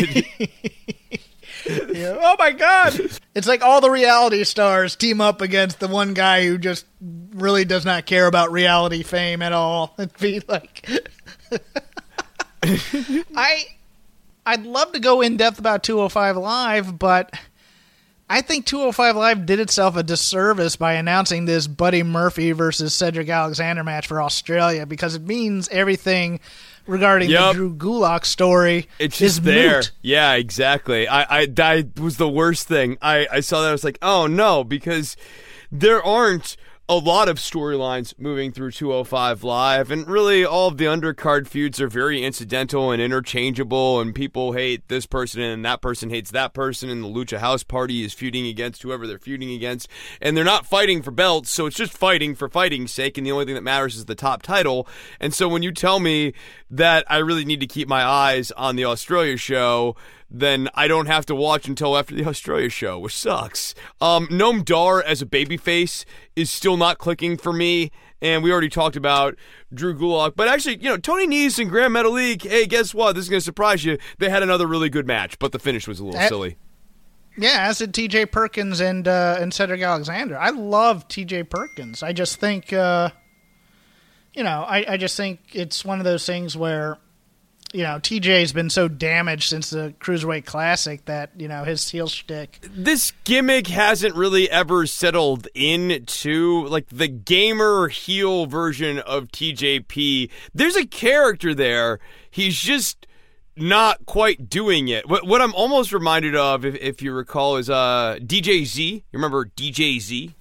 yeah. 1.95 2.17
Oh 2.19 2.35
my 2.37 2.51
god! 2.51 2.99
It's 3.35 3.47
like 3.47 3.61
all 3.61 3.81
the 3.81 3.89
reality 3.89 4.43
stars 4.43 4.95
team 4.95 5.21
up 5.21 5.41
against 5.41 5.79
the 5.79 5.87
one 5.87 6.13
guy 6.13 6.45
who 6.45 6.57
just 6.57 6.85
really 7.33 7.65
does 7.65 7.85
not 7.85 8.05
care 8.05 8.27
about 8.27 8.51
reality 8.51 9.03
fame 9.03 9.41
at 9.41 9.53
all. 9.53 9.93
It'd 9.99 10.17
be 10.17 10.41
like 10.47 10.89
I 13.35 13.65
I'd 14.45 14.65
love 14.65 14.91
to 14.93 14.99
go 14.99 15.21
in 15.21 15.37
depth 15.37 15.59
about 15.59 15.83
205 15.83 16.37
Live, 16.37 16.97
but 16.97 17.33
I 18.29 18.41
think 18.41 18.65
205 18.65 19.15
Live 19.15 19.45
did 19.45 19.59
itself 19.59 19.95
a 19.95 20.03
disservice 20.03 20.75
by 20.75 20.93
announcing 20.93 21.45
this 21.45 21.67
Buddy 21.67 22.03
Murphy 22.03 22.51
versus 22.51 22.93
Cedric 22.93 23.29
Alexander 23.29 23.83
match 23.83 24.07
for 24.07 24.21
Australia 24.21 24.85
because 24.85 25.15
it 25.15 25.23
means 25.23 25.67
everything 25.69 26.39
regarding 26.85 27.29
yep. 27.29 27.49
the 27.49 27.53
Drew 27.53 27.73
Gulak 27.75 28.25
story 28.25 28.87
it's 28.97 29.17
just 29.17 29.43
there. 29.43 29.77
Moot. 29.77 29.91
Yeah, 30.01 30.33
exactly. 30.33 31.07
I, 31.07 31.41
I 31.41 31.45
that 31.47 31.99
was 31.99 32.17
the 32.17 32.29
worst 32.29 32.67
thing. 32.67 32.97
I, 33.01 33.27
I 33.31 33.39
saw 33.39 33.61
that. 33.61 33.69
I 33.69 33.71
was 33.71 33.83
like, 33.83 33.99
oh 34.01 34.27
no, 34.27 34.63
because 34.63 35.15
there 35.71 36.03
aren't 36.03 36.57
a 36.89 36.95
lot 36.95 37.29
of 37.29 37.37
storylines 37.37 38.15
moving 38.17 38.51
through 38.51 38.71
205 38.71 39.43
Live, 39.43 39.91
and 39.91 40.07
really 40.07 40.43
all 40.43 40.69
of 40.69 40.79
the 40.79 40.85
undercard 40.85 41.47
feuds 41.47 41.79
are 41.79 41.87
very 41.87 42.23
incidental 42.23 42.89
and 42.89 42.99
interchangeable, 42.99 44.01
and 44.01 44.15
people 44.15 44.53
hate 44.53 44.87
this 44.87 45.05
person 45.05 45.39
and 45.39 45.63
that 45.63 45.83
person 45.83 46.09
hates 46.09 46.31
that 46.31 46.55
person, 46.55 46.89
and 46.89 47.03
the 47.03 47.07
Lucha 47.07 47.37
House 47.37 47.61
Party 47.61 48.03
is 48.03 48.15
feuding 48.15 48.47
against 48.47 48.81
whoever 48.81 49.05
they're 49.05 49.19
feuding 49.19 49.51
against, 49.51 49.87
and 50.19 50.35
they're 50.35 50.43
not 50.43 50.65
fighting 50.65 51.03
for 51.03 51.11
belts, 51.11 51.51
so 51.51 51.67
it's 51.67 51.77
just 51.77 51.95
fighting 51.95 52.33
for 52.33 52.49
fighting's 52.49 52.91
sake, 52.91 53.19
and 53.19 53.27
the 53.27 53.31
only 53.31 53.45
thing 53.45 53.53
that 53.53 53.61
matters 53.61 53.95
is 53.95 54.05
the 54.05 54.15
top 54.15 54.41
title. 54.41 54.87
And 55.19 55.31
so 55.31 55.47
when 55.47 55.61
you 55.61 55.71
tell 55.71 55.99
me 55.99 56.33
that 56.71 57.05
I 57.07 57.17
really 57.17 57.45
need 57.45 57.59
to 57.59 57.67
keep 57.67 57.87
my 57.87 58.03
eyes 58.03 58.49
on 58.53 58.77
the 58.77 58.85
Australia 58.85 59.37
show, 59.37 59.95
then 60.31 60.69
I 60.75 60.87
don't 60.87 61.07
have 61.07 61.25
to 61.27 61.35
watch 61.35 61.67
until 61.67 61.97
after 61.97 62.15
the 62.15 62.25
Australia 62.25 62.69
show, 62.69 62.99
which 62.99 63.17
sucks. 63.17 63.73
Um, 63.99 64.27
Noam 64.27 64.63
Dar 64.63 65.01
as 65.01 65.21
a 65.21 65.25
babyface 65.25 66.05
is 66.35 66.51
still 66.51 66.77
not 66.77 66.97
clicking 66.97 67.37
for 67.37 67.51
me. 67.53 67.91
And 68.21 68.43
we 68.43 68.51
already 68.51 68.69
talked 68.69 68.97
about 68.97 69.35
Drew 69.73 69.97
Gulak. 69.97 70.35
But 70.35 70.49
actually, 70.49 70.75
you 70.77 70.89
know, 70.89 70.97
Tony 70.97 71.25
Nese 71.25 71.57
and 71.57 71.69
Gran 71.69 71.91
Metalik, 71.91 72.43
hey, 72.43 72.65
guess 72.65 72.93
what? 72.93 73.15
This 73.15 73.23
is 73.23 73.29
going 73.29 73.39
to 73.39 73.43
surprise 73.45 73.85
you. 73.85 73.97
They 74.17 74.29
had 74.29 74.43
another 74.43 74.67
really 74.67 74.89
good 74.89 75.07
match, 75.07 75.39
but 75.39 75.53
the 75.53 75.59
finish 75.59 75.87
was 75.87 76.01
a 76.01 76.05
little 76.05 76.19
At- 76.19 76.27
silly. 76.27 76.57
Yeah, 77.37 77.67
as 77.69 77.77
did 77.77 77.93
T.J. 77.93 78.25
Perkins 78.25 78.81
and 78.81 79.07
uh, 79.07 79.37
and 79.39 79.53
Cedric 79.53 79.81
Alexander. 79.81 80.37
I 80.37 80.49
love 80.49 81.07
T.J. 81.07 81.43
Perkins. 81.43 82.03
I 82.03 82.11
just 82.11 82.37
think, 82.37 82.73
uh, 82.73 83.11
you 84.33 84.43
know, 84.43 84.65
I, 84.67 84.83
I 84.85 84.97
just 84.97 85.15
think 85.15 85.39
it's 85.53 85.85
one 85.85 85.99
of 85.99 86.05
those 86.05 86.25
things 86.25 86.57
where 86.57 86.97
you 87.73 87.83
know, 87.83 87.99
TJ's 87.99 88.51
been 88.51 88.69
so 88.69 88.87
damaged 88.87 89.49
since 89.49 89.69
the 89.69 89.93
Cruiserweight 89.99 90.45
Classic 90.45 91.05
that, 91.05 91.29
you 91.37 91.47
know, 91.47 91.63
his 91.63 91.87
heel 91.89 92.07
shtick. 92.07 92.59
This 92.61 93.13
gimmick 93.25 93.67
hasn't 93.67 94.15
really 94.15 94.49
ever 94.49 94.87
settled 94.87 95.47
into, 95.53 96.65
like, 96.65 96.87
the 96.89 97.07
gamer 97.07 97.89
heel 97.89 98.47
version 98.47 98.99
of 98.99 99.27
TJP. 99.27 100.31
There's 100.53 100.75
a 100.75 100.87
character 100.87 101.53
there. 101.53 101.99
He's 102.31 102.57
just 102.57 103.05
not 103.55 104.05
quite 104.07 104.49
doing 104.49 104.87
it. 104.87 105.07
What, 105.07 105.27
what 105.27 105.41
I'm 105.41 105.53
almost 105.53 105.93
reminded 105.93 106.35
of, 106.35 106.65
if, 106.65 106.75
if 106.75 107.01
you 107.03 107.13
recall, 107.13 107.57
is 107.57 107.69
uh, 107.69 108.17
DJ 108.19 108.65
Z. 108.65 108.93
You 108.93 109.03
remember 109.11 109.45
DJ 109.45 109.99
Z? 109.99 110.33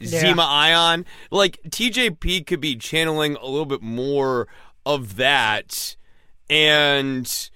Yeah. 0.00 0.22
Zema 0.22 0.44
Ion? 0.44 1.06
Like, 1.30 1.60
TJP 1.68 2.44
could 2.46 2.60
be 2.60 2.74
channeling 2.74 3.36
a 3.36 3.46
little 3.46 3.66
bit 3.66 3.82
more 3.82 4.48
of 4.84 5.14
that 5.16 5.94
and 6.50 7.50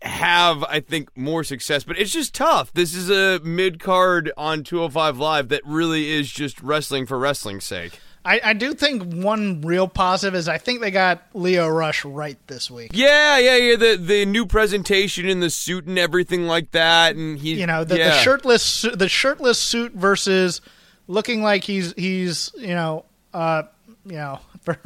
have 0.00 0.62
I 0.64 0.80
think 0.80 1.14
more 1.16 1.42
success, 1.44 1.84
but 1.84 1.98
it's 1.98 2.12
just 2.12 2.34
tough. 2.34 2.72
This 2.72 2.94
is 2.94 3.10
a 3.10 3.44
mid 3.44 3.80
card 3.80 4.30
on 4.36 4.62
205 4.62 5.18
Live 5.18 5.48
that 5.48 5.62
really 5.66 6.10
is 6.10 6.30
just 6.30 6.62
wrestling 6.62 7.04
for 7.04 7.18
wrestling's 7.18 7.64
sake. 7.64 7.98
I, 8.24 8.40
I, 8.44 8.52
do 8.52 8.74
think 8.74 9.14
one 9.14 9.62
real 9.62 9.88
positive 9.88 10.34
is 10.34 10.48
I 10.48 10.58
think 10.58 10.80
they 10.80 10.90
got 10.90 11.22
Lio 11.32 11.66
Rush 11.66 12.04
right 12.04 12.36
this 12.46 12.70
week. 12.70 12.90
Yeah, 12.92 13.38
yeah, 13.38 13.56
yeah. 13.56 13.76
The 13.76 13.96
the 13.96 14.26
new 14.26 14.44
presentation 14.44 15.26
in 15.26 15.40
the 15.40 15.48
suit 15.50 15.86
and 15.86 15.98
everything 15.98 16.46
like 16.46 16.72
that, 16.72 17.16
and 17.16 17.38
he, 17.38 17.54
you 17.54 17.66
know, 17.66 17.84
the, 17.84 17.96
yeah. 17.96 18.10
the 18.10 18.18
shirtless 18.18 18.82
the 18.92 19.08
shirtless 19.08 19.58
suit 19.58 19.92
versus 19.94 20.60
looking 21.06 21.42
like 21.42 21.64
he's 21.64 21.94
he's 21.94 22.52
you 22.56 22.74
know 22.74 23.04
uh 23.32 23.62
you 24.04 24.16
know 24.16 24.40
for 24.60 24.78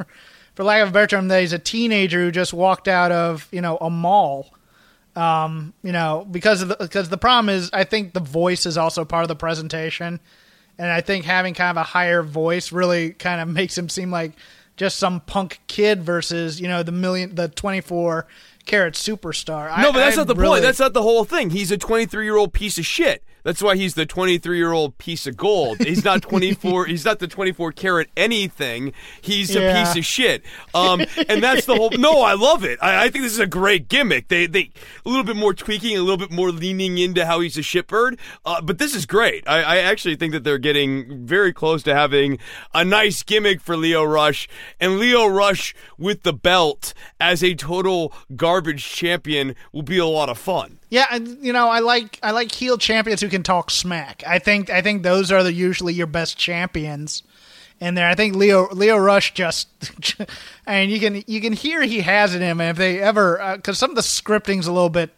for 0.55 0.63
lack 0.63 0.81
of 0.81 0.89
a 0.89 0.91
better 0.91 1.07
term, 1.07 1.27
that 1.29 1.41
he's 1.41 1.53
a 1.53 1.59
teenager 1.59 2.19
who 2.19 2.31
just 2.31 2.53
walked 2.53 2.87
out 2.87 3.11
of 3.11 3.47
you 3.51 3.61
know 3.61 3.77
a 3.77 3.89
mall. 3.89 4.49
Um, 5.15 5.73
you 5.83 5.91
know, 5.91 6.27
because 6.29 6.63
of 6.63 6.69
the, 6.69 6.75
because 6.79 7.09
the 7.09 7.17
problem 7.17 7.49
is, 7.49 7.69
I 7.71 7.83
think 7.83 8.13
the 8.13 8.19
voice 8.19 8.65
is 8.65 8.77
also 8.77 9.05
part 9.05 9.23
of 9.23 9.27
the 9.27 9.35
presentation, 9.35 10.19
and 10.77 10.91
I 10.91 11.01
think 11.01 11.25
having 11.25 11.53
kind 11.53 11.77
of 11.77 11.81
a 11.81 11.83
higher 11.83 12.23
voice 12.23 12.71
really 12.71 13.11
kind 13.11 13.39
of 13.39 13.47
makes 13.53 13.77
him 13.77 13.89
seem 13.89 14.11
like 14.11 14.33
just 14.75 14.97
some 14.97 15.21
punk 15.21 15.59
kid 15.67 16.03
versus 16.03 16.59
you 16.59 16.67
know 16.67 16.83
the 16.83 16.91
million 16.91 17.35
the 17.35 17.47
twenty 17.47 17.81
four 17.81 18.27
carat 18.65 18.95
superstar. 18.95 19.67
No, 19.77 19.89
I, 19.89 19.91
but 19.91 19.99
that's 19.99 20.17
I 20.17 20.21
not 20.21 20.27
the 20.27 20.35
really... 20.35 20.55
point. 20.55 20.63
That's 20.63 20.79
not 20.79 20.93
the 20.93 21.03
whole 21.03 21.25
thing. 21.25 21.51
He's 21.51 21.71
a 21.71 21.77
twenty 21.77 22.05
three 22.05 22.25
year 22.25 22.37
old 22.37 22.53
piece 22.53 22.77
of 22.77 22.85
shit. 22.85 23.23
That's 23.43 23.61
why 23.61 23.75
he's 23.75 23.93
the 23.95 24.05
23 24.05 24.57
year 24.57 24.71
old 24.71 24.97
piece 24.97 25.27
of 25.27 25.37
gold. 25.37 25.79
He's 25.79 26.03
not 26.03 26.21
24. 26.29 26.85
he's 26.85 27.05
not 27.05 27.19
the 27.19 27.27
24 27.27 27.71
karat 27.73 28.09
anything. 28.17 28.93
He's 29.21 29.53
Yeah. 29.53 29.61
a 29.61 29.85
piece 29.85 29.97
of 29.97 30.05
shit. 30.05 30.43
Um, 30.73 31.01
and 31.27 31.43
that's 31.43 31.65
the 31.65 31.75
whole. 31.75 31.91
No, 31.91 32.21
I 32.21 32.33
love 32.33 32.63
it. 32.63 32.79
I, 32.81 33.05
I 33.05 33.09
think 33.09 33.23
this 33.23 33.33
is 33.33 33.39
a 33.39 33.47
great 33.47 33.87
gimmick. 33.87 34.27
They 34.29 34.45
they 34.47 34.71
a 35.05 35.09
little 35.09 35.23
bit 35.23 35.35
more 35.35 35.53
tweaking, 35.53 35.97
a 35.97 36.01
little 36.01 36.17
bit 36.17 36.31
more 36.31 36.51
leaning 36.51 36.97
into 36.97 37.25
how 37.25 37.39
he's 37.41 37.57
a 37.57 37.61
shitbird. 37.61 38.17
Uh, 38.45 38.61
but 38.61 38.77
this 38.77 38.95
is 38.95 39.05
great. 39.05 39.47
I, 39.47 39.61
I 39.61 39.77
actually 39.79 40.15
think 40.15 40.31
that 40.33 40.43
they're 40.43 40.57
getting 40.57 41.25
very 41.25 41.53
close 41.53 41.83
to 41.83 41.93
having 41.93 42.39
a 42.73 42.83
nice 42.85 43.23
gimmick 43.23 43.61
for 43.61 43.75
Lio 43.77 44.03
Rush 44.03 44.47
and 44.79 44.97
Lio 44.99 45.27
Rush 45.27 45.75
with 45.97 46.23
the 46.23 46.33
belt 46.33 46.93
as 47.19 47.43
a 47.43 47.53
total 47.55 48.13
garbage 48.35 48.83
champion 48.85 49.55
will 49.71 49.81
be 49.83 49.97
a 49.97 50.05
lot 50.05 50.29
of 50.29 50.37
fun. 50.37 50.79
Yeah, 50.93 51.07
and, 51.09 51.43
you 51.43 51.53
know, 51.53 51.69
I 51.69 51.79
like 51.79 52.19
I 52.21 52.29
like 52.29 52.51
heel 52.51 52.77
champions 52.77 53.19
who 53.19 53.27
can 53.27 53.41
talk 53.41 53.71
smack. 53.71 54.21
I 54.27 54.37
think 54.37 54.69
I 54.69 54.83
think 54.83 55.01
those 55.01 55.31
are 55.31 55.41
the, 55.41 55.51
usually 55.51 55.91
your 55.91 56.05
best 56.05 56.37
champions. 56.37 57.23
And 57.81 57.97
there, 57.97 58.07
I 58.07 58.13
think 58.13 58.35
Lio 58.35 58.67
Lio 58.71 58.97
Rush 58.97 59.33
just, 59.33 59.67
and 60.67 60.91
you 60.91 60.99
can 60.99 61.23
you 61.25 61.41
can 61.41 61.53
hear 61.53 61.81
he 61.81 62.01
has 62.01 62.35
it 62.35 62.43
in 62.43 62.43
him. 62.43 62.61
And 62.61 62.69
if 62.69 62.77
they 62.77 63.01
ever, 63.01 63.41
uh, 63.41 63.55
because 63.55 63.79
some 63.79 63.89
of 63.89 63.95
the 63.95 64.03
scripting's 64.03 64.67
a 64.67 64.71
little 64.71 64.91
bit 64.91 65.09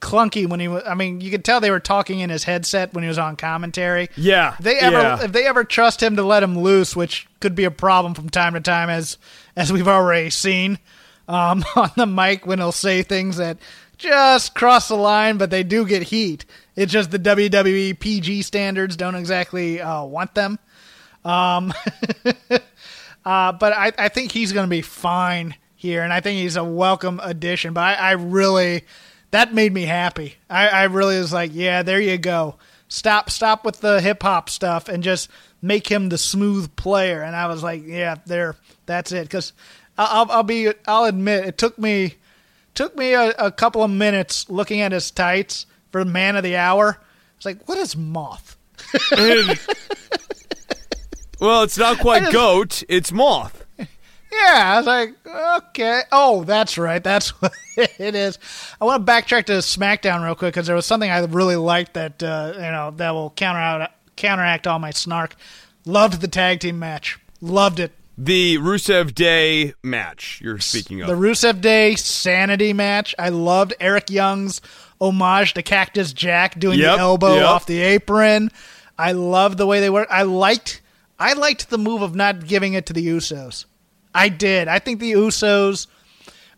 clunky 0.00 0.48
when 0.48 0.60
he 0.60 0.68
was. 0.68 0.82
I 0.86 0.94
mean, 0.94 1.20
you 1.20 1.30
could 1.30 1.44
tell 1.44 1.60
they 1.60 1.70
were 1.70 1.78
talking 1.78 2.20
in 2.20 2.30
his 2.30 2.44
headset 2.44 2.94
when 2.94 3.04
he 3.04 3.08
was 3.08 3.18
on 3.18 3.36
commentary. 3.36 4.08
Yeah, 4.16 4.54
If 4.54 4.64
they 4.64 4.78
ever 4.78 4.96
yeah. 4.96 5.24
if 5.24 5.32
they 5.32 5.46
ever 5.46 5.62
trust 5.62 6.02
him 6.02 6.16
to 6.16 6.22
let 6.22 6.42
him 6.42 6.58
loose, 6.58 6.96
which 6.96 7.26
could 7.40 7.54
be 7.54 7.64
a 7.64 7.70
problem 7.70 8.14
from 8.14 8.30
time 8.30 8.54
to 8.54 8.60
time, 8.60 8.88
as 8.88 9.18
as 9.56 9.70
we've 9.70 9.88
already 9.88 10.30
seen 10.30 10.78
um, 11.28 11.64
on 11.76 11.90
the 11.96 12.06
mic 12.06 12.46
when 12.46 12.58
he'll 12.58 12.72
say 12.72 13.02
things 13.02 13.36
that 13.36 13.58
just 13.98 14.54
cross 14.54 14.88
the 14.88 14.96
line, 14.96 15.38
but 15.38 15.50
they 15.50 15.62
do 15.62 15.86
get 15.86 16.04
heat. 16.04 16.44
It's 16.76 16.92
just 16.92 17.10
the 17.10 17.18
WWE 17.18 17.98
PG 17.98 18.42
standards 18.42 18.96
don't 18.96 19.16
exactly 19.16 19.80
uh, 19.80 20.04
want 20.04 20.34
them. 20.34 20.58
Um, 21.24 21.74
uh, 23.24 23.52
but 23.52 23.72
I, 23.72 23.92
I 23.98 24.08
think 24.08 24.32
he's 24.32 24.52
going 24.52 24.66
to 24.66 24.70
be 24.70 24.82
fine 24.82 25.56
here, 25.74 26.02
and 26.02 26.12
I 26.12 26.20
think 26.20 26.40
he's 26.40 26.56
a 26.56 26.64
welcome 26.64 27.20
addition. 27.22 27.74
But 27.74 27.80
I, 27.80 27.94
I 27.94 28.10
really, 28.12 28.84
that 29.32 29.52
made 29.52 29.72
me 29.72 29.82
happy. 29.82 30.36
I, 30.48 30.68
I 30.68 30.82
really 30.84 31.18
was 31.18 31.32
like, 31.32 31.50
yeah, 31.52 31.82
there 31.82 32.00
you 32.00 32.18
go. 32.18 32.56
Stop, 32.86 33.28
stop 33.30 33.64
with 33.64 33.80
the 33.80 34.00
hip 34.00 34.22
hop 34.22 34.48
stuff, 34.48 34.88
and 34.88 35.02
just 35.02 35.28
make 35.60 35.88
him 35.88 36.08
the 36.08 36.18
smooth 36.18 36.74
player. 36.76 37.22
And 37.22 37.34
I 37.34 37.48
was 37.48 37.62
like, 37.62 37.82
yeah, 37.84 38.16
there, 38.26 38.56
that's 38.86 39.12
it. 39.12 39.22
Because 39.22 39.52
I'll, 39.98 40.30
I'll 40.30 40.42
be, 40.44 40.70
I'll 40.86 41.04
admit, 41.04 41.44
it 41.44 41.58
took 41.58 41.78
me, 41.78 42.14
took 42.74 42.96
me 42.96 43.14
a, 43.14 43.30
a 43.30 43.50
couple 43.50 43.82
of 43.82 43.90
minutes 43.90 44.48
looking 44.48 44.80
at 44.80 44.92
his 44.92 45.10
tights 45.10 45.66
for 45.90 46.04
man 46.04 46.36
of 46.36 46.44
the 46.44 46.56
hour. 46.56 46.98
It's 47.36 47.44
like, 47.44 47.68
what 47.68 47.78
is 47.78 47.96
moth? 47.96 48.56
well, 51.40 51.62
it's 51.62 51.76
not 51.76 51.98
quite 51.98 52.32
goat. 52.32 52.82
It's 52.88 53.12
moth. 53.12 53.66
Yeah, 54.30 54.74
I 54.74 54.76
was 54.76 54.86
like, 54.86 55.14
okay. 55.26 56.02
Oh, 56.12 56.44
that's 56.44 56.76
right. 56.78 57.02
That's 57.02 57.30
what 57.42 57.52
it 57.76 58.14
is. 58.14 58.38
I 58.80 58.84
want 58.84 59.04
to 59.04 59.12
backtrack 59.12 59.46
to 59.46 59.52
SmackDown 59.54 60.24
real 60.24 60.34
quick 60.34 60.54
because 60.54 60.66
there 60.66 60.76
was 60.76 60.86
something 60.86 61.10
I 61.10 61.20
really 61.24 61.56
liked 61.56 61.94
that 61.94 62.22
uh, 62.22 62.52
you 62.54 62.60
know 62.60 62.92
that 62.96 63.10
will 63.12 63.30
counter 63.30 63.60
out, 63.60 63.90
counteract 64.16 64.66
all 64.66 64.78
my 64.78 64.90
snark. 64.90 65.34
Loved 65.84 66.20
the 66.20 66.28
tag 66.28 66.60
team 66.60 66.78
match. 66.78 67.18
Loved 67.40 67.80
it. 67.80 67.92
The 68.20 68.58
Rusev 68.58 69.14
Day 69.14 69.74
match 69.84 70.40
you're 70.42 70.58
speaking 70.58 71.00
of. 71.02 71.06
The 71.06 71.14
Rusev 71.14 71.60
Day 71.60 71.94
Sanity 71.94 72.72
match. 72.72 73.14
I 73.16 73.28
loved 73.28 73.74
Eric 73.78 74.10
Young's 74.10 74.60
homage 75.00 75.54
to 75.54 75.62
Cactus 75.62 76.12
Jack 76.12 76.58
doing 76.58 76.80
Yep, 76.80 76.96
the 76.96 77.00
elbow 77.00 77.34
yep. 77.36 77.44
off 77.46 77.66
the 77.66 77.80
apron. 77.80 78.50
I 78.98 79.12
loved 79.12 79.56
the 79.56 79.66
way 79.66 79.78
they 79.78 79.88
were. 79.88 80.04
I 80.10 80.22
liked 80.22 80.82
I 81.16 81.34
liked 81.34 81.70
the 81.70 81.78
move 81.78 82.02
of 82.02 82.16
not 82.16 82.44
giving 82.44 82.72
it 82.72 82.86
to 82.86 82.92
the 82.92 83.06
Usos. 83.06 83.66
I 84.12 84.30
did. 84.30 84.66
I 84.66 84.80
think 84.80 84.98
the 84.98 85.12
Usos 85.12 85.86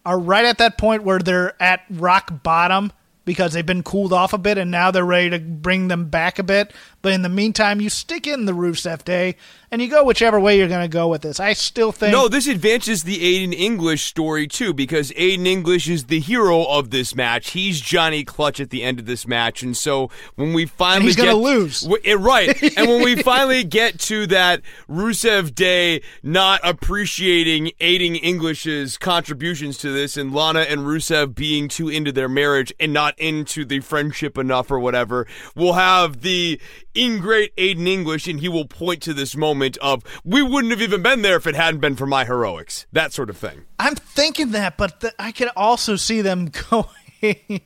are 0.07 0.19
right 0.19 0.47
at 0.47 0.57
that 0.59 0.79
point 0.79 1.03
where 1.03 1.19
they're 1.19 1.63
at 1.63 1.83
rock 1.91 2.43
bottom 2.43 2.91
because 3.27 3.53
they've 3.53 3.67
been 3.67 3.83
cooled 3.83 4.15
off 4.15 4.33
a 4.33 4.39
bit 4.39 4.57
and 4.57 4.71
now 4.71 4.91
they're 4.91 5.05
ready 5.05 5.29
to 5.31 5.39
bring 5.39 5.89
them 5.89 6.09
back 6.09 6.39
a 6.39 6.43
bit. 6.43 6.73
But 7.03 7.13
in 7.13 7.23
the 7.23 7.29
meantime, 7.29 7.81
you 7.81 7.89
stick 7.89 8.27
in 8.27 8.45
the 8.45 8.53
Rusev 8.53 9.05
Day 9.05 9.37
and 9.73 9.81
you 9.81 9.89
go 9.89 10.05
whichever 10.05 10.39
way 10.41 10.59
you're 10.59 10.69
going 10.69 10.83
to 10.83 10.89
go 10.93 11.09
with 11.09 11.23
this. 11.23 11.39
I 11.41 11.53
still 11.53 11.93
think 11.93 12.13
No, 12.13 12.29
this 12.29 12.47
advances 12.49 13.05
the 13.05 13.19
Aiden 13.19 13.55
English 13.55 14.05
story 14.05 14.47
too, 14.47 14.75
because 14.75 15.11
Aiden 15.13 15.47
English 15.47 15.89
is 15.89 16.07
the 16.07 16.21
hero 16.21 16.65
of 16.65 16.91
this 16.91 17.15
match. 17.15 17.51
He's 17.53 17.81
Johnny 17.81 18.25
Clutch 18.25 18.61
at 18.61 18.71
the 18.71 18.83
end 18.83 18.99
of 18.99 19.07
this 19.07 19.27
match, 19.29 19.63
and 19.63 19.77
so 19.77 20.11
when 20.35 20.53
we 20.53 20.67
finally 20.67 21.07
he's 21.07 21.17
gonna 21.17 21.29
get- 21.33 21.37
lose. 21.37 21.81
w- 21.83 22.03
eh, 22.05 22.17
right? 22.19 22.61
and 22.77 22.89
when 22.89 23.03
we 23.03 23.17
finally 23.23 23.63
get 23.65 23.99
to 24.01 24.27
that 24.27 24.61
Rusev 24.89 25.55
Day, 25.55 26.03
not 26.23 26.61
appreciating 26.65 27.71
Aiden 27.81 28.19
English's 28.21 28.99
contributions 28.99 29.79
to 29.79 29.91
this, 29.93 30.17
and 30.17 30.35
Lana 30.35 30.61
and 30.61 30.81
Rusev 30.83 31.35
being 31.35 31.69
too 31.69 31.89
into 31.89 32.11
their 32.13 32.29
marriage 32.29 32.73
and 32.81 32.93
not 32.93 33.17
into 33.19 33.65
the 33.65 33.81
friendship 33.81 34.37
enough 34.37 34.71
or 34.71 34.81
whatever, 34.81 35.27
we'll 35.55 35.75
have 35.75 36.23
the 36.23 36.61
ingrate 36.97 37.55
Aiden 37.57 37.87
English, 37.87 38.27
and 38.29 38.41
he 38.41 38.49
will 38.49 38.65
point 38.65 39.03
to 39.03 39.15
this 39.15 39.37
moment 39.37 39.77
of 39.79 40.03
we 40.25 40.43
wouldn't 40.43 40.71
have 40.73 40.83
even 40.83 41.03
been 41.03 41.23
there 41.23 41.37
if 41.37 41.47
it 41.47 41.55
hadn't 41.55 41.81
been 41.81 41.97
for 41.97 42.07
my 42.07 42.25
heroics, 42.25 42.87
that 42.93 43.13
sort 43.13 43.31
of 43.31 43.37
thing. 43.37 43.63
I'm 43.79 43.95
thinking 43.95 44.51
that, 44.53 44.77
but 44.77 45.01
th- 45.01 45.15
I 45.19 45.33
can 45.33 45.51
also 45.57 45.97
see 45.97 46.21
them 46.21 46.51
going. 46.71 47.61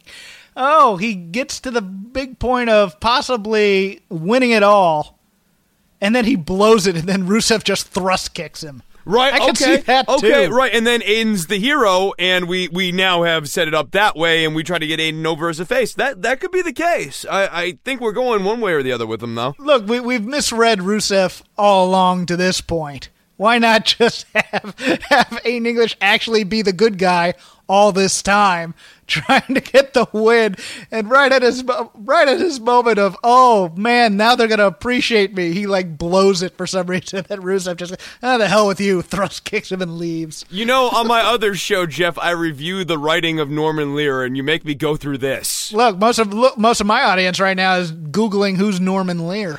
oh, 0.57 0.97
he 0.97 1.15
gets 1.15 1.61
to 1.61 1.71
the 1.71 1.83
big 1.83 2.39
point 2.39 2.71
of 2.71 2.99
possibly 3.01 4.03
winning 4.09 4.51
it 4.51 4.63
all, 4.63 5.19
and 6.01 6.15
then 6.15 6.25
he 6.25 6.37
blows 6.37 6.87
it, 6.87 6.97
and 6.97 7.09
then 7.09 7.27
Rusev 7.27 7.65
just 7.65 7.89
thrust 7.89 8.35
kicks 8.35 8.63
him. 8.63 8.83
Right. 9.05 9.35
I 9.35 9.51
okay. 9.51 9.83
okay. 9.87 10.47
too. 10.47 10.53
Right. 10.53 10.73
And 10.73 10.87
then 10.87 11.01
Aiden's 11.01 11.47
the 11.47 11.59
hero, 11.59 12.13
and 12.19 12.49
we 12.49 12.69
we 12.69 12.93
now 12.93 13.23
have 13.23 13.49
set 13.49 13.69
it 13.69 13.75
up 13.75 13.91
that 13.93 14.17
way, 14.17 14.45
and 14.45 14.55
we 14.55 14.63
try 14.63 14.79
to 14.79 14.87
get 14.87 15.01
Aiden 15.01 15.25
over 15.27 15.49
as 15.49 15.61
a 15.61 15.67
face. 15.67 15.95
That 15.95 16.23
that 16.23 16.41
could 16.41 16.53
be 16.53 16.63
the 16.63 16.73
case. 16.73 17.25
I, 17.31 17.47
I 17.47 17.79
think 17.85 18.01
we're 18.01 18.13
going 18.13 18.45
one 18.45 18.61
way 18.61 18.73
or 18.73 18.83
the 18.83 18.93
other 18.93 19.07
with 19.07 19.23
him, 19.23 19.35
though. 19.35 19.55
Look, 19.59 19.87
we, 19.87 20.01
we've 20.01 20.25
misread 20.25 20.81
Rusev 20.81 21.43
all 21.57 21.87
along 21.87 22.27
to 22.27 22.37
this 22.37 22.61
point. 22.61 23.11
Why 23.37 23.59
not 23.59 23.85
just 23.85 24.27
have 24.35 24.75
have 24.79 25.41
Aiden 25.45 25.67
English 25.67 25.97
actually 26.01 26.45
be 26.45 26.63
the 26.63 26.73
good 26.73 26.99
guy 26.99 27.35
all 27.69 27.93
this 27.93 28.23
time, 28.23 28.75
trying 29.07 29.55
to 29.55 29.61
get 29.61 29.95
the 29.95 30.07
win, 30.13 30.57
and 30.91 31.11
right 31.11 31.33
at 31.33 31.43
his 31.43 31.65
right 31.95 32.29
at 32.29 32.39
his 32.39 32.61
moment 32.61 32.99
of 32.99 33.17
oh 33.25 33.71
man, 33.77 34.17
now 34.17 34.37
they're 34.37 34.49
gonna 34.49 34.67
appreciate 34.67 35.35
me. 35.35 35.53
He 35.53 35.67
like 35.67 35.99
blows 35.99 36.43
it 36.43 36.57
for 36.57 36.67
some 36.67 36.87
reason. 36.91 37.25
That 37.29 37.41
Rusev 37.41 37.77
just 37.77 37.97
oh 38.23 38.39
the 38.39 38.49
hell 38.49 38.69
with 38.69 38.81
you, 38.81 39.03
thrust 39.03 39.45
kicks 39.45 39.73
him 39.73 39.83
and 39.83 39.99
leaves. 39.99 40.45
You 40.51 40.65
know, 40.65 40.89
on 40.91 41.07
my 41.07 41.21
other 41.21 41.55
show, 41.55 41.87
Jeff, 41.87 42.19
I 42.19 42.31
review 42.31 42.85
the 42.85 42.99
writing 42.99 43.41
of 43.41 43.51
Norman 43.51 43.95
Lear, 43.97 44.23
and 44.23 44.37
you 44.37 44.43
make 44.43 44.65
me 44.65 44.75
go 44.75 44.97
through 44.97 45.19
this. 45.19 45.73
Look, 45.73 45.99
most 45.99 46.19
of 46.19 46.33
look, 46.33 46.57
most 46.57 46.81
of 46.81 46.87
my 46.87 47.03
audience 47.03 47.41
right 47.41 47.57
now 47.57 47.77
is 47.77 47.91
googling 47.93 48.57
who's 48.57 48.81
Norman 48.81 49.27
Lear. 49.27 49.59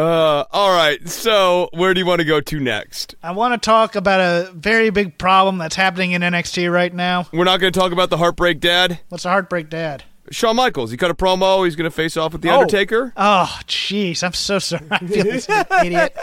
Uh, 0.00 0.44
all 0.50 0.70
right. 0.74 1.06
So, 1.08 1.68
where 1.74 1.92
do 1.92 2.00
you 2.00 2.06
want 2.06 2.20
to 2.20 2.24
go 2.24 2.40
to 2.40 2.58
next? 2.60 3.14
I 3.22 3.32
want 3.32 3.60
to 3.60 3.64
talk 3.64 3.96
about 3.96 4.20
a 4.20 4.50
very 4.52 4.88
big 4.88 5.18
problem 5.18 5.58
that's 5.58 5.76
happening 5.76 6.12
in 6.12 6.22
NXT 6.22 6.72
right 6.72 6.92
now. 6.94 7.26
We're 7.32 7.44
not 7.44 7.60
going 7.60 7.70
to 7.70 7.78
talk 7.78 7.92
about 7.92 8.08
the 8.08 8.16
Heartbreak 8.16 8.60
Dad. 8.60 9.00
What's 9.10 9.24
the 9.24 9.28
Heartbreak 9.28 9.68
Dad? 9.68 10.04
Shawn 10.30 10.56
Michaels. 10.56 10.90
He 10.90 10.96
cut 10.96 11.10
a 11.10 11.14
promo. 11.14 11.66
He's 11.66 11.76
going 11.76 11.90
to 11.90 11.94
face 11.94 12.16
off 12.16 12.32
with 12.32 12.40
the 12.40 12.48
Oh. 12.48 12.60
Undertaker. 12.60 13.12
Oh, 13.16 13.60
jeez, 13.66 14.22
I'm 14.24 14.32
so 14.32 14.58
sorry. 14.58 14.86
I 14.90 14.98
feel 15.00 15.26
like 15.26 15.50
an 15.50 15.66
idiot. 15.86 16.16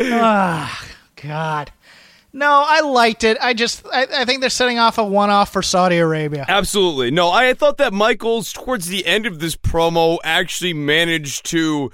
Ah, 0.00 0.86
God. 1.16 1.72
No, 2.32 2.62
I 2.64 2.82
liked 2.82 3.24
it. 3.24 3.38
I 3.40 3.54
just, 3.54 3.84
I, 3.92 4.06
I 4.18 4.24
think 4.24 4.40
they're 4.40 4.50
setting 4.50 4.78
off 4.78 4.98
a 4.98 5.04
one-off 5.04 5.52
for 5.52 5.62
Saudi 5.62 5.96
Arabia. 5.96 6.44
Absolutely. 6.46 7.10
No, 7.10 7.30
I 7.30 7.54
thought 7.54 7.78
that 7.78 7.92
Michaels, 7.92 8.52
towards 8.52 8.86
the 8.86 9.04
end 9.06 9.26
of 9.26 9.40
this 9.40 9.56
promo, 9.56 10.18
actually 10.22 10.74
managed 10.74 11.46
to 11.46 11.90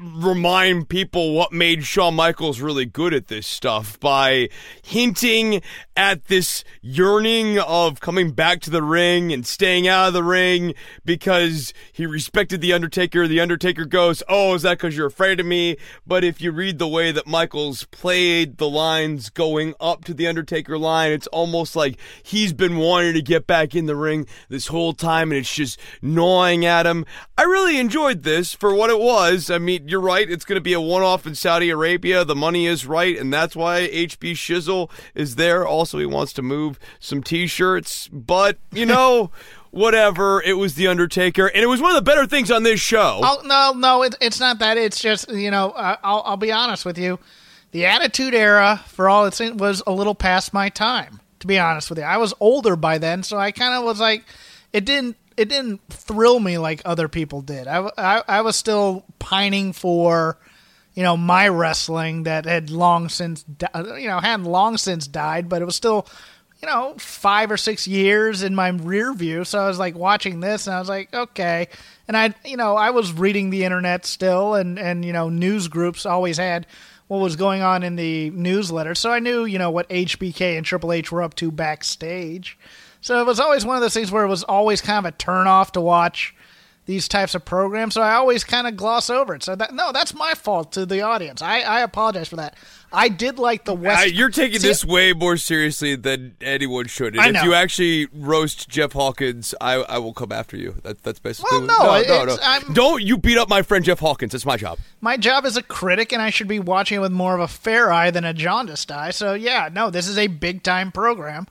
remind 0.00 0.88
people 0.88 1.34
what 1.34 1.52
made 1.52 1.84
Shawn 1.84 2.14
Michaels 2.14 2.60
really 2.60 2.86
good 2.86 3.12
at 3.12 3.26
this 3.26 3.46
stuff 3.46 3.98
by 3.98 4.48
hinting 4.82 5.60
at 5.96 6.26
this 6.26 6.62
yearning 6.80 7.58
of 7.58 8.00
coming 8.00 8.30
back 8.30 8.60
to 8.60 8.70
the 8.70 8.82
ring 8.82 9.32
and 9.32 9.44
staying 9.44 9.88
out 9.88 10.08
of 10.08 10.14
the 10.14 10.22
ring 10.22 10.74
because 11.04 11.72
he 11.92 12.06
respected 12.06 12.60
The 12.60 12.72
Undertaker. 12.72 13.26
The 13.26 13.40
Undertaker 13.40 13.84
goes, 13.84 14.22
Oh, 14.28 14.54
is 14.54 14.62
that 14.62 14.78
because 14.78 14.96
you're 14.96 15.08
afraid 15.08 15.40
of 15.40 15.46
me? 15.46 15.76
But 16.06 16.22
if 16.22 16.40
you 16.40 16.52
read 16.52 16.78
the 16.78 16.86
way 16.86 17.10
that 17.10 17.26
Michaels 17.26 17.84
played 17.84 18.58
the 18.58 18.68
lines 18.68 19.30
going 19.30 19.74
up 19.80 20.04
to 20.04 20.14
The 20.14 20.28
Undertaker 20.28 20.78
line, 20.78 21.10
it's 21.10 21.26
almost 21.28 21.74
like 21.74 21.98
he's 22.22 22.52
been 22.52 22.76
wanting 22.76 23.14
to 23.14 23.22
get 23.22 23.46
back 23.46 23.74
in 23.74 23.86
the 23.86 23.96
ring 23.96 24.26
this 24.48 24.68
whole 24.68 24.92
time 24.92 25.32
and 25.32 25.40
it's 25.40 25.54
just 25.54 25.80
gnawing 26.00 26.64
at 26.64 26.86
him. 26.86 27.04
I 27.36 27.42
really 27.42 27.78
enjoyed 27.78 28.22
this 28.22 28.54
for 28.54 28.72
what 28.72 28.90
it 28.90 29.00
was. 29.00 29.50
I 29.50 29.58
mean, 29.58 29.87
you're 29.88 30.00
right. 30.00 30.28
It's 30.28 30.44
going 30.44 30.56
to 30.56 30.62
be 30.62 30.74
a 30.74 30.80
one 30.80 31.02
off 31.02 31.26
in 31.26 31.34
Saudi 31.34 31.70
Arabia. 31.70 32.24
The 32.24 32.36
money 32.36 32.66
is 32.66 32.86
right, 32.86 33.16
and 33.16 33.32
that's 33.32 33.56
why 33.56 33.88
HB 33.88 34.32
Shizzle 34.32 34.90
is 35.14 35.36
there. 35.36 35.66
Also, 35.66 35.98
he 35.98 36.06
wants 36.06 36.32
to 36.34 36.42
move 36.42 36.78
some 37.00 37.22
t 37.22 37.46
shirts. 37.46 38.08
But, 38.08 38.58
you 38.70 38.86
know, 38.86 39.30
whatever. 39.70 40.42
It 40.42 40.54
was 40.54 40.74
the 40.74 40.88
Undertaker, 40.88 41.46
and 41.46 41.62
it 41.62 41.66
was 41.66 41.80
one 41.80 41.90
of 41.90 41.96
the 41.96 42.02
better 42.02 42.26
things 42.26 42.50
on 42.50 42.62
this 42.62 42.80
show. 42.80 43.20
Oh 43.22 43.40
no, 43.44 43.72
no, 43.76 44.02
it, 44.02 44.14
it's 44.20 44.40
not 44.40 44.58
that. 44.58 44.76
It's 44.76 45.00
just 45.00 45.30
you 45.30 45.50
know, 45.50 45.70
uh, 45.70 45.96
I'll 46.02 46.22
I'll 46.24 46.36
be 46.36 46.52
honest 46.52 46.84
with 46.84 46.98
you. 46.98 47.18
The 47.70 47.86
Attitude 47.86 48.34
Era, 48.34 48.82
for 48.86 49.08
all 49.08 49.26
it's 49.26 49.40
in, 49.40 49.58
was 49.58 49.82
a 49.86 49.92
little 49.92 50.14
past 50.14 50.52
my 50.52 50.68
time. 50.68 51.20
To 51.40 51.46
be 51.46 51.58
honest 51.58 51.88
with 51.88 51.98
you, 51.98 52.04
I 52.04 52.16
was 52.16 52.34
older 52.40 52.76
by 52.76 52.98
then, 52.98 53.22
so 53.22 53.38
I 53.38 53.52
kind 53.52 53.74
of 53.74 53.84
was 53.84 54.00
like, 54.00 54.24
it 54.72 54.84
didn't 54.84 55.16
it 55.38 55.48
didn't 55.48 55.80
thrill 55.88 56.40
me 56.40 56.58
like 56.58 56.82
other 56.84 57.08
people 57.08 57.42
did. 57.42 57.68
I, 57.68 57.88
I, 57.96 58.22
I 58.26 58.40
was 58.40 58.56
still 58.56 59.04
pining 59.20 59.72
for, 59.72 60.36
you 60.94 61.04
know, 61.04 61.16
my 61.16 61.46
wrestling 61.46 62.24
that 62.24 62.44
had 62.44 62.70
long 62.70 63.08
since, 63.08 63.44
you 63.48 64.08
know, 64.08 64.18
hadn't 64.18 64.46
long 64.46 64.76
since 64.76 65.06
died, 65.06 65.48
but 65.48 65.62
it 65.62 65.64
was 65.64 65.76
still, 65.76 66.08
you 66.60 66.66
know, 66.66 66.94
five 66.98 67.52
or 67.52 67.56
six 67.56 67.86
years 67.86 68.42
in 68.42 68.56
my 68.56 68.68
rear 68.70 69.14
view. 69.14 69.44
So 69.44 69.60
I 69.60 69.68
was 69.68 69.78
like 69.78 69.94
watching 69.94 70.40
this 70.40 70.66
and 70.66 70.74
I 70.74 70.80
was 70.80 70.88
like, 70.88 71.14
okay. 71.14 71.68
And 72.08 72.16
I, 72.16 72.34
you 72.44 72.56
know, 72.56 72.76
I 72.76 72.90
was 72.90 73.12
reading 73.12 73.50
the 73.50 73.64
internet 73.64 74.04
still 74.06 74.54
and, 74.54 74.76
and, 74.76 75.04
you 75.04 75.12
know, 75.12 75.28
news 75.28 75.68
groups 75.68 76.04
always 76.04 76.38
had 76.38 76.66
what 77.06 77.18
was 77.18 77.36
going 77.36 77.62
on 77.62 77.84
in 77.84 77.94
the 77.94 78.30
newsletter. 78.30 78.96
So 78.96 79.12
I 79.12 79.20
knew, 79.20 79.44
you 79.44 79.58
know, 79.58 79.70
what 79.70 79.88
HBK 79.88 80.56
and 80.56 80.66
Triple 80.66 80.92
H 80.92 81.12
were 81.12 81.22
up 81.22 81.34
to 81.36 81.52
backstage. 81.52 82.58
So 83.00 83.20
it 83.20 83.26
was 83.26 83.40
always 83.40 83.64
one 83.64 83.76
of 83.76 83.82
those 83.82 83.94
things 83.94 84.10
where 84.10 84.24
it 84.24 84.28
was 84.28 84.42
always 84.44 84.80
kind 84.80 85.04
of 85.06 85.12
a 85.12 85.16
turnoff 85.16 85.70
to 85.72 85.80
watch 85.80 86.34
these 86.86 87.06
types 87.06 87.34
of 87.34 87.44
programs. 87.44 87.92
So 87.94 88.00
I 88.00 88.14
always 88.14 88.44
kind 88.44 88.66
of 88.66 88.74
gloss 88.74 89.10
over 89.10 89.34
it. 89.34 89.42
So 89.42 89.54
that 89.54 89.74
no, 89.74 89.92
that's 89.92 90.14
my 90.14 90.32
fault 90.32 90.72
to 90.72 90.86
the 90.86 91.02
audience. 91.02 91.42
I, 91.42 91.60
I 91.60 91.80
apologize 91.82 92.28
for 92.28 92.36
that. 92.36 92.56
I 92.90 93.10
did 93.10 93.38
like 93.38 93.66
the 93.66 93.74
West. 93.74 94.00
Uh, 94.02 94.04
you're 94.06 94.30
taking 94.30 94.58
See, 94.60 94.68
this 94.68 94.86
way 94.86 95.12
more 95.12 95.36
seriously 95.36 95.96
than 95.96 96.34
anyone 96.40 96.86
should. 96.86 97.14
And 97.14 97.36
I 97.36 97.38
if 97.40 97.44
you 97.44 97.52
actually 97.52 98.06
roast 98.14 98.70
Jeff 98.70 98.94
Hawkins, 98.94 99.54
I, 99.60 99.74
I 99.74 99.98
will 99.98 100.14
come 100.14 100.32
after 100.32 100.56
you. 100.56 100.76
That, 100.82 101.02
that's 101.02 101.18
basically 101.18 101.58
Well, 101.58 101.66
no, 101.66 102.02
no, 102.08 102.22
it's- 102.22 102.38
I'm- 102.42 102.72
Don't 102.72 103.02
you 103.02 103.18
beat 103.18 103.36
up 103.36 103.50
my 103.50 103.60
friend 103.60 103.84
Jeff 103.84 103.98
Hawkins? 103.98 104.32
That's 104.32 104.46
my 104.46 104.56
job. 104.56 104.78
My 105.02 105.18
job 105.18 105.44
is 105.44 105.58
a 105.58 105.62
critic, 105.62 106.10
and 106.12 106.22
I 106.22 106.30
should 106.30 106.48
be 106.48 106.58
watching 106.58 106.96
it 106.96 107.00
with 107.02 107.12
more 107.12 107.34
of 107.34 107.40
a 107.42 107.48
fair 107.48 107.92
eye 107.92 108.10
than 108.10 108.24
a 108.24 108.32
jaundiced 108.32 108.90
eye. 108.90 109.10
So 109.10 109.34
yeah, 109.34 109.68
no, 109.70 109.90
this 109.90 110.08
is 110.08 110.16
a 110.16 110.26
big 110.28 110.62
time 110.62 110.90
program. 110.90 111.46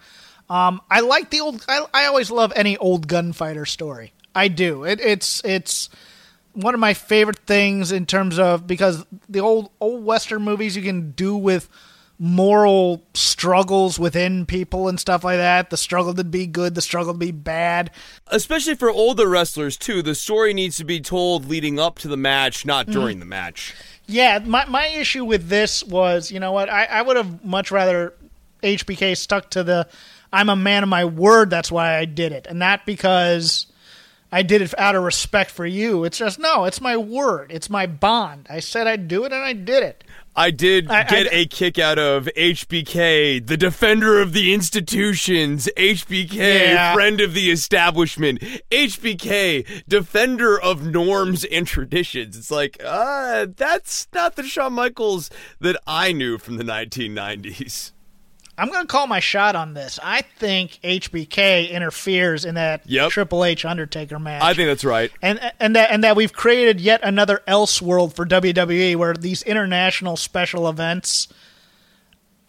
Um, 0.49 0.81
I 0.89 1.01
like 1.01 1.29
the 1.29 1.41
old. 1.41 1.65
I, 1.67 1.85
I 1.93 2.05
always 2.05 2.31
love 2.31 2.53
any 2.55 2.77
old 2.77 3.07
gunfighter 3.07 3.65
story. 3.65 4.13
I 4.33 4.47
do. 4.47 4.83
It, 4.83 4.99
it's 5.01 5.41
it's 5.43 5.89
one 6.53 6.73
of 6.73 6.79
my 6.79 6.93
favorite 6.93 7.39
things 7.39 7.91
in 7.91 8.05
terms 8.05 8.39
of 8.39 8.65
because 8.65 9.05
the 9.27 9.39
old 9.41 9.69
old 9.81 10.05
western 10.05 10.41
movies 10.43 10.75
you 10.75 10.81
can 10.83 11.11
do 11.11 11.35
with 11.35 11.67
moral 12.19 13.03
struggles 13.13 13.99
within 13.99 14.45
people 14.45 14.87
and 14.87 14.99
stuff 14.99 15.23
like 15.23 15.37
that. 15.37 15.69
The 15.69 15.77
struggle 15.77 16.13
to 16.15 16.23
be 16.23 16.47
good, 16.47 16.73
the 16.75 16.81
struggle 16.81 17.13
to 17.13 17.19
be 17.19 17.31
bad. 17.31 17.91
Especially 18.27 18.73
for 18.75 18.89
older 18.89 19.27
wrestlers 19.27 19.77
too. 19.77 20.01
The 20.01 20.15
story 20.15 20.53
needs 20.53 20.77
to 20.77 20.83
be 20.83 20.99
told 20.99 21.45
leading 21.45 21.79
up 21.79 21.99
to 21.99 22.07
the 22.07 22.17
match, 22.17 22.65
not 22.65 22.85
Mm-hmm. 22.87 22.99
during 22.99 23.19
the 23.19 23.25
match. 23.25 23.75
Yeah, 24.07 24.39
my 24.39 24.65
my 24.65 24.87
issue 24.87 25.25
with 25.25 25.49
this 25.49 25.83
was, 25.83 26.31
you 26.31 26.39
know 26.39 26.53
what, 26.53 26.69
I, 26.69 26.85
I 26.85 27.01
would 27.01 27.17
have 27.17 27.43
much 27.43 27.69
rather 27.71 28.13
HBK 28.63 29.15
stuck 29.17 29.49
to 29.51 29.63
the 29.63 29.87
I'm 30.33 30.49
a 30.49 30.55
man 30.55 30.83
of 30.83 30.89
my 30.89 31.05
word, 31.05 31.49
that's 31.49 31.71
why 31.71 31.97
I 31.97 32.05
did 32.05 32.31
it. 32.31 32.47
And 32.49 32.59
not 32.59 32.85
because 32.85 33.67
I 34.31 34.43
did 34.43 34.61
it 34.61 34.77
out 34.77 34.95
of 34.95 35.03
respect 35.03 35.51
for 35.51 35.65
you. 35.65 36.03
It's 36.03 36.17
just 36.17 36.37
no, 36.39 36.65
it's 36.65 36.81
my 36.81 36.97
word. 36.97 37.51
It's 37.51 37.69
my 37.69 37.85
bond. 37.87 38.47
I 38.49 38.59
said 38.59 38.85
I'd 38.87 39.07
do 39.07 39.23
it 39.25 39.31
and 39.31 39.41
I 39.43 39.53
did 39.53 39.83
it. 39.83 40.03
I 40.35 40.51
did 40.51 40.91
I- 40.91 41.03
get 41.05 41.27
I- 41.33 41.35
a 41.37 41.45
kick 41.47 41.79
out 41.79 41.97
of 41.97 42.27
HBK, 42.35 43.39
the 43.39 43.57
defender 43.57 44.21
of 44.21 44.33
the 44.33 44.53
institutions, 44.53 45.67
HBK, 45.75 46.73
Yeah. 46.73 46.93
friend 46.93 47.19
of 47.21 47.33
the 47.33 47.49
establishment, 47.49 48.43
HBK, 48.69 49.65
defender 49.87 50.59
of 50.61 50.85
norms 50.85 51.43
and 51.45 51.65
traditions. 51.65 52.37
It's 52.37 52.51
like, 52.51 52.77
uh, 52.85 53.47
that's 53.55 54.07
not 54.13 54.35
the 54.35 54.43
Shawn 54.43 54.73
Michaels 54.73 55.31
that 55.59 55.77
I 55.87 56.11
knew 56.11 56.37
from 56.37 56.57
the 56.57 56.63
1990s. 56.63 57.93
I'm 58.57 58.69
going 58.69 58.81
to 58.81 58.87
call 58.87 59.05
my 59.07 59.19
shot 59.19 59.55
on 59.55 59.73
this. 59.73 59.99
I 60.03 60.21
think 60.39 60.79
HBK 60.83 61.69
interferes 61.69 62.43
in 62.45 62.55
that 62.55 62.81
Yep. 62.85 63.11
Triple 63.11 63.45
H 63.45 63.65
Undertaker 63.65 64.17
match. 64.19 64.41
I 64.41 64.53
think 64.53 64.67
that's 64.67 64.83
right. 64.85 65.11
and 65.21 65.39
and 65.59 65.75
that 65.75 65.91
and 65.91 66.03
that 66.03 66.15
we've 66.15 66.33
created 66.33 66.81
yet 66.81 67.01
another 67.03 67.41
else 67.47 67.81
world 67.81 68.15
for 68.15 68.25
WWE 68.25 68.95
where 68.95 69.13
these 69.13 69.43
international 69.43 70.17
special 70.17 70.67
events 70.67 71.27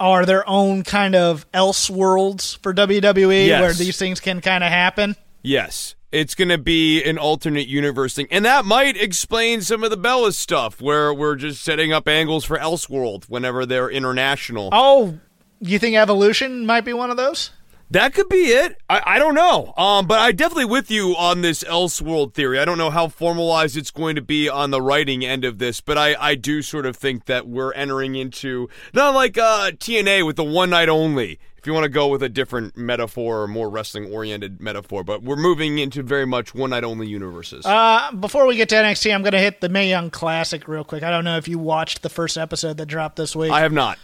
are 0.00 0.24
their 0.24 0.48
own 0.48 0.84
kind 0.84 1.14
of 1.14 1.44
else 1.52 1.90
worlds 1.90 2.54
for 2.62 2.72
WWE 2.72 3.48
Yes. 3.48 3.60
where 3.60 3.72
these 3.72 3.98
things 3.98 4.20
can 4.20 4.40
kind 4.40 4.62
of 4.62 4.70
happen. 4.70 5.16
Yes. 5.42 5.94
It's 6.10 6.34
going 6.34 6.48
to 6.48 6.56
be 6.58 7.02
an 7.04 7.18
alternate 7.18 7.66
universe 7.68 8.14
thing. 8.14 8.28
And 8.30 8.44
that 8.46 8.64
might 8.64 8.96
explain 8.96 9.60
some 9.60 9.84
of 9.84 9.90
the 9.90 9.96
Bella 9.98 10.32
stuff 10.32 10.80
where 10.80 11.12
we're 11.12 11.34
just 11.36 11.62
setting 11.62 11.92
up 11.92 12.08
angles 12.08 12.44
for 12.46 12.56
Elseworld 12.56 13.24
whenever 13.28 13.66
they're 13.66 13.90
international. 13.90 14.70
Oh, 14.72 15.18
you 15.60 15.78
think 15.78 15.96
Evolution 15.96 16.66
might 16.66 16.84
be 16.84 16.92
one 16.92 17.10
of 17.10 17.16
those? 17.16 17.50
That 17.90 18.12
could 18.12 18.28
be 18.28 18.36
it. 18.36 18.76
I, 18.90 19.02
I 19.04 19.18
don't 19.18 19.34
know. 19.34 19.72
Um, 19.76 20.06
but 20.06 20.18
I 20.18 20.32
definitely 20.32 20.66
with 20.66 20.90
you 20.90 21.16
on 21.16 21.40
this 21.40 21.64
Elseworld 21.64 22.34
theory. 22.34 22.58
I 22.58 22.66
don't 22.66 22.76
know 22.76 22.90
how 22.90 23.08
formalized 23.08 23.78
it's 23.78 23.90
going 23.90 24.14
to 24.16 24.22
be 24.22 24.48
on 24.48 24.70
the 24.70 24.82
writing 24.82 25.24
end 25.24 25.44
of 25.44 25.58
this, 25.58 25.80
but 25.80 25.96
I, 25.96 26.14
I 26.20 26.34
do 26.34 26.60
sort 26.60 26.84
of 26.84 26.96
think 26.96 27.24
that 27.26 27.48
we're 27.48 27.72
entering 27.72 28.14
into 28.14 28.68
not 28.92 29.14
like 29.14 29.38
uh, 29.38 29.70
TNA 29.70 30.26
with 30.26 30.36
the 30.36 30.44
one 30.44 30.70
night 30.70 30.90
only. 30.90 31.38
If 31.56 31.66
you 31.66 31.72
want 31.72 31.84
to 31.84 31.90
go 31.90 32.06
with 32.06 32.22
a 32.22 32.28
different 32.28 32.76
metaphor 32.76 33.42
or 33.42 33.48
more 33.48 33.68
wrestling 33.68 34.12
oriented 34.12 34.60
metaphor, 34.60 35.02
but 35.02 35.22
we're 35.24 35.36
moving 35.36 35.78
into 35.78 36.02
very 36.04 36.26
much 36.26 36.54
one 36.54 36.70
night 36.70 36.84
only 36.84 37.08
universes. 37.08 37.66
Uh, 37.66 38.12
before 38.12 38.46
we 38.46 38.54
get 38.54 38.68
to 38.68 38.76
NXT, 38.76 39.12
I'm 39.12 39.22
going 39.22 39.32
to 39.32 39.40
hit 39.40 39.60
the 39.60 39.68
Mae 39.68 39.88
Young 39.88 40.10
Classic 40.10 40.68
real 40.68 40.84
quick. 40.84 41.02
I 41.02 41.10
don't 41.10 41.24
know 41.24 41.36
if 41.36 41.48
you 41.48 41.58
watched 41.58 42.02
the 42.02 42.10
first 42.10 42.38
episode 42.38 42.76
that 42.76 42.86
dropped 42.86 43.16
this 43.16 43.34
week. 43.34 43.50
I 43.50 43.60
have 43.60 43.72
not. 43.72 43.98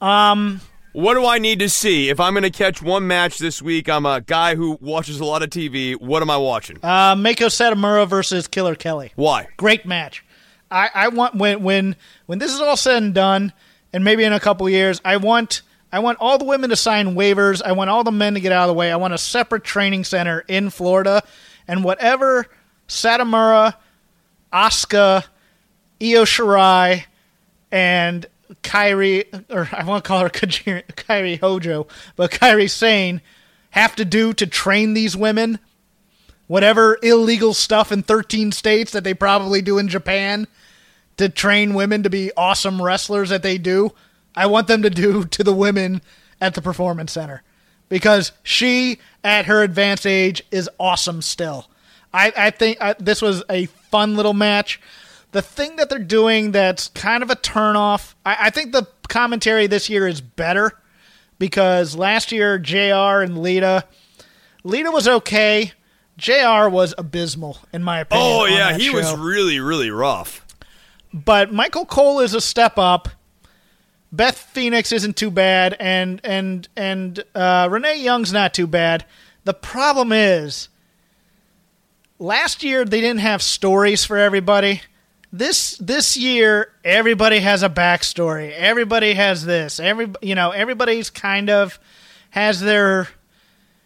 Um, 0.00 0.60
what 0.92 1.14
do 1.14 1.24
I 1.26 1.38
need 1.38 1.58
to 1.60 1.68
see 1.68 2.08
if 2.10 2.20
I'm 2.20 2.32
going 2.34 2.42
to 2.42 2.50
catch 2.50 2.82
one 2.82 3.06
match 3.06 3.38
this 3.38 3.60
week? 3.62 3.88
I'm 3.88 4.06
a 4.06 4.20
guy 4.20 4.54
who 4.54 4.78
watches 4.80 5.20
a 5.20 5.24
lot 5.24 5.42
of 5.42 5.50
TV. 5.50 5.98
What 6.00 6.22
am 6.22 6.30
I 6.30 6.36
watching? 6.36 6.78
uh, 6.82 7.14
Meiko 7.14 7.46
Satomura 7.48 8.06
versus 8.06 8.46
Killer 8.48 8.74
Kelly. 8.74 9.12
Why? 9.16 9.48
Great 9.56 9.86
match. 9.86 10.24
I, 10.70 10.90
I 10.94 11.08
want 11.08 11.34
when 11.34 11.62
when 11.62 11.96
when 12.26 12.38
this 12.38 12.52
is 12.52 12.60
all 12.60 12.76
said 12.76 13.02
and 13.02 13.14
done, 13.14 13.52
and 13.92 14.04
maybe 14.04 14.24
in 14.24 14.32
a 14.32 14.40
couple 14.40 14.68
years, 14.68 15.00
I 15.04 15.18
want 15.18 15.62
I 15.92 15.98
want 15.98 16.16
all 16.20 16.38
the 16.38 16.46
women 16.46 16.70
to 16.70 16.76
sign 16.76 17.14
waivers. 17.14 17.60
I 17.62 17.72
want 17.72 17.90
all 17.90 18.04
the 18.04 18.10
men 18.12 18.34
to 18.34 18.40
get 18.40 18.52
out 18.52 18.62
of 18.62 18.68
the 18.68 18.74
way. 18.74 18.90
I 18.90 18.96
want 18.96 19.12
a 19.12 19.18
separate 19.18 19.64
training 19.64 20.04
center 20.04 20.40
in 20.48 20.70
Florida, 20.70 21.22
and 21.68 21.84
whatever 21.84 22.46
Satomura, 22.88 23.74
Asuka, 24.50 25.24
Io 26.02 26.24
Shirai, 26.24 27.04
and 27.70 28.24
Kairi, 28.62 29.44
or 29.50 29.68
I 29.72 29.84
want 29.84 30.04
to 30.04 30.08
call 30.08 30.20
her 30.20 30.30
Kairi 30.30 31.40
Hojo, 31.40 31.86
but 32.16 32.30
Kairi 32.30 32.70
Sane 32.70 33.20
have 33.70 33.96
to 33.96 34.04
do 34.04 34.32
to 34.34 34.46
train 34.46 34.94
these 34.94 35.16
women 35.16 35.58
whatever 36.46 36.98
illegal 37.02 37.54
stuff 37.54 37.90
in 37.90 38.02
13 38.02 38.52
states 38.52 38.92
that 38.92 39.04
they 39.04 39.14
probably 39.14 39.62
do 39.62 39.78
in 39.78 39.88
Japan 39.88 40.46
to 41.16 41.28
train 41.28 41.72
women 41.72 42.02
to 42.02 42.10
be 42.10 42.30
awesome 42.36 42.82
wrestlers 42.82 43.30
that 43.30 43.42
they 43.42 43.56
do. 43.56 43.90
I 44.34 44.46
want 44.46 44.66
them 44.66 44.82
to 44.82 44.90
do 44.90 45.24
to 45.24 45.42
the 45.42 45.54
women 45.54 46.02
at 46.42 46.54
the 46.54 46.60
performance 46.60 47.12
center 47.12 47.42
because 47.88 48.32
she 48.42 48.98
at 49.24 49.46
her 49.46 49.62
advanced 49.62 50.06
age 50.06 50.42
is 50.50 50.68
awesome 50.78 51.22
still. 51.22 51.68
I, 52.12 52.32
I 52.36 52.50
think 52.50 52.80
I, 52.80 52.94
this 52.98 53.22
was 53.22 53.42
a 53.48 53.66
fun 53.90 54.16
little 54.16 54.34
match. 54.34 54.80
The 55.32 55.42
thing 55.42 55.76
that 55.76 55.88
they're 55.88 55.98
doing 55.98 56.52
that's 56.52 56.88
kind 56.88 57.22
of 57.22 57.30
a 57.30 57.36
turnoff, 57.36 58.14
I, 58.24 58.36
I 58.40 58.50
think 58.50 58.72
the 58.72 58.86
commentary 59.08 59.66
this 59.66 59.88
year 59.90 60.06
is 60.06 60.20
better 60.20 60.72
because 61.38 61.96
last 61.96 62.32
year 62.32 62.58
JR 62.58 63.22
and 63.22 63.38
Lita, 63.42 63.84
Lita 64.62 64.90
was 64.90 65.08
okay. 65.08 65.72
JR 66.18 66.68
was 66.68 66.94
abysmal 66.98 67.58
in 67.72 67.82
my 67.82 68.00
opinion. 68.00 68.26
Oh 68.30 68.44
yeah, 68.44 68.76
he 68.76 68.90
was 68.90 69.14
really 69.16 69.58
really 69.58 69.90
rough. 69.90 70.46
but 71.12 71.52
Michael 71.52 71.86
Cole 71.86 72.20
is 72.20 72.34
a 72.34 72.40
step 72.40 72.78
up. 72.78 73.08
Beth 74.12 74.36
Phoenix 74.36 74.92
isn't 74.92 75.16
too 75.16 75.30
bad, 75.30 75.74
and 75.80 76.20
and 76.22 76.68
and 76.76 77.24
uh, 77.34 77.66
Renee 77.70 78.02
Young's 78.02 78.32
not 78.32 78.52
too 78.52 78.66
bad. 78.66 79.06
The 79.44 79.54
problem 79.54 80.12
is, 80.12 80.68
last 82.18 82.62
year 82.62 82.84
they 82.84 83.00
didn't 83.00 83.20
have 83.20 83.40
stories 83.42 84.04
for 84.04 84.18
everybody. 84.18 84.82
This 85.32 85.78
this 85.78 86.16
year, 86.16 86.70
everybody 86.84 87.38
has 87.38 87.62
a 87.62 87.70
backstory. 87.70 88.52
Everybody 88.52 89.14
has 89.14 89.44
this. 89.44 89.80
Every 89.80 90.10
you 90.20 90.34
know, 90.34 90.50
everybody's 90.50 91.08
kind 91.08 91.48
of 91.48 91.78
has 92.30 92.60
their 92.60 93.08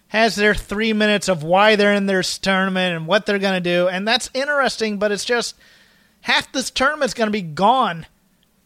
has 0.08 0.34
their 0.34 0.54
three 0.54 0.92
minutes 0.92 1.28
of 1.28 1.42
why 1.44 1.76
they're 1.76 1.92
in 1.94 2.06
this 2.06 2.38
tournament 2.38 2.96
and 2.96 3.06
what 3.06 3.26
they're 3.26 3.38
going 3.38 3.62
to 3.62 3.70
do, 3.70 3.86
and 3.88 4.06
that's 4.08 4.28
interesting. 4.34 4.98
But 4.98 5.12
it's 5.12 5.24
just 5.24 5.54
half 6.22 6.50
this 6.50 6.70
tournament's 6.70 7.14
going 7.14 7.28
to 7.28 7.32
be 7.32 7.42
gone 7.42 8.06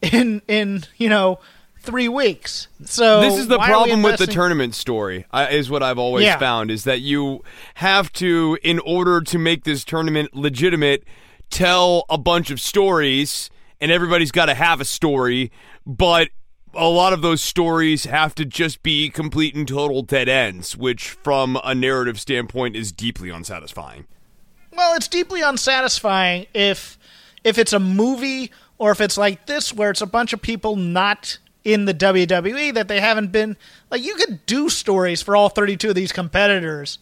in 0.01 0.41
in 0.47 0.83
you 0.97 1.09
know 1.09 1.39
three 1.81 2.07
weeks. 2.07 2.67
So 2.85 3.21
this 3.21 3.37
is 3.37 3.47
the 3.47 3.59
why 3.59 3.65
are 3.65 3.67
we 3.67 3.73
problem 3.73 4.01
with 4.01 4.17
the 4.17 4.25
tournament 4.27 4.73
story 4.73 5.25
uh, 5.31 5.47
is 5.51 5.69
what 5.69 5.83
i've 5.83 5.97
always 5.99 6.25
Yeah. 6.25 6.37
found 6.39 6.69
is 6.71 6.83
that 6.85 7.01
you 7.01 7.43
have 7.75 8.11
to 8.13 8.57
in 8.63 8.79
order 8.79 9.21
to 9.21 9.37
make 9.39 9.63
this 9.63 9.83
tournament 9.83 10.35
legitimate 10.35 11.03
tell 11.51 12.05
a 12.09 12.17
bunch 12.17 12.49
of 12.49 12.59
stories 12.59 13.49
and 13.79 13.91
everybody's 13.91 14.31
got 14.31 14.45
to 14.45 14.53
have 14.53 14.81
a 14.81 14.85
story 14.85 15.51
but 15.85 16.29
a 16.73 16.87
lot 16.87 17.13
of 17.13 17.21
those 17.21 17.41
stories 17.41 18.05
have 18.05 18.33
to 18.35 18.45
just 18.45 18.81
be 18.83 19.09
complete 19.09 19.55
and 19.55 19.67
total 19.67 20.01
dead 20.01 20.29
ends 20.29 20.77
which 20.77 21.09
from 21.09 21.59
a 21.63 21.75
narrative 21.75 22.19
standpoint 22.19 22.75
is 22.75 22.91
deeply 22.91 23.29
unsatisfying. 23.29 24.05
Well, 24.73 24.95
it's 24.95 25.07
deeply 25.07 25.41
unsatisfying 25.41 26.47
if 26.53 26.97
if 27.43 27.57
it's 27.57 27.73
a 27.73 27.79
movie 27.79 28.51
or 28.77 28.91
if 28.91 29.01
it's 29.01 29.17
like 29.17 29.45
this 29.47 29.73
where 29.73 29.89
it's 29.89 30.01
a 30.01 30.07
bunch 30.07 30.31
of 30.33 30.41
people 30.41 30.75
not 30.75 31.37
in 31.63 31.85
the 31.85 31.93
WWE 31.93 32.73
that 32.73 32.87
they 32.87 32.99
haven't 32.99 33.31
been 33.31 33.57
like 33.89 34.01
you 34.01 34.15
could 34.15 34.45
do 34.45 34.69
stories 34.69 35.21
for 35.21 35.35
all 35.35 35.49
32 35.49 35.89
of 35.89 35.95
these 35.95 36.11
competitors 36.11 36.99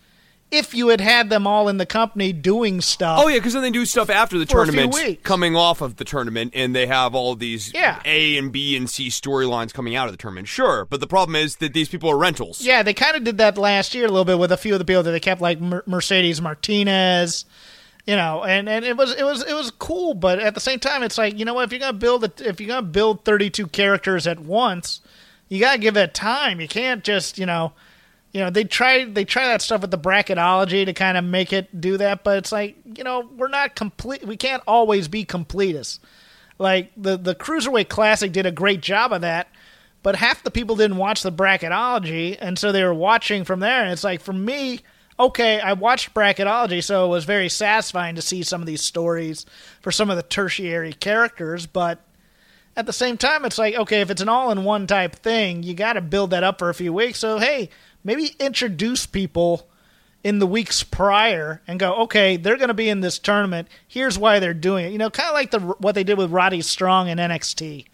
if 0.51 0.73
you 0.73 0.87
had 0.87 0.99
had 0.99 1.29
them 1.29 1.45
all 1.45 1.67
in 1.69 1.77
the 1.77 1.85
company 1.85 2.33
doing 2.33 2.81
stuff. 2.81 3.19
Oh 3.21 3.27
yeah, 3.27 3.37
because 3.37 3.53
then 3.53 3.61
they 3.61 3.69
do 3.69 3.85
stuff 3.85 4.09
after 4.09 4.39
the 4.39 4.45
For 4.45 4.63
a 4.63 4.67
few 4.67 4.81
tournament, 4.81 5.23
coming 5.23 5.55
off 5.55 5.81
of 5.81 5.97
the 5.97 6.03
tournament, 6.05 6.53
and 6.55 6.75
they 6.75 6.87
have 6.87 7.13
all 7.13 7.35
these 7.35 7.71
Yeah. 7.73 8.01
A 8.05 8.37
and 8.37 8.51
B 8.51 8.75
and 8.75 8.89
C 8.89 9.09
storylines 9.09 9.73
coming 9.73 9.95
out 9.95 10.07
of 10.07 10.13
the 10.13 10.17
tournament. 10.17 10.47
Sure, 10.47 10.85
but 10.85 10.99
the 11.01 11.07
problem 11.07 11.35
is 11.35 11.57
that 11.57 11.73
these 11.73 11.87
people 11.89 12.09
are 12.09 12.17
rentals. 12.17 12.61
Yeah, 12.61 12.81
they 12.81 12.93
kind 12.93 13.15
of 13.15 13.23
did 13.23 13.37
that 13.37 13.57
last 13.57 13.93
year 13.93 14.05
a 14.05 14.09
little 14.09 14.25
bit 14.25 14.39
with 14.39 14.51
a 14.51 14.57
few 14.57 14.73
of 14.73 14.79
the 14.79 14.85
people 14.85 15.03
that 15.03 15.11
they 15.11 15.19
kept, 15.19 15.39
like 15.41 15.61
Mer- 15.61 15.83
Mercedes 15.85 16.41
Martinez, 16.41 17.45
you 18.07 18.15
know, 18.15 18.43
and, 18.43 18.67
and 18.67 18.83
it 18.85 18.97
was 18.97 19.13
it 19.15 19.23
was 19.23 19.43
it 19.43 19.53
was 19.53 19.69
cool, 19.69 20.15
but 20.15 20.39
at 20.39 20.55
the 20.55 20.59
same 20.59 20.79
time, 20.79 21.03
it's 21.03 21.17
like 21.17 21.37
you 21.37 21.45
know 21.45 21.53
what 21.53 21.65
if 21.65 21.71
you're 21.71 21.79
gonna 21.79 21.93
build 21.93 22.23
a, 22.23 22.31
if 22.39 22.59
you're 22.59 22.67
gonna 22.69 22.81
build 22.81 23.23
32 23.23 23.67
characters 23.67 24.25
at 24.25 24.39
once, 24.39 25.01
you 25.47 25.59
gotta 25.59 25.77
give 25.77 25.95
it 25.95 26.15
time. 26.15 26.59
You 26.59 26.67
can't 26.67 27.03
just 27.03 27.37
you 27.37 27.45
know, 27.45 27.73
you 28.31 28.41
know 28.41 28.49
they 28.49 28.63
try 28.63 29.05
they 29.05 29.25
try 29.25 29.47
that 29.47 29.61
stuff 29.61 29.81
with 29.81 29.91
the 29.91 29.97
bracketology 29.97 30.85
to 30.85 30.93
kind 30.93 31.17
of 31.17 31.23
make 31.23 31.51
it 31.51 31.81
do 31.81 31.97
that, 31.97 32.23
but 32.23 32.37
it's 32.37 32.51
like 32.51 32.75
you 32.85 33.03
know 33.03 33.27
we're 33.37 33.47
not 33.47 33.75
complete. 33.75 34.25
We 34.25 34.37
can't 34.37 34.63
always 34.67 35.07
be 35.07 35.25
completists. 35.25 35.99
Like 36.59 36.91
the 36.95 37.17
the 37.17 37.33
cruiserweight 37.33 37.89
classic 37.89 38.31
did 38.31 38.45
a 38.45 38.51
great 38.51 38.81
job 38.81 39.13
of 39.13 39.21
that, 39.21 39.47
but 40.03 40.15
half 40.15 40.43
the 40.43 40.51
people 40.51 40.75
didn't 40.75 40.97
watch 40.97 41.23
the 41.23 41.31
bracketology, 41.31 42.37
and 42.39 42.59
so 42.59 42.71
they 42.71 42.83
were 42.83 42.93
watching 42.93 43.45
from 43.45 43.61
there. 43.61 43.81
And 43.81 43.91
it's 43.91 44.03
like 44.03 44.21
for 44.21 44.33
me, 44.33 44.81
okay, 45.19 45.59
I 45.59 45.73
watched 45.73 46.13
bracketology, 46.13 46.83
so 46.83 47.05
it 47.05 47.09
was 47.09 47.25
very 47.25 47.49
satisfying 47.49 48.15
to 48.15 48.21
see 48.21 48.43
some 48.43 48.61
of 48.61 48.67
these 48.67 48.83
stories 48.83 49.45
for 49.81 49.91
some 49.91 50.09
of 50.09 50.17
the 50.17 50.23
tertiary 50.23 50.93
characters. 50.93 51.65
But 51.65 51.99
at 52.77 52.85
the 52.85 52.93
same 52.93 53.17
time, 53.17 53.43
it's 53.43 53.57
like 53.57 53.73
okay, 53.75 54.01
if 54.01 54.11
it's 54.11 54.21
an 54.21 54.29
all-in-one 54.29 54.85
type 54.85 55.15
thing, 55.15 55.63
you 55.63 55.73
got 55.73 55.93
to 55.93 56.01
build 56.01 56.29
that 56.29 56.43
up 56.43 56.59
for 56.59 56.69
a 56.69 56.75
few 56.75 56.93
weeks. 56.93 57.17
So 57.17 57.39
hey, 57.39 57.69
maybe 58.03 58.35
introduce 58.39 59.05
people 59.05 59.67
in 60.23 60.39
the 60.39 60.47
weeks 60.47 60.83
prior 60.83 61.61
and 61.67 61.79
go, 61.79 61.93
okay, 61.95 62.37
they're 62.37 62.57
going 62.57 62.67
to 62.69 62.73
be 62.73 62.89
in 62.89 63.01
this 63.01 63.19
tournament. 63.19 63.67
Here's 63.87 64.17
why 64.17 64.39
they're 64.39 64.53
doing 64.53 64.85
it. 64.85 64.91
You 64.91 64.97
know, 64.97 65.09
kind 65.09 65.29
of 65.29 65.33
like 65.33 65.51
the 65.51 65.59
what 65.59 65.95
they 65.95 66.03
did 66.03 66.17
with 66.17 66.31
Roddy 66.31 66.61
Strong 66.61 67.07
in 67.07 67.17
NXT 67.17 67.85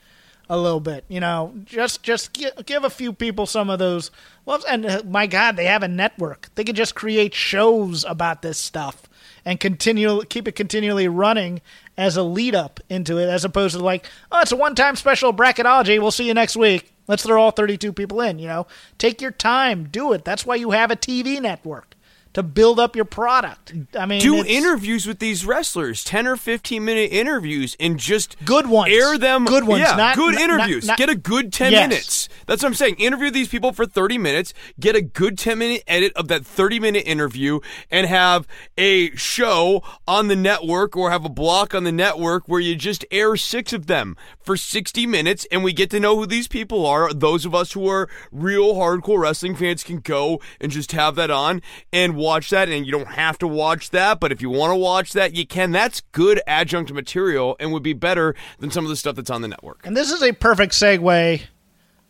a 0.49 0.57
little 0.57 0.79
bit. 0.79 1.05
You 1.07 1.19
know, 1.19 1.53
just 1.65 2.03
just 2.03 2.33
give, 2.33 2.65
give 2.65 2.83
a 2.83 2.89
few 2.89 3.13
people 3.13 3.45
some 3.45 3.69
of 3.69 3.79
those. 3.79 4.11
Well, 4.45 4.63
and 4.67 4.85
uh, 4.85 5.01
my 5.05 5.27
God, 5.27 5.55
they 5.55 5.65
have 5.65 5.83
a 5.83 5.87
network. 5.87 6.49
They 6.55 6.63
could 6.63 6.75
just 6.75 6.95
create 6.95 7.33
shows 7.33 8.03
about 8.03 8.41
this 8.41 8.57
stuff 8.57 9.03
and 9.43 9.59
continue 9.59 10.23
keep 10.23 10.47
it 10.47 10.53
continually 10.53 11.07
running 11.07 11.61
as 11.97 12.17
a 12.17 12.23
lead 12.23 12.55
up 12.55 12.79
into 12.89 13.17
it, 13.17 13.29
as 13.29 13.45
opposed 13.45 13.75
to 13.75 13.83
like, 13.83 14.09
oh, 14.31 14.41
it's 14.41 14.51
a 14.51 14.55
one 14.55 14.75
time 14.75 14.95
special 14.95 15.33
bracketology. 15.33 15.99
We'll 15.99 16.11
see 16.11 16.27
you 16.27 16.33
next 16.33 16.55
week. 16.57 16.94
Let's 17.07 17.23
throw 17.23 17.41
all 17.41 17.51
32 17.51 17.93
people 17.93 18.21
in. 18.21 18.39
You 18.39 18.47
know, 18.47 18.67
take 18.97 19.21
your 19.21 19.31
time, 19.31 19.85
do 19.85 20.13
it. 20.13 20.25
That's 20.25 20.45
why 20.45 20.55
you 20.55 20.71
have 20.71 20.91
a 20.91 20.95
TV 20.95 21.41
network 21.41 21.94
to 22.35 22.43
build 22.43 22.79
up 22.79 22.95
your 22.95 23.05
product. 23.05 23.73
I 23.97 24.05
mean, 24.05 24.21
Do 24.21 24.43
interviews 24.45 25.07
with 25.07 25.19
these 25.19 25.45
wrestlers, 25.45 26.03
ten 26.03 26.27
or 26.27 26.35
fifteen 26.35 26.85
minute 26.85 27.11
interviews, 27.11 27.75
and 27.79 27.97
just 27.97 28.35
Good 28.45 28.67
ones. 28.67 28.93
Air 28.93 29.17
them, 29.17 29.45
Good 29.45 29.63
ones, 29.63 29.81
Yeah, 29.81 29.95
not- 29.95 30.15
good 30.15 30.35
not- 30.35 30.41
interviews. 30.43 30.85
not- 30.85 30.97
get 30.97 31.09
a 31.09 31.15
good 31.15 31.51
ten 31.51 31.71
Yes. 31.71 31.89
minutes. 31.89 32.29
That's 32.45 32.61
what 32.61 32.69
I'm 32.69 32.75
saying. 32.75 32.95
Interview 32.95 33.31
these 33.31 33.47
people 33.47 33.71
for 33.73 33.85
thirty 33.85 34.17
minutes. 34.17 34.53
Get 34.79 34.95
a 34.95 35.01
good 35.01 35.37
ten 35.37 35.57
minute 35.57 35.83
edit 35.87 36.13
of 36.15 36.27
that 36.27 36.45
thirty 36.45 36.79
minute 36.79 37.03
interview, 37.07 37.59
and 37.89 38.05
have 38.05 38.45
a 38.77 39.15
show 39.15 39.81
on 40.07 40.27
the 40.27 40.35
network 40.35 40.95
or 40.95 41.09
have 41.11 41.25
a 41.25 41.29
block 41.29 41.73
on 41.73 41.85
the 41.85 41.91
network 41.91 42.43
where 42.47 42.59
you 42.59 42.75
just 42.75 43.03
air 43.11 43.35
six 43.37 43.73
of 43.73 43.87
them 43.87 44.15
for 44.43 44.57
sixty 44.57 45.07
minutes, 45.07 45.47
and 45.51 45.63
we 45.63 45.71
get 45.73 45.89
to 45.91 45.99
know 45.99 46.17
who 46.17 46.25
these 46.25 46.47
people 46.49 46.85
are. 46.85 47.13
Those 47.13 47.45
of 47.45 47.55
us 47.55 47.71
who 47.71 47.87
are 47.87 48.09
real 48.31 48.75
hardcore 48.75 49.19
wrestling 49.19 49.55
fans 49.55 49.83
can 49.83 49.99
go 49.99 50.41
and 50.59 50.71
just 50.71 50.91
have 50.91 51.15
that 51.15 51.31
on 51.31 51.61
and 51.93 52.15
watch 52.25 52.49
that. 52.49 52.69
And 52.69 52.85
you 52.85 52.91
don't 52.91 53.07
have 53.07 53.37
to 53.39 53.47
watch 53.47 53.91
that, 53.91 54.19
but 54.19 54.31
if 54.31 54.41
you 54.41 54.49
want 54.49 54.71
to 54.71 54.75
watch 54.75 55.13
that, 55.13 55.35
you 55.35 55.45
can. 55.45 55.71
That's 55.71 56.01
good 56.11 56.41
adjunct 56.47 56.91
material 56.91 57.55
and 57.59 57.71
would 57.71 57.83
be 57.83 57.93
better 57.93 58.35
than 58.59 58.71
some 58.71 58.83
of 58.83 58.89
the 58.89 58.95
stuff 58.95 59.15
that's 59.15 59.29
on 59.29 59.41
the 59.41 59.47
network. 59.47 59.85
And 59.85 59.95
this 59.95 60.11
is 60.11 60.21
a 60.23 60.33
perfect 60.33 60.73
segue 60.73 61.41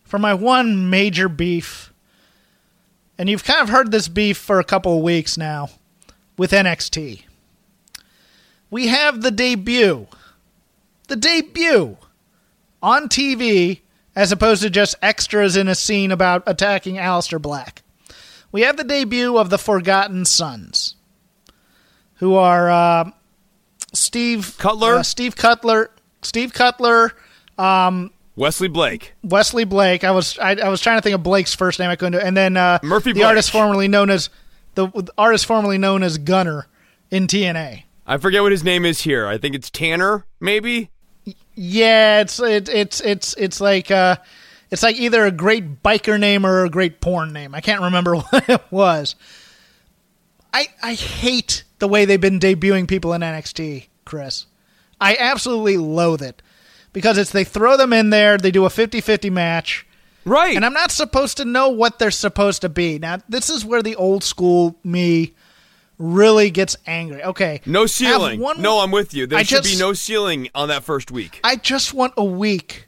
for 0.04 0.18
my 0.18 0.34
one 0.34 0.90
major 0.90 1.28
beef. 1.28 1.92
And 3.18 3.28
you've 3.28 3.44
kind 3.44 3.60
of 3.60 3.68
heard 3.68 3.92
this 3.92 4.08
beef 4.08 4.36
for 4.36 4.58
a 4.58 4.64
couple 4.64 4.96
of 4.96 5.02
weeks 5.02 5.38
now 5.38 5.68
with 6.36 6.50
NXT. 6.50 7.22
We 8.70 8.88
have 8.88 9.22
the 9.22 9.30
debut. 9.30 10.06
The 11.08 11.16
debut 11.16 11.96
on 12.82 13.08
TV 13.08 13.80
as 14.16 14.32
opposed 14.32 14.62
to 14.62 14.70
just 14.70 14.96
extras 15.02 15.56
in 15.56 15.68
a 15.68 15.74
scene 15.74 16.10
about 16.10 16.42
attacking 16.46 16.96
Aleister 16.96 17.40
Black. 17.40 17.82
We 18.56 18.62
have 18.62 18.78
the 18.78 18.84
debut 18.84 19.36
of 19.36 19.50
the 19.50 19.58
Forgotten 19.58 20.24
Sons, 20.24 20.94
who 22.14 22.36
are 22.36 22.70
uh, 22.70 23.10
Steve 23.92 24.56
Cutler? 24.56 24.94
uh, 24.94 25.02
Steve 25.02 25.36
Cutler, 25.36 25.90
Steve 26.22 26.54
Cutler, 26.54 27.12
Wesley 28.34 28.68
Blake. 28.68 29.12
Wesley 29.22 29.64
Blake. 29.64 30.04
I 30.04 30.10
was 30.10 30.38
I, 30.38 30.52
I 30.52 30.70
was 30.70 30.80
trying 30.80 30.96
to 30.96 31.02
think 31.02 31.14
of 31.14 31.22
Blake's 31.22 31.54
first 31.54 31.78
name. 31.78 31.90
I 31.90 31.96
couldn't 31.96 32.18
do, 32.18 32.26
and 32.26 32.34
then 32.34 32.56
uh, 32.56 32.78
Murphy 32.82 33.10
the 33.12 33.18
Blake. 33.18 33.26
artist 33.26 33.50
formerly 33.50 33.88
known 33.88 34.08
as 34.08 34.30
the, 34.74 34.86
the 34.86 35.12
artist 35.18 35.44
formerly 35.44 35.76
known 35.76 36.02
as 36.02 36.16
Gunner 36.16 36.66
in 37.10 37.26
TNA. 37.26 37.82
I 38.06 38.16
forget 38.16 38.40
what 38.40 38.52
his 38.52 38.64
name 38.64 38.86
is 38.86 39.02
here. 39.02 39.26
I 39.26 39.36
think 39.36 39.54
it's 39.54 39.68
Tanner, 39.68 40.24
maybe. 40.40 40.88
Yeah, 41.54 42.22
it's 42.22 42.40
it, 42.40 42.70
it's 42.70 43.02
it's 43.02 43.34
it's 43.34 43.60
like 43.60 43.90
uh, 43.90 44.16
it's 44.70 44.82
like 44.82 44.96
either 44.96 45.24
a 45.24 45.30
great 45.30 45.82
biker 45.82 46.18
name 46.18 46.44
or 46.46 46.64
a 46.64 46.70
great 46.70 47.00
porn 47.00 47.32
name. 47.32 47.54
I 47.54 47.60
can't 47.60 47.82
remember 47.82 48.16
what 48.16 48.48
it 48.48 48.62
was. 48.70 49.14
I 50.52 50.68
I 50.82 50.94
hate 50.94 51.64
the 51.78 51.88
way 51.88 52.04
they've 52.04 52.20
been 52.20 52.40
debuting 52.40 52.88
people 52.88 53.12
in 53.12 53.20
NXT, 53.22 53.88
Chris. 54.04 54.46
I 55.00 55.16
absolutely 55.18 55.76
loathe 55.76 56.22
it 56.22 56.40
because 56.92 57.18
it's 57.18 57.30
they 57.30 57.44
throw 57.44 57.76
them 57.76 57.92
in 57.92 58.08
there, 58.10 58.38
they 58.38 58.50
do 58.50 58.64
a 58.64 58.68
50-50 58.70 59.30
match. 59.30 59.86
Right. 60.24 60.56
and 60.56 60.64
I'm 60.64 60.72
not 60.72 60.90
supposed 60.90 61.36
to 61.36 61.44
know 61.44 61.68
what 61.68 61.98
they're 62.00 62.10
supposed 62.10 62.62
to 62.62 62.68
be. 62.68 62.98
Now, 62.98 63.18
this 63.28 63.48
is 63.48 63.64
where 63.64 63.80
the 63.82 63.94
old 63.94 64.24
school 64.24 64.76
me 64.82 65.34
really 65.98 66.50
gets 66.50 66.76
angry. 66.86 67.22
Okay, 67.22 67.60
no 67.64 67.86
ceiling. 67.86 68.40
one- 68.40 68.60
no, 68.60 68.80
I'm 68.80 68.90
with 68.90 69.14
you. 69.14 69.26
There 69.28 69.38
I 69.38 69.44
should 69.44 69.62
just- 69.62 69.74
be 69.74 69.78
no 69.78 69.92
ceiling 69.92 70.48
on 70.54 70.66
that 70.68 70.82
first 70.82 71.10
week. 71.12 71.38
I 71.44 71.54
just 71.56 71.94
want 71.94 72.14
a 72.16 72.24
week. 72.24 72.85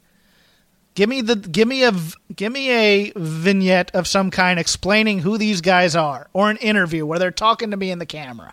Give 0.98 1.08
me 1.08 1.20
the 1.20 1.36
give 1.36 1.68
me 1.68 1.84
a 1.84 1.92
give 2.34 2.50
me 2.50 2.72
a 2.72 3.12
vignette 3.14 3.94
of 3.94 4.08
some 4.08 4.32
kind 4.32 4.58
explaining 4.58 5.20
who 5.20 5.38
these 5.38 5.60
guys 5.60 5.94
are, 5.94 6.26
or 6.32 6.50
an 6.50 6.56
interview 6.56 7.06
where 7.06 7.20
they're 7.20 7.30
talking 7.30 7.70
to 7.70 7.76
me 7.76 7.92
in 7.92 8.00
the 8.00 8.04
camera 8.04 8.50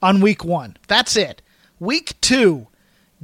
on 0.00 0.20
week 0.20 0.44
one. 0.44 0.76
That's 0.86 1.16
it. 1.16 1.42
Week 1.80 2.14
two, 2.20 2.68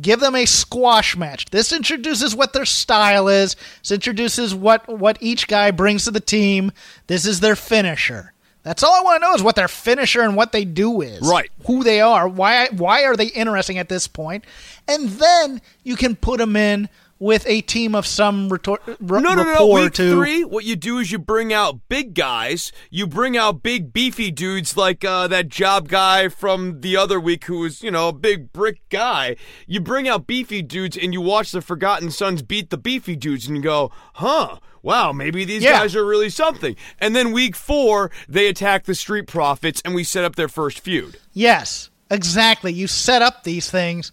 give 0.00 0.18
them 0.18 0.34
a 0.34 0.46
squash 0.46 1.16
match. 1.16 1.44
This 1.50 1.72
introduces 1.72 2.34
what 2.34 2.52
their 2.52 2.64
style 2.64 3.28
is. 3.28 3.54
This 3.82 3.92
introduces 3.92 4.52
what 4.52 4.98
what 4.98 5.18
each 5.20 5.46
guy 5.46 5.70
brings 5.70 6.06
to 6.06 6.10
the 6.10 6.18
team. 6.18 6.72
This 7.06 7.26
is 7.26 7.38
their 7.38 7.54
finisher. 7.54 8.32
That's 8.64 8.82
all 8.82 8.92
I 8.92 9.02
want 9.02 9.22
to 9.22 9.28
know 9.28 9.34
is 9.36 9.44
what 9.44 9.54
their 9.54 9.68
finisher 9.68 10.22
and 10.22 10.34
what 10.34 10.50
they 10.50 10.64
do 10.64 11.02
is. 11.02 11.20
Right. 11.20 11.52
Who 11.68 11.84
they 11.84 12.00
are. 12.00 12.26
Why 12.26 12.66
why 12.70 13.04
are 13.04 13.14
they 13.14 13.26
interesting 13.26 13.78
at 13.78 13.88
this 13.88 14.08
point? 14.08 14.44
And 14.88 15.08
then 15.08 15.62
you 15.84 15.94
can 15.94 16.16
put 16.16 16.38
them 16.38 16.56
in 16.56 16.88
with 17.20 17.44
a 17.46 17.60
team 17.60 17.94
of 17.94 18.04
some 18.06 18.48
retor- 18.50 18.78
r- 18.88 18.96
No, 19.20 19.34
no, 19.34 19.44
no, 19.44 19.54
no. 19.54 19.66
Week 19.68 19.92
to 19.92 20.10
three, 20.16 20.42
what 20.42 20.64
you 20.64 20.74
do 20.74 20.98
is 20.98 21.12
you 21.12 21.18
bring 21.18 21.52
out 21.52 21.78
big 21.88 22.14
guys. 22.14 22.72
You 22.90 23.06
bring 23.06 23.36
out 23.36 23.62
big 23.62 23.92
beefy 23.92 24.30
dudes 24.32 24.76
like 24.76 25.04
uh, 25.04 25.28
that 25.28 25.48
job 25.50 25.88
guy 25.88 26.28
from 26.28 26.80
the 26.80 26.96
other 26.96 27.20
week 27.20 27.44
who 27.44 27.60
was, 27.60 27.82
you 27.82 27.90
know, 27.90 28.08
a 28.08 28.12
big 28.12 28.52
brick 28.52 28.80
guy. 28.88 29.36
You 29.68 29.80
bring 29.80 30.08
out 30.08 30.26
beefy 30.26 30.62
dudes 30.62 30.96
and 30.96 31.12
you 31.12 31.20
watch 31.20 31.52
the 31.52 31.60
Forgotten 31.60 32.10
Sons 32.10 32.40
beat 32.42 32.70
the 32.70 32.78
beefy 32.78 33.14
dudes 33.14 33.46
and 33.46 33.56
you 33.56 33.62
go, 33.62 33.92
huh. 34.14 34.56
Wow, 34.82 35.12
maybe 35.12 35.44
these 35.44 35.62
Yeah. 35.62 35.72
guys 35.80 35.94
are 35.94 36.06
really 36.06 36.30
something. 36.30 36.74
And 36.98 37.14
then 37.14 37.32
week 37.32 37.54
four, 37.54 38.10
they 38.26 38.48
attack 38.48 38.84
the 38.84 38.94
Street 38.94 39.26
Profits 39.26 39.82
and 39.84 39.94
we 39.94 40.04
set 40.04 40.24
up 40.24 40.36
their 40.36 40.48
first 40.48 40.80
feud. 40.80 41.18
Yes, 41.34 41.90
exactly. 42.10 42.72
You 42.72 42.86
set 42.86 43.20
up 43.20 43.44
these 43.44 43.70
things 43.70 44.10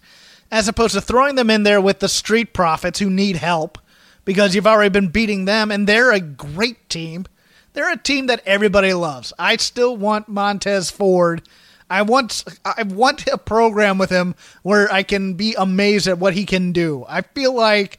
as 0.50 0.68
opposed 0.68 0.94
to 0.94 1.00
throwing 1.00 1.34
them 1.34 1.50
in 1.50 1.62
there 1.62 1.80
with 1.80 2.00
the 2.00 2.08
street 2.08 2.52
profits 2.52 2.98
who 2.98 3.10
need 3.10 3.36
help 3.36 3.78
because 4.24 4.54
you've 4.54 4.66
already 4.66 4.90
been 4.90 5.08
beating 5.08 5.46
them, 5.46 5.70
and 5.70 5.86
they're 5.86 6.12
a 6.12 6.20
great 6.20 6.88
team. 6.88 7.26
They're 7.72 7.92
a 7.92 7.96
team 7.96 8.26
that 8.26 8.42
everybody 8.44 8.92
loves. 8.92 9.32
I 9.38 9.56
still 9.56 9.96
want 9.96 10.28
Montez 10.28 10.90
Ford. 10.90 11.42
I 11.90 12.02
want 12.02 12.44
I 12.64 12.82
want 12.82 13.26
a 13.26 13.38
program 13.38 13.98
with 13.98 14.10
him 14.10 14.34
where 14.62 14.92
I 14.92 15.02
can 15.02 15.34
be 15.34 15.54
amazed 15.56 16.06
at 16.06 16.18
what 16.18 16.34
he 16.34 16.44
can 16.44 16.72
do. 16.72 17.04
I 17.08 17.22
feel 17.22 17.54
like 17.54 17.98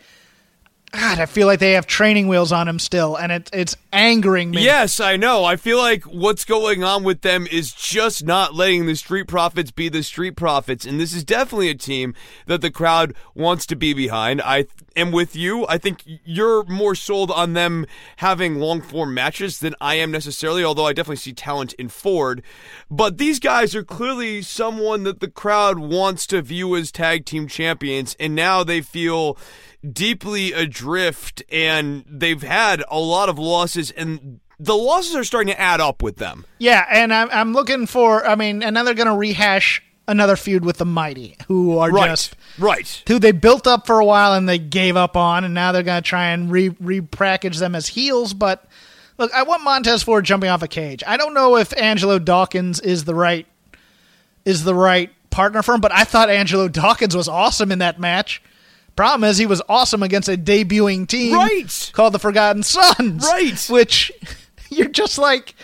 God, 0.92 1.20
I 1.20 1.28
feel 1.28 1.46
like 1.46 1.60
they 1.60 1.74
have 1.74 1.86
training 1.86 2.28
wheels 2.28 2.52
on 2.52 2.68
him 2.68 2.80
still, 2.80 3.16
and 3.16 3.32
it, 3.32 3.50
it's 3.54 3.76
angering 3.94 4.52
me. 4.52 4.64
Yes, 4.64 5.00
I 5.00 5.18
know. 5.18 5.46
I 5.46 5.56
feel 5.56 5.78
like 5.78 6.04
what's 6.04 6.46
going 6.46 6.84
on 6.84 7.04
with 7.04 7.22
them 7.22 7.48
is 7.52 7.74
just 7.74 8.26
not 8.26 8.56
letting 8.56 8.86
the 8.88 8.96
Street 8.96 9.28
Profits 9.28 9.70
be 9.70 9.90
the 9.90 10.02
Street 10.02 10.36
Profits, 10.36 10.86
and 10.86 11.00
this 11.00 11.14
is 11.14 11.24
definitely 11.24 11.70
a 11.70 11.76
team 11.76 12.16
that 12.48 12.62
the 12.62 12.72
crowd 12.72 13.14
wants 13.36 13.68
to 13.68 13.76
be 13.76 13.94
behind. 13.94 14.42
I 14.42 14.66
am 14.96 15.12
with 15.12 15.36
you. 15.36 15.68
I 15.68 15.78
think 15.78 16.04
you're 16.26 16.64
more 16.66 16.96
sold 16.96 17.30
on 17.30 17.54
them 17.54 17.86
having 18.18 18.56
long 18.56 18.82
form 18.82 19.14
matches 19.14 19.60
than 19.60 19.76
I 19.80 19.96
am 19.96 20.10
necessarily, 20.10 20.64
although 20.64 20.88
I 20.88 20.94
definitely 20.94 21.18
see 21.18 21.34
talent 21.34 21.74
in 21.74 21.90
Ford. 21.90 22.42
But 22.90 23.20
these 23.20 23.40
guys 23.40 23.76
are 23.76 23.84
clearly 23.84 24.42
someone 24.42 25.04
that 25.04 25.20
the 25.20 25.30
crowd 25.30 25.78
wants 25.78 26.26
to 26.28 26.42
view 26.42 26.76
as 26.76 26.92
tag 26.92 27.26
team 27.26 27.48
champions, 27.48 28.16
and 28.20 28.34
now 28.34 28.64
they 28.64 28.82
feel 28.82 29.38
deeply 29.94 30.54
adrift 30.80 31.44
and 31.52 32.06
they've 32.08 32.42
had 32.42 32.84
a 32.90 33.00
lot 33.00 33.30
of 33.30 33.38
losses 33.38 33.92
and 33.92 34.40
the 34.60 34.76
losses 34.76 35.16
are 35.16 35.24
starting 35.24 35.54
to 35.54 35.60
add 35.60 35.80
up 35.80 36.04
with 36.04 36.18
them. 36.18 36.46
Yeah, 36.58 36.86
and 36.92 37.14
I'm, 37.14 37.30
I'm 37.32 37.54
looking 37.54 37.86
for, 37.88 38.26
I 38.26 38.36
mean, 38.36 38.62
and 38.62 38.74
now 38.74 38.84
they're 38.84 38.94
going 38.94 39.08
to 39.08 39.16
rehash 39.16 39.82
another 40.06 40.36
feud 40.36 40.66
with 40.66 40.78
the 40.78 40.86
Mighty, 40.86 41.38
who 41.48 41.78
are 41.78 41.90
right. 41.90 42.10
just. 42.10 42.36
Right. 42.58 43.04
Who 43.08 43.20
they 43.20 43.32
built 43.32 43.68
up 43.68 43.88
for 43.88 44.00
a 44.00 44.06
while 44.06 44.34
and 44.34 44.50
they 44.50 44.60
gave 44.60 44.98
up 44.98 45.16
on, 45.16 45.46
and 45.46 45.54
now 45.54 45.72
they're 45.72 45.84
going 45.84 46.04
to 46.04 46.08
try 46.08 46.32
and 46.32 46.52
re 46.52 46.72
repackage 46.72 47.60
them 47.60 47.74
as 47.74 47.88
heels. 47.88 48.34
But 48.34 48.66
look, 49.18 49.34
I 49.34 49.44
want 49.44 49.64
Montez 49.64 50.04
Ford 50.04 50.26
jumping 50.26 50.50
off 50.50 50.62
a 50.62 50.68
cage. 50.68 51.04
I 51.08 51.16
don't 51.16 51.34
know 51.34 51.56
if 51.56 51.72
Angelo 51.78 52.20
Dawkins 52.20 52.82
is 52.82 53.06
the 53.06 53.16
right 53.16 53.48
is 54.44 54.66
the 54.66 54.76
right 54.76 55.10
partner 55.30 55.62
for 55.62 55.74
him, 55.74 55.80
but 55.80 55.94
I 55.94 56.04
thought 56.04 56.30
Angelo 56.30 56.68
Dawkins 56.68 57.16
was 57.16 57.30
awesome 57.30 57.72
in 57.72 57.80
that 57.80 57.98
match. 57.98 58.42
Problem 59.00 59.30
is, 59.30 59.38
he 59.38 59.46
was 59.46 59.62
awesome 59.70 60.04
against 60.04 60.28
a 60.28 60.36
debuting 60.36 61.08
team 61.08 61.34
right. 61.34 61.90
called 61.94 62.14
the 62.14 62.20
Forgotten 62.20 62.64
Sons. 62.64 63.24
Right. 63.24 63.66
Which 63.70 64.12
you're 64.70 64.90
just 64.90 65.18
like, 65.18 65.56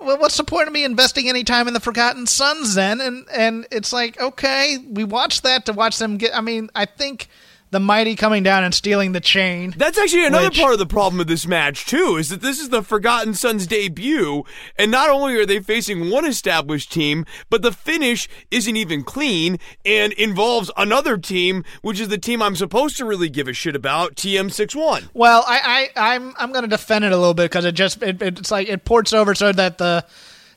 well, 0.00 0.18
what's 0.18 0.36
the 0.36 0.42
point 0.42 0.66
of 0.66 0.72
me 0.72 0.82
investing 0.82 1.28
any 1.28 1.44
time 1.44 1.68
in 1.68 1.74
the 1.74 1.80
Forgotten 1.80 2.26
Sons 2.26 2.74
then? 2.74 3.00
And 3.00 3.24
and 3.32 3.68
it's 3.70 3.92
like, 3.92 4.20
okay, 4.20 4.78
we 4.78 5.04
watched 5.04 5.44
that 5.44 5.64
to 5.66 5.72
watch 5.72 5.98
them 5.98 6.16
get. 6.16 6.36
I 6.36 6.40
mean, 6.40 6.70
I 6.74 6.86
think 6.86 7.28
the 7.72 7.80
mighty 7.80 8.14
coming 8.14 8.42
down 8.42 8.62
and 8.62 8.74
stealing 8.74 9.12
the 9.12 9.20
chain. 9.20 9.74
That's 9.76 9.96
actually 9.98 10.26
another 10.26 10.48
which, 10.48 10.60
part 10.60 10.74
of 10.74 10.78
the 10.78 10.86
problem 10.86 11.20
of 11.20 11.26
this 11.26 11.46
match 11.46 11.86
too, 11.86 12.16
is 12.18 12.28
that 12.28 12.42
this 12.42 12.60
is 12.60 12.68
the 12.68 12.82
Forgotten 12.82 13.32
Sons 13.32 13.66
debut, 13.66 14.44
and 14.76 14.90
not 14.90 15.08
only 15.08 15.34
are 15.36 15.46
they 15.46 15.58
facing 15.58 16.10
one 16.10 16.26
established 16.26 16.92
team, 16.92 17.24
but 17.48 17.62
the 17.62 17.72
finish 17.72 18.28
isn't 18.50 18.76
even 18.76 19.02
clean 19.02 19.58
and 19.86 20.12
involves 20.12 20.70
another 20.76 21.16
team, 21.16 21.64
which 21.80 21.98
is 21.98 22.08
the 22.08 22.18
team 22.18 22.42
I'm 22.42 22.56
supposed 22.56 22.98
to 22.98 23.06
really 23.06 23.30
give 23.30 23.48
a 23.48 23.54
shit 23.54 23.74
about, 23.74 24.16
TM61. 24.16 25.08
Well, 25.14 25.42
I, 25.48 25.88
I 25.96 26.14
I'm 26.14 26.34
I'm 26.36 26.52
going 26.52 26.64
to 26.64 26.68
defend 26.68 27.06
it 27.06 27.12
a 27.12 27.16
little 27.16 27.34
bit 27.34 27.50
because 27.50 27.64
it 27.64 27.72
just 27.72 28.02
it, 28.02 28.20
it's 28.20 28.50
like 28.50 28.68
it 28.68 28.84
ports 28.84 29.14
over 29.14 29.34
so 29.34 29.50
that 29.50 29.78
the 29.78 30.04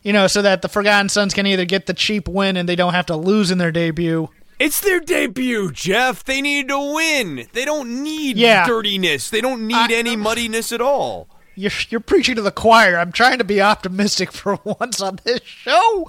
you 0.03 0.11
know 0.11 0.27
so 0.27 0.41
that 0.41 0.61
the 0.61 0.67
Forgotten 0.67 1.07
Sons 1.07 1.33
can 1.33 1.47
either 1.47 1.63
get 1.63 1.85
the 1.85 1.93
cheap 1.93 2.27
win 2.27 2.57
and 2.57 2.67
they 2.67 2.75
don't 2.75 2.93
have 2.93 3.05
to 3.05 3.15
lose 3.15 3.51
in 3.51 3.57
their 3.57 3.71
debut 3.71 4.27
it's 4.59 4.79
their 4.79 4.99
debut, 4.99 5.71
Jeff. 5.71 6.23
They 6.23 6.41
need 6.41 6.69
to 6.69 6.93
win. 6.93 7.47
They 7.53 7.65
don't 7.65 8.03
need 8.03 8.37
yeah. 8.37 8.65
dirtiness. 8.65 9.29
They 9.29 9.41
don't 9.41 9.67
need 9.67 9.75
I, 9.75 9.93
any 9.93 10.15
muddiness 10.15 10.71
at 10.71 10.81
all. 10.81 11.27
You're, 11.57 11.71
you're 11.89 12.01
preaching 12.01 12.35
to 12.35 12.41
the 12.41 12.51
choir. 12.51 12.97
I'm 12.97 13.11
trying 13.11 13.37
to 13.37 13.43
be 13.43 13.61
optimistic 13.61 14.31
for 14.33 14.59
once 14.63 15.01
on 15.01 15.19
this 15.23 15.41
show. 15.43 16.07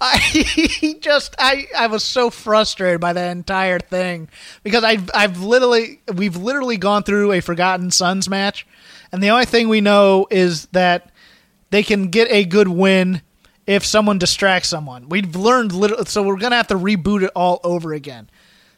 I 0.00 0.96
just 1.00 1.34
I 1.38 1.66
I 1.76 1.86
was 1.86 2.02
so 2.02 2.30
frustrated 2.30 3.00
by 3.00 3.12
that 3.12 3.30
entire 3.32 3.78
thing 3.78 4.28
because 4.62 4.84
I've 4.84 5.10
I've 5.14 5.40
literally 5.40 6.00
we've 6.12 6.36
literally 6.36 6.78
gone 6.78 7.02
through 7.02 7.32
a 7.32 7.40
Forgotten 7.40 7.90
Sons 7.90 8.28
match, 8.28 8.66
and 9.12 9.22
the 9.22 9.30
only 9.30 9.46
thing 9.46 9.68
we 9.68 9.80
know 9.80 10.26
is 10.30 10.66
that 10.66 11.10
they 11.70 11.82
can 11.82 12.08
get 12.08 12.30
a 12.30 12.44
good 12.44 12.68
win 12.68 13.20
if 13.66 13.84
someone 13.84 14.18
distracts 14.18 14.68
someone. 14.68 15.08
We've 15.08 15.34
learned 15.34 15.72
little, 15.72 16.04
so 16.06 16.22
we're 16.22 16.38
gonna 16.38 16.56
have 16.56 16.68
to 16.68 16.76
reboot 16.76 17.22
it 17.22 17.30
all 17.34 17.60
over 17.64 17.92
again. 17.92 18.30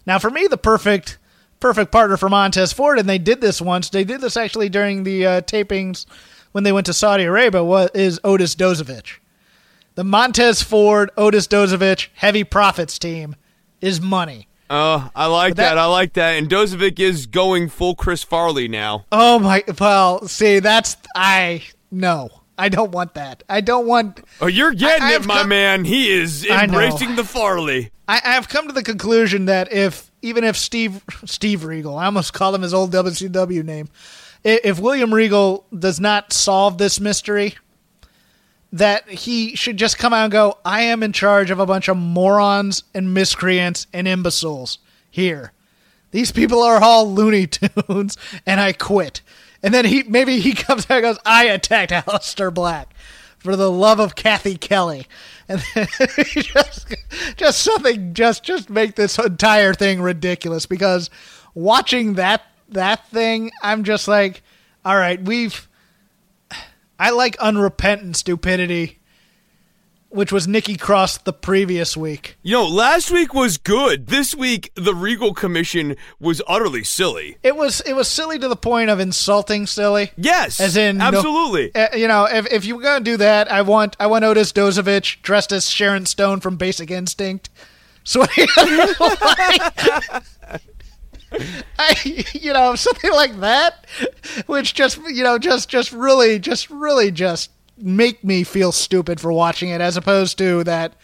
Now, 0.06 0.18
for 0.18 0.30
me, 0.30 0.46
the 0.46 0.56
perfect 0.56 1.18
perfect 1.60 1.92
partner 1.92 2.16
for 2.16 2.28
Montez 2.28 2.72
Ford, 2.72 2.98
and 2.98 3.08
they 3.08 3.18
did 3.18 3.40
this 3.40 3.60
once. 3.60 3.90
They 3.90 4.04
did 4.04 4.20
this 4.20 4.36
actually 4.36 4.68
during 4.68 5.04
the 5.04 5.26
uh, 5.26 5.40
tapings 5.42 6.06
when 6.52 6.64
they 6.64 6.72
went 6.72 6.86
to 6.86 6.92
Saudi 6.92 7.24
Arabia. 7.24 7.62
Was 7.62 7.90
is 7.94 8.20
Otis 8.24 8.54
Dozovic? 8.54 9.18
The 9.94 10.04
Montez 10.04 10.62
Ford 10.62 11.10
Otis 11.16 11.48
Dozovic 11.48 12.08
heavy 12.14 12.44
profits 12.44 12.98
team 12.98 13.36
is 13.80 14.00
money. 14.00 14.48
Oh, 14.70 15.10
I 15.14 15.26
like 15.26 15.54
that, 15.56 15.70
that, 15.70 15.78
I 15.78 15.86
like 15.86 16.12
that. 16.14 16.32
And 16.36 16.48
Dozovic 16.48 17.00
is 17.00 17.26
going 17.26 17.68
full 17.68 17.94
Chris 17.94 18.22
Farley 18.22 18.68
now. 18.68 19.06
Oh 19.10 19.38
my! 19.38 19.64
Well, 19.78 20.28
see, 20.28 20.60
that's 20.60 20.96
I 21.14 21.64
no. 21.90 22.37
I 22.58 22.68
don't 22.68 22.90
want 22.90 23.14
that. 23.14 23.44
I 23.48 23.60
don't 23.60 23.86
want. 23.86 24.20
Oh, 24.40 24.46
you're 24.46 24.74
getting 24.74 25.04
I, 25.04 25.12
it, 25.12 25.26
my 25.26 25.40
come, 25.40 25.48
man. 25.48 25.84
He 25.84 26.10
is 26.10 26.44
embracing 26.44 27.14
the 27.16 27.24
Farley. 27.24 27.92
I, 28.08 28.20
I 28.24 28.34
have 28.34 28.48
come 28.48 28.66
to 28.66 28.72
the 28.72 28.82
conclusion 28.82 29.44
that 29.46 29.72
if 29.72 30.10
even 30.22 30.42
if 30.42 30.56
Steve 30.56 31.02
Steve 31.24 31.64
Regal, 31.64 31.96
I 31.96 32.06
almost 32.06 32.32
call 32.32 32.54
him 32.54 32.62
his 32.62 32.74
old 32.74 32.92
WCW 32.92 33.64
name, 33.64 33.88
if 34.42 34.80
William 34.80 35.14
Regal 35.14 35.66
does 35.76 36.00
not 36.00 36.32
solve 36.32 36.78
this 36.78 37.00
mystery, 37.00 37.56
that 38.72 39.08
he 39.08 39.54
should 39.54 39.76
just 39.76 39.98
come 39.98 40.12
out 40.12 40.24
and 40.24 40.32
go, 40.32 40.58
I 40.64 40.82
am 40.82 41.02
in 41.02 41.12
charge 41.12 41.50
of 41.50 41.60
a 41.60 41.66
bunch 41.66 41.88
of 41.88 41.96
morons 41.96 42.82
and 42.94 43.14
miscreants 43.14 43.86
and 43.92 44.06
imbeciles 44.06 44.78
here. 45.10 45.52
These 46.10 46.32
people 46.32 46.62
are 46.62 46.82
all 46.82 47.10
Looney 47.12 47.46
Tunes, 47.46 48.16
and 48.46 48.60
I 48.60 48.72
quit. 48.72 49.20
And 49.62 49.74
then 49.74 49.84
he 49.84 50.02
maybe 50.04 50.40
he 50.40 50.52
comes 50.54 50.84
out 50.90 50.98
and 50.98 51.02
goes, 51.02 51.18
I 51.24 51.46
attacked 51.46 51.92
Aleister 51.92 52.52
Black 52.52 52.94
for 53.38 53.56
the 53.56 53.70
love 53.70 54.00
of 54.00 54.14
Cathy 54.14 54.56
Kelly. 54.56 55.06
And 55.48 55.62
just 56.26 56.94
just 57.36 57.60
something 57.62 58.14
just 58.14 58.44
just 58.44 58.70
make 58.70 58.96
this 58.96 59.18
entire 59.18 59.74
thing 59.74 60.00
ridiculous 60.00 60.66
because 60.66 61.10
watching 61.54 62.14
that 62.14 62.42
that 62.70 63.08
thing, 63.08 63.50
I'm 63.62 63.84
just 63.84 64.08
like, 64.08 64.42
all 64.84 64.96
right, 64.96 65.20
we've 65.22 65.68
I 66.98 67.10
like 67.10 67.36
unrepentant 67.38 68.16
stupidity 68.16 68.97
which 70.10 70.32
was 70.32 70.48
Nikki 70.48 70.76
Cross 70.76 71.18
the 71.18 71.32
previous 71.32 71.96
week. 71.96 72.36
You 72.42 72.54
know, 72.54 72.66
last 72.66 73.10
week 73.10 73.34
was 73.34 73.58
good. 73.58 74.06
This 74.06 74.34
week, 74.34 74.72
the 74.74 74.94
Regal 74.94 75.34
Commission 75.34 75.96
was 76.18 76.40
utterly 76.48 76.84
silly. 76.84 77.36
It 77.42 77.56
was 77.56 77.80
it 77.82 77.94
was 77.94 78.08
silly 78.08 78.38
to 78.38 78.48
the 78.48 78.56
point 78.56 78.90
of 78.90 79.00
insulting 79.00 79.66
silly. 79.66 80.10
Yes, 80.16 80.60
as 80.60 80.76
in 80.76 81.00
absolutely. 81.00 81.70
No, 81.74 81.82
uh, 81.82 81.96
you 81.96 82.08
know, 82.08 82.24
if 82.24 82.50
if 82.52 82.64
you're 82.64 82.80
gonna 82.80 83.04
do 83.04 83.16
that, 83.18 83.50
I 83.50 83.62
want 83.62 83.96
I 84.00 84.06
want 84.06 84.24
Otis 84.24 84.52
Dozovic 84.52 85.20
dressed 85.22 85.52
as 85.52 85.68
Sharon 85.68 86.06
Stone 86.06 86.40
from 86.40 86.56
Basic 86.56 86.90
Instinct. 86.90 87.50
So. 88.04 88.24
I, 91.78 92.24
you 92.32 92.54
know, 92.54 92.74
something 92.74 93.12
like 93.12 93.38
that, 93.40 93.86
which 94.46 94.72
just, 94.72 94.98
you 95.08 95.22
know, 95.22 95.38
just, 95.38 95.68
just 95.68 95.92
really, 95.92 96.38
just 96.38 96.70
really, 96.70 97.10
just 97.10 97.50
make 97.80 98.22
me 98.24 98.44
feel 98.44 98.72
stupid 98.72 99.20
for 99.20 99.32
watching 99.32 99.70
it, 99.70 99.80
as 99.80 99.96
opposed 99.96 100.38
to 100.38 100.64
that. 100.64 100.94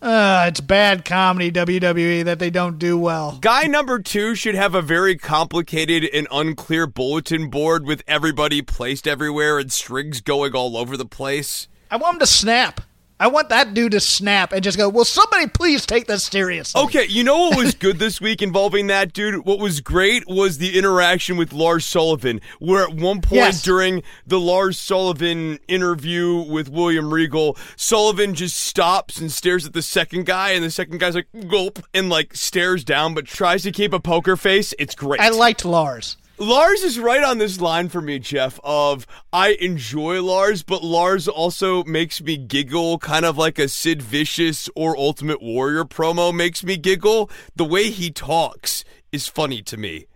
Uh, 0.00 0.44
it's 0.46 0.60
bad 0.60 1.04
comedy 1.04 1.50
WWE 1.50 2.24
that 2.24 2.38
they 2.38 2.50
don't 2.50 2.78
do 2.78 2.96
well. 2.96 3.36
Guy 3.40 3.64
number 3.64 3.98
two 3.98 4.36
should 4.36 4.54
have 4.54 4.74
a 4.74 4.82
very 4.82 5.16
complicated 5.16 6.08
and 6.14 6.28
unclear 6.30 6.86
bulletin 6.86 7.50
board 7.50 7.84
with 7.84 8.04
everybody 8.06 8.62
placed 8.62 9.08
everywhere 9.08 9.58
and 9.58 9.72
strings 9.72 10.20
going 10.20 10.54
all 10.54 10.76
over 10.76 10.96
the 10.96 11.04
place. 11.04 11.66
I 11.90 11.96
want 11.96 12.14
him 12.14 12.20
to 12.20 12.26
snap. 12.26 12.80
I 13.20 13.26
want 13.26 13.48
that 13.48 13.74
dude 13.74 13.92
to 13.92 14.00
snap 14.00 14.52
and 14.52 14.62
just 14.62 14.76
go, 14.76 14.88
Will 14.88 15.04
somebody 15.04 15.48
please 15.48 15.84
take 15.84 16.06
this 16.06 16.24
seriously? 16.24 16.80
Okay, 16.82 17.06
you 17.06 17.24
know 17.24 17.38
what 17.38 17.58
was 17.58 17.74
good 17.74 17.98
this 17.98 18.20
week 18.20 18.42
involving 18.42 18.86
that 18.86 19.12
dude? 19.12 19.44
What 19.44 19.58
was 19.58 19.80
great 19.80 20.28
was 20.28 20.58
the 20.58 20.78
interaction 20.78 21.36
with 21.36 21.52
Lars 21.52 21.84
Sullivan, 21.84 22.40
where 22.60 22.84
at 22.84 22.94
one 22.94 23.20
point 23.20 23.34
yes. 23.34 23.62
during 23.62 24.02
the 24.26 24.38
Lars 24.38 24.78
Sullivan 24.78 25.58
interview 25.66 26.36
with 26.48 26.68
William 26.68 27.12
Regal, 27.12 27.56
Sullivan 27.76 28.34
just 28.34 28.56
stops 28.56 29.18
and 29.18 29.32
stares 29.32 29.66
at 29.66 29.72
the 29.72 29.82
second 29.82 30.26
guy, 30.26 30.50
and 30.50 30.64
the 30.64 30.70
second 30.70 30.98
guy's 30.98 31.14
like, 31.14 31.28
gulp, 31.48 31.80
and 31.92 32.08
like 32.08 32.34
stares 32.36 32.84
down, 32.84 33.14
but 33.14 33.26
tries 33.26 33.64
to 33.64 33.72
keep 33.72 33.92
a 33.92 34.00
poker 34.00 34.36
face. 34.36 34.74
It's 34.78 34.94
great. 34.94 35.20
I 35.20 35.30
liked 35.30 35.64
Lars. 35.64 36.16
Lars 36.38 36.82
is 36.84 37.00
right 37.00 37.24
on 37.24 37.38
this 37.38 37.60
line 37.60 37.88
for 37.88 38.00
me, 38.00 38.20
Jeff, 38.20 38.60
of 38.62 39.06
I 39.32 39.56
enjoy 39.60 40.22
Lars, 40.22 40.62
but 40.62 40.84
Lars 40.84 41.26
also 41.26 41.82
makes 41.82 42.20
me 42.20 42.36
giggle, 42.36 42.98
kind 42.98 43.24
of 43.24 43.36
like 43.36 43.58
a 43.58 43.66
Sid 43.66 44.00
Vicious 44.00 44.70
or 44.76 44.96
Ultimate 44.96 45.42
Warrior 45.42 45.84
promo 45.84 46.32
makes 46.32 46.62
me 46.62 46.76
giggle. 46.76 47.28
The 47.56 47.64
way 47.64 47.90
he 47.90 48.10
talks 48.10 48.84
is 49.10 49.26
funny 49.26 49.62
to 49.62 49.76
me. 49.76 50.06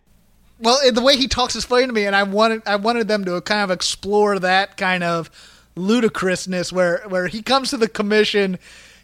well, 0.60 0.78
eh, 0.84 0.92
the 0.92 1.02
way 1.02 1.16
he 1.16 1.26
talks 1.26 1.56
is 1.56 1.64
funny 1.64 1.86
to 1.86 1.92
me, 1.92 2.06
and 2.06 2.14
I 2.14 2.22
wanted 2.22 2.62
I 2.66 2.76
wanted 2.76 3.08
them 3.08 3.24
to 3.24 3.40
kind 3.40 3.62
of 3.62 3.72
explore 3.72 4.38
that 4.38 4.76
kind 4.76 5.02
of 5.02 5.28
ludicrousness 5.74 6.72
where 6.72 7.02
where 7.08 7.26
he 7.26 7.42
comes 7.42 7.70
to 7.70 7.76
the 7.76 7.88
commission 7.88 8.58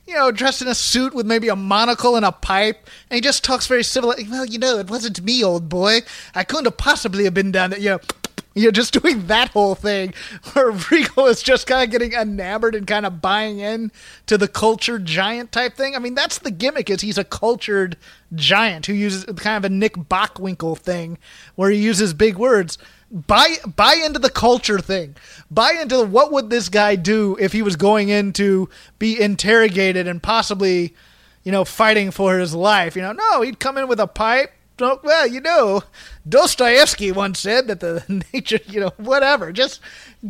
you 0.08 0.14
know, 0.14 0.30
dressed 0.30 0.62
in 0.62 0.68
a 0.68 0.74
suit 0.74 1.12
with 1.12 1.26
maybe 1.26 1.48
a 1.48 1.56
monocle 1.56 2.16
and 2.16 2.24
a 2.24 2.32
pipe, 2.32 2.88
and 3.10 3.16
he 3.16 3.20
just 3.20 3.44
talks 3.44 3.66
very 3.66 3.84
civil. 3.84 4.14
Well, 4.30 4.46
you 4.46 4.58
know, 4.58 4.78
it 4.78 4.88
wasn't 4.88 5.22
me, 5.22 5.44
old 5.44 5.68
boy. 5.68 6.00
I 6.34 6.44
couldn't 6.44 6.64
have 6.64 6.78
possibly 6.78 7.24
have 7.24 7.34
been 7.34 7.52
down 7.52 7.70
there. 7.70 7.78
You 7.78 7.90
know, 7.90 8.00
you're 8.54 8.72
just 8.72 8.94
doing 8.94 9.26
that 9.26 9.50
whole 9.50 9.74
thing 9.74 10.14
where 10.54 10.70
Regal 10.70 11.26
is 11.26 11.42
just 11.42 11.66
kind 11.66 11.84
of 11.84 11.90
getting 11.90 12.18
enamored 12.18 12.74
and 12.74 12.86
kind 12.86 13.04
of 13.04 13.20
buying 13.20 13.58
in 13.58 13.92
to 14.26 14.38
the 14.38 14.48
cultured 14.48 15.04
giant 15.04 15.52
type 15.52 15.74
thing. 15.74 15.94
I 15.94 15.98
mean, 15.98 16.14
that's 16.14 16.38
the 16.38 16.50
gimmick 16.50 16.88
is 16.88 17.02
he's 17.02 17.18
a 17.18 17.24
cultured 17.24 17.98
giant 18.34 18.86
who 18.86 18.94
uses 18.94 19.26
kind 19.36 19.62
of 19.62 19.70
a 19.70 19.74
Nick 19.74 19.94
Bockwinkel 19.94 20.78
thing 20.78 21.18
where 21.54 21.70
he 21.70 21.78
uses 21.78 22.14
big 22.14 22.36
words 22.36 22.78
buy 23.10 23.56
buy 23.76 23.94
into 23.94 24.18
the 24.18 24.30
culture 24.30 24.78
thing. 24.78 25.16
Buy 25.50 25.72
into 25.80 26.04
what 26.04 26.32
would 26.32 26.50
this 26.50 26.68
guy 26.68 26.96
do 26.96 27.36
if 27.40 27.52
he 27.52 27.62
was 27.62 27.76
going 27.76 28.08
in 28.08 28.32
to 28.34 28.68
be 28.98 29.20
interrogated 29.20 30.06
and 30.06 30.22
possibly, 30.22 30.94
you 31.42 31.52
know, 31.52 31.64
fighting 31.64 32.10
for 32.10 32.38
his 32.38 32.54
life. 32.54 32.96
You 32.96 33.02
know, 33.02 33.12
no, 33.12 33.42
he'd 33.42 33.60
come 33.60 33.78
in 33.78 33.88
with 33.88 34.00
a 34.00 34.06
pipe. 34.06 34.52
Well, 34.80 35.26
you 35.26 35.40
know, 35.40 35.82
Dostoevsky 36.28 37.10
once 37.12 37.40
said 37.40 37.66
that 37.68 37.80
the 37.80 38.22
nature, 38.32 38.60
you 38.66 38.80
know, 38.80 38.92
whatever. 38.96 39.52
Just 39.52 39.80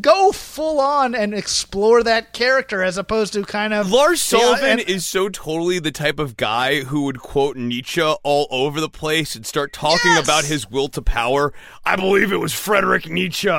go 0.01 0.33
full 0.33 0.81
on 0.81 1.15
and 1.15 1.35
explore 1.35 2.03
that 2.03 2.33
character 2.33 2.83
as 2.83 2.97
opposed 2.99 3.33
to 3.35 3.43
kind 3.45 3.75
of 3.75 3.91
Lars 3.91 4.21
Sullivan 4.23 4.79
is 4.79 5.07
so 5.07 5.29
totally 5.29 5.79
the 5.79 5.91
type 5.93 6.19
of 6.19 6.37
guy 6.37 6.83
who 6.83 7.03
would 7.03 7.19
quote 7.21 7.57
Nietzsche 7.57 8.01
all 8.03 8.47
over 8.51 8.81
the 8.81 8.89
place 8.89 9.35
and 9.35 9.45
start 9.47 9.73
talking 9.73 10.13
Yes! 10.13 10.25
about 10.25 10.45
his 10.45 10.71
will 10.71 10.89
to 10.89 11.03
power. 11.03 11.53
I 11.85 11.97
believe 11.97 12.33
it 12.33 12.37
was 12.41 12.53
Frederick 12.55 13.09
Nietzsche 13.09 13.51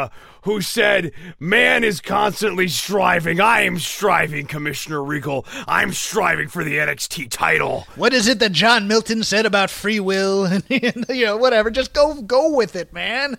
who 0.43 0.61
said, 0.61 1.11
"Man 1.39 1.83
is 1.83 2.01
constantly 2.01 2.67
striving. 2.67 3.39
I 3.41 3.61
am 3.61 3.79
striving, 3.79 4.47
Commissioner 4.47 5.03
Regal. 5.03 5.45
I'm 5.67 5.93
striving 5.93 6.47
for 6.47 6.63
the 6.63 6.77
NXT 6.77 7.29
title." 7.29 7.87
what 7.95 8.13
is 8.13 8.27
it 8.27 8.39
that 8.39 8.51
John 8.51 8.87
Milton 8.87 9.23
said 9.23 9.45
about 9.45 9.69
free 9.69 9.99
will 9.99 10.45
and 10.45 10.63
you 10.69 11.25
know 11.25 11.37
whatever 11.37 11.69
just 11.69 11.93
go 11.93 12.21
go 12.21 12.55
with 12.55 12.75
it 12.75 12.93
man 12.93 13.37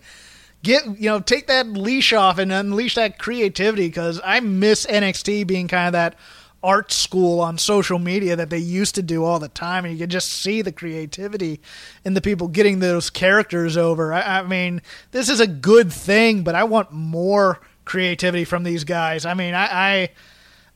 get 0.63 0.85
you 0.87 1.09
know 1.09 1.21
take 1.21 1.47
that 1.47 1.67
leash 1.69 2.13
off 2.13 2.39
and 2.39 2.53
unleash 2.53 2.95
that 2.95 3.19
creativity 3.19 3.89
because 3.89 4.21
I 4.25 4.41
miss 4.41 4.87
NXT 4.87 5.47
being 5.47 5.69
kind 5.69 5.89
of 5.89 5.93
that 5.93 6.17
art 6.63 6.93
school 6.93 7.41
on 7.41 7.57
social 7.57 7.99
media 7.99 8.37
that 8.37 8.51
they 8.51 8.59
used 8.59 8.95
to 8.95 9.03
do 9.03 9.25
all 9.25 9.39
the 9.39 9.49
time 9.49 9.85
and 9.85 9.95
you 9.95 10.01
could 10.01 10.11
just 10.11 10.31
see 10.31 10.61
the 10.61 10.73
creativity 10.73 11.61
in 12.05 12.13
the 12.15 12.21
people 12.21 12.49
getting 12.49 12.81
those 12.81 13.09
characters 13.09 13.79
over 13.79 14.13
I, 14.13 14.41
I 14.41 14.43
mean 14.43 14.83
this 15.11 15.31
is 15.31 15.41
a 15.41 15.47
good 15.47 15.91
thing 15.91 16.43
but 16.43 16.55
I 16.55 16.65
want 16.65 16.93
more 16.93 17.61
creativity 17.87 18.45
from 18.45 18.63
these 18.63 18.85
guys 18.85 19.25
I 19.25 19.33
mean 19.33 19.55
I, 19.55 19.67
I 19.67 20.09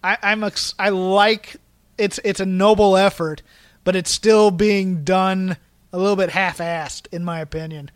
I, 0.05 0.18
I'm 0.22 0.45
ex- 0.45 0.74
I 0.78 0.91
like 0.91 1.57
it's 1.97 2.20
it's 2.24 2.41
a 2.41 2.47
noble 2.47 2.97
effort, 2.97 3.43
but 3.82 3.97
it's 3.97 4.11
still 4.11 4.51
being 4.51 5.03
done 5.03 5.57
a 5.93 5.99
little 5.99 6.16
bit 6.16 6.30
half-assed, 6.30 7.07
in 7.12 7.24
my 7.24 7.41
opinion. 7.41 7.91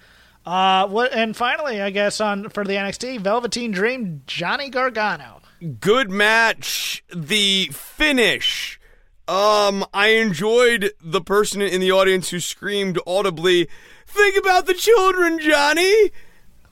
Uh, 0.48 0.88
what 0.88 1.12
and 1.12 1.36
finally, 1.36 1.82
I 1.82 1.90
guess 1.90 2.22
on 2.22 2.48
for 2.48 2.64
the 2.64 2.72
NXT 2.72 3.20
Velveteen 3.20 3.70
Dream, 3.70 4.22
Johnny 4.26 4.70
Gargano. 4.70 5.42
good 5.78 6.10
match. 6.10 7.04
The 7.14 7.68
finish. 7.70 8.80
Um, 9.28 9.84
I 9.92 10.06
enjoyed 10.08 10.92
the 11.02 11.20
person 11.20 11.60
in 11.60 11.82
the 11.82 11.92
audience 11.92 12.30
who 12.30 12.40
screamed 12.40 12.98
audibly, 13.06 13.68
"Think 14.06 14.38
about 14.38 14.64
the 14.64 14.72
children, 14.72 15.38
Johnny." 15.38 16.12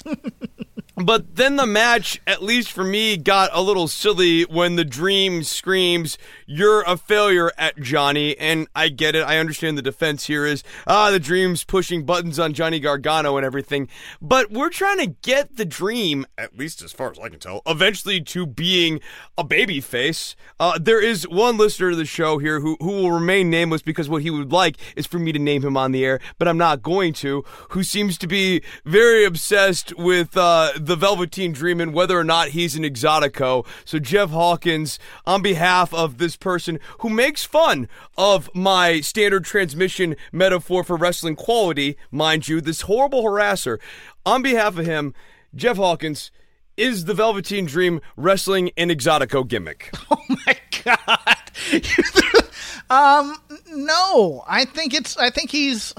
But 0.97 1.37
then 1.37 1.57
the 1.57 1.67
match, 1.67 2.23
at 2.27 2.43
least 2.43 2.73
for 2.73 2.83
me, 2.83 3.19
got 3.19 3.51
a 3.53 3.61
little 3.61 3.87
silly 3.87 4.45
when 4.45 4.77
the 4.77 4.85
dream 4.85 5.43
screams, 5.43 6.17
You're 6.47 6.83
a 6.87 6.97
failure 6.97 7.53
at 7.59 7.79
Johnny. 7.79 8.37
And 8.39 8.67
I 8.75 8.89
get 8.89 9.15
it. 9.15 9.23
I 9.23 9.37
understand 9.37 9.77
the 9.77 9.83
defense 9.83 10.27
here 10.27 10.47
is, 10.47 10.65
ah, 10.87 11.11
the 11.11 11.21
dream's 11.21 11.65
pushing 11.65 12.07
buttons 12.07 12.39
on 12.39 12.55
Johnny 12.55 12.81
Gargano 12.81 13.37
and 13.37 13.45
everything. 13.45 13.89
But 14.23 14.51
we're 14.51 14.71
trying 14.71 14.97
to 14.99 15.09
get 15.21 15.57
the 15.57 15.67
dream, 15.67 16.25
at 16.39 16.57
least 16.57 16.83
as 16.83 16.93
far 16.93 17.11
as 17.11 17.19
I 17.19 17.29
can 17.29 17.41
tell, 17.41 17.61
eventually 17.67 18.23
to 18.23 18.47
being 18.47 19.01
a 19.37 19.45
baby 19.45 19.83
face. 19.83 20.35
Uh, 20.59 20.79
there 20.81 21.03
is 21.03 21.29
one 21.29 21.59
listener 21.59 21.91
to 21.91 21.97
the 21.97 22.07
show 22.07 22.39
here 22.39 22.61
who, 22.61 22.79
who 22.81 23.03
will 23.03 23.13
remain 23.13 23.51
nameless 23.51 23.83
because 23.83 24.09
what 24.09 24.23
he 24.23 24.31
would 24.31 24.51
like 24.51 24.79
is 24.97 25.07
for 25.07 25.19
me 25.19 25.31
to 25.33 25.39
name 25.39 25.63
him 25.63 25.77
on 25.77 25.93
the 25.93 26.07
air, 26.07 26.21
but 26.39 26.49
I'm 26.49 26.57
not 26.57 26.81
going 26.81 27.13
to, 27.15 27.45
who 27.71 27.83
seems 27.83 28.17
to 28.17 28.27
be 28.27 28.63
very 28.87 29.27
obsessed 29.27 29.95
with 29.99 30.39
uh, 30.39 30.73
the 30.87 30.97
Velveteen 30.97 31.53
Dream 31.53 31.81
and 31.81 31.93
whether 31.93 32.19
or 32.19 32.25
not 32.25 32.49
he's 32.49 32.75
an 32.75 32.83
exotico. 32.83 33.67
So, 33.85 33.99
Jeff 33.99 34.31
Hawkins, 34.31 34.99
on 35.27 35.43
behalf 35.43 35.93
of 35.93 36.19
this 36.19 36.37
person 36.37 36.79
who 37.01 37.11
makes 37.11 37.45
fun 37.45 37.89
of 38.17 38.49
my 38.55 39.01
standard 39.01 39.45
transmission 39.45 40.17
metaphor 40.33 40.85
for 40.85 40.97
wrestling 40.97 41.37
quality, 41.37 41.97
mind 42.11 42.49
you, 42.49 42.61
this 42.61 42.83
horrible 42.83 43.23
harasser, 43.23 43.79
on 44.25 44.43
behalf 44.43 44.79
of 44.79 44.87
him, 44.87 45.15
Jeff 45.55 45.77
Hawkins, 45.77 46.31
is 46.77 47.07
the 47.07 47.15
Velveteen 47.15 47.67
Dream 47.67 48.01
wrestling 48.17 48.71
an 48.77 48.89
exotico 48.89 49.47
gimmick? 49.47 49.95
Oh 50.09 50.37
my 50.47 50.57
god. 50.85 51.37
um, 52.91 53.37
no, 53.73 54.45
I 54.47 54.65
think 54.65 54.95
it's. 54.95 55.17
I 55.17 55.31
think 55.31 55.51
he's. 55.51 55.93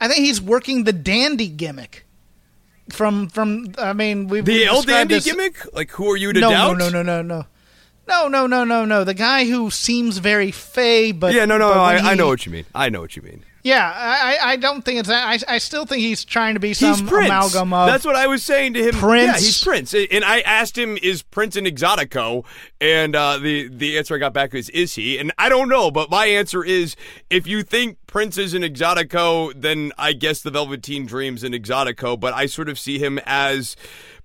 I 0.00 0.08
think 0.08 0.20
he's 0.20 0.40
working 0.40 0.84
the 0.84 0.92
dandy 0.92 1.48
gimmick. 1.48 2.03
From 2.90 3.28
from, 3.28 3.74
I 3.78 3.92
mean, 3.94 4.28
we 4.28 4.40
The 4.42 4.64
described 4.64 4.86
Dandy 4.88 5.14
this- 5.14 5.24
gimmick? 5.24 5.56
Like, 5.74 5.90
who 5.92 6.10
are 6.10 6.16
you 6.16 6.32
to 6.32 6.40
no, 6.40 6.50
doubt? 6.50 6.76
No, 6.78 6.88
no, 6.90 7.02
no, 7.02 7.22
no, 7.22 7.22
no. 7.22 7.46
No, 8.06 8.28
no, 8.28 8.46
no, 8.46 8.64
no, 8.64 8.64
no. 8.64 8.84
No. 8.84 9.04
The 9.04 9.14
guy 9.14 9.46
who 9.46 9.70
seems 9.70 10.18
very 10.18 10.50
fey, 10.50 11.12
but 11.12 11.32
Yeah, 11.32 11.46
no, 11.46 11.56
no, 11.56 11.68
but 11.70 11.78
I, 11.78 11.94
when 11.94 12.06
I 12.06 12.14
know 12.14 12.26
what 12.26 12.44
you 12.44 12.52
mean. 12.52 12.66
I 12.74 12.90
know 12.90 13.00
what 13.00 13.16
you 13.16 13.22
mean. 13.22 13.42
Yeah, 13.64 13.90
I, 13.96 14.38
I 14.42 14.56
don't 14.56 14.84
think 14.84 15.00
it's 15.00 15.08
that. 15.08 15.26
I, 15.26 15.54
I 15.54 15.58
still 15.58 15.86
think 15.86 16.02
he's 16.02 16.22
trying 16.22 16.52
to 16.52 16.60
be 16.60 16.74
some 16.74 17.08
amalgam 17.08 17.72
of. 17.72 17.86
That's 17.88 18.04
what 18.04 18.14
I 18.14 18.26
was 18.26 18.42
saying 18.42 18.74
to 18.74 18.82
him. 18.84 18.94
Prince. 18.94 19.26
Yeah, 19.26 19.38
he's 19.38 19.64
Prince. 19.64 19.94
And 19.94 20.22
I 20.22 20.40
asked 20.40 20.76
him, 20.76 20.98
"Is 21.02 21.22
Prince 21.22 21.56
an 21.56 21.64
exotico?" 21.64 22.44
And 22.78 23.16
uh, 23.16 23.38
the 23.38 23.68
the 23.68 23.96
answer 23.96 24.16
I 24.16 24.18
got 24.18 24.34
back 24.34 24.52
is, 24.52 24.68
"Is 24.68 24.96
he?" 24.96 25.18
And 25.18 25.32
I 25.38 25.48
don't 25.48 25.70
know, 25.70 25.90
but 25.90 26.10
my 26.10 26.26
answer 26.26 26.62
is, 26.62 26.94
if 27.30 27.46
you 27.46 27.62
think 27.62 27.96
Prince 28.06 28.36
is 28.36 28.52
an 28.52 28.60
exotico, 28.60 29.50
then 29.56 29.92
I 29.96 30.12
guess 30.12 30.42
the 30.42 30.50
Velveteen 30.50 31.06
Dream's 31.06 31.42
an 31.42 31.54
exotico. 31.54 32.20
But 32.20 32.34
I 32.34 32.44
sort 32.44 32.68
of 32.68 32.78
see 32.78 32.98
him 32.98 33.18
as 33.24 33.76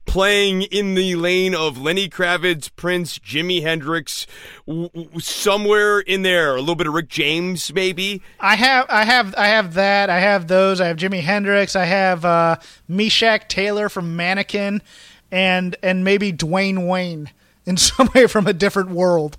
playing 0.05 0.63
in 0.63 0.95
the 0.95 1.15
lane 1.15 1.53
of 1.53 1.77
Lenny 1.77 2.09
Kravitz, 2.09 2.69
Prince, 2.75 3.19
Jimi 3.19 3.61
Hendrix, 3.61 4.25
w- 4.67 4.89
w- 4.89 5.19
somewhere 5.19 5.99
in 5.99 6.23
there. 6.23 6.55
A 6.55 6.59
little 6.59 6.75
bit 6.75 6.87
of 6.87 6.93
Rick 6.93 7.09
James, 7.09 7.71
maybe. 7.73 8.21
I 8.39 8.55
have, 8.55 8.87
I 8.89 9.03
have, 9.03 9.35
I 9.37 9.47
have 9.47 9.75
that. 9.75 10.09
I 10.09 10.19
have 10.19 10.47
those. 10.47 10.81
I 10.81 10.87
have 10.87 10.97
Jimi 10.97 11.21
Hendrix. 11.21 11.75
I 11.75 11.85
have 11.85 12.25
uh, 12.25 12.55
Meshach 12.87 13.47
Taylor 13.47 13.87
from 13.89 14.15
Mannequin, 14.15 14.81
and 15.31 15.75
and 15.83 16.03
maybe 16.03 16.33
Dwayne 16.33 16.87
Wayne 16.87 17.29
in 17.65 17.77
some 17.77 18.09
way 18.15 18.25
from 18.27 18.47
a 18.47 18.53
different 18.53 18.89
world. 18.89 19.37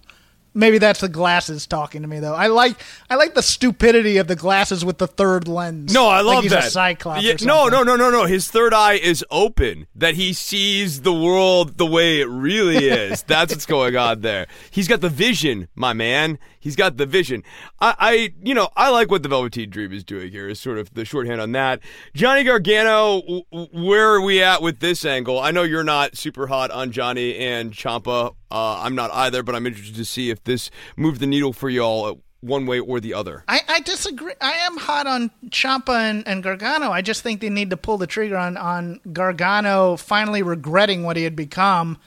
Maybe 0.53 0.79
that's 0.79 1.01
the 1.01 1.09
glasses 1.09 1.67
talking 1.67 2.03
to 2.03 2.09
me 2.09 2.19
though. 2.19 2.35
I 2.35 2.49
like 2.49 2.77
I 3.09 3.15
like 3.15 3.35
the 3.35 3.43
stupidity 3.43 4.17
of 4.17 4.27
the 4.27 4.35
glasses 4.37 4.85
with 4.85 4.99
the 4.99 5.07
third 5.07 5.47
lens. 5.47 5.95
No, 5.95 6.09
I 6.09 6.23
Like 6.23 6.35
love 6.35 6.43
he's 6.45 6.53
that. 6.53 6.65
A 6.67 6.71
cyclops. 6.71 7.23
Yeah, 7.23 7.35
no, 7.43 7.69
no, 7.69 7.83
no, 7.85 7.95
no, 7.95 8.11
no. 8.11 8.25
His 8.25 8.51
third 8.51 8.75
eye 8.75 8.95
is 8.95 9.25
open. 9.31 9.87
That 9.95 10.15
he 10.15 10.33
sees 10.33 11.03
the 11.03 11.13
world 11.13 11.79
the 11.79 11.87
way 11.87 12.21
it 12.21 12.29
really 12.29 12.89
is. 12.89 13.23
That's 13.23 13.53
what's 13.53 13.67
going 13.67 13.97
on 13.97 14.23
there. 14.23 14.47
He's 14.71 14.89
got 14.89 15.01
the 15.01 15.09
vision, 15.09 15.69
my 15.75 15.93
man. 15.93 16.39
He's 16.61 16.77
got 16.77 16.99
the 16.99 17.07
vision. 17.07 17.43
I, 17.81 17.95
I, 17.99 18.35
you 18.43 18.55
know, 18.55 18.69
I 18.77 18.91
like 18.91 19.11
what 19.11 19.23
the 19.23 19.31
Velveteen 19.31 19.71
Dream 19.71 19.93
is 19.93 20.05
doing 20.05 20.31
here. 20.31 20.47
Is 20.47 20.61
sort 20.61 20.79
of 20.79 20.93
the 20.93 21.07
shorthand 21.07 21.41
on 21.41 21.53
that. 21.53 21.81
Johnny 22.15 22.45
Gargano, 22.45 23.23
w- 23.23 23.45
where 23.73 24.15
are 24.15 24.21
we 24.21 24.43
at 24.43 24.61
with 24.61 24.81
this 24.81 25.05
angle? 25.05 25.41
I 25.41 25.51
know 25.51 25.63
you're 25.63 25.83
not 25.83 26.19
super 26.19 26.47
hot 26.47 26.71
on 26.71 26.93
Johnny 26.93 27.37
and 27.37 27.73
Ciampa. 27.73 28.35
Uh, 28.51 28.81
I'm 28.81 28.95
not 28.95 29.11
either, 29.13 29.43
but 29.43 29.55
I'm 29.55 29.67
interested 29.67 29.97
to 29.97 30.05
see 30.05 30.29
if 30.29 30.45
this 30.45 30.71
moved 30.97 31.21
the 31.21 31.27
needle 31.27 31.55
for 31.55 31.71
y'all 31.71 32.21
one 32.41 32.67
way 32.67 32.81
or 32.81 33.01
the 33.01 33.15
other. 33.15 33.45
I, 33.49 33.61
I 33.69 33.81
disagree. 33.81 34.33
I 34.41 34.53
am 34.53 34.77
hot 34.77 35.07
on 35.07 35.31
Ciampa 35.47 35.99
and, 36.11 36.27
and 36.27 36.43
Gargano. 36.43 36.91
I 36.91 37.03
just 37.03 37.23
think 37.23 37.41
they 37.41 37.51
need 37.51 37.71
to 37.71 37.77
pull 37.77 37.99
the 37.99 38.07
trigger 38.07 38.37
on, 38.37 38.57
on 38.57 39.01
Gargano 39.13 39.97
finally 39.97 40.43
regretting 40.43 41.05
what 41.05 41.17
he 41.17 41.25
had 41.25 41.37
become 41.37 41.99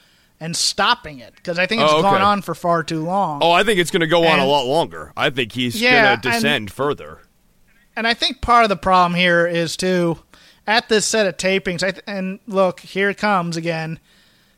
and 0.44 0.56
stopping 0.58 1.20
it 1.20 1.34
because 1.36 1.58
I 1.58 1.66
think 1.66 1.82
it's 1.82 1.92
Oh, 1.92 2.00
okay. 2.00 2.10
gone 2.10 2.22
on 2.22 2.42
for 2.42 2.54
far 2.54 2.84
too 2.84 3.02
long. 3.04 3.40
Oh, 3.42 3.52
I 3.52 3.64
think 3.64 3.80
it's 3.80 3.92
going 3.92 4.02
to 4.02 4.08
go 4.08 4.26
on 4.28 4.40
a 4.40 4.46
lot 4.46 4.66
longer. 4.66 5.14
I 5.16 5.30
think 5.30 5.54
he's 5.54 5.82
Yeah, 5.82 6.04
going 6.04 6.20
to 6.22 6.30
descend 6.32 6.70
further. 6.72 7.22
And 7.96 8.06
I 8.06 8.14
think 8.14 8.42
part 8.42 8.64
of 8.64 8.70
the 8.70 8.76
problem 8.76 9.14
here 9.18 9.48
is 9.48 9.78
too 9.78 10.20
at 10.68 10.90
this 10.90 11.06
set 11.06 11.28
of 11.28 11.38
tapings. 11.38 11.82
I 11.84 11.92
th- 11.92 12.04
and 12.08 12.40
look, 12.46 12.82
here 12.82 13.10
it 13.10 13.18
comes 13.18 13.56
again. 13.56 14.00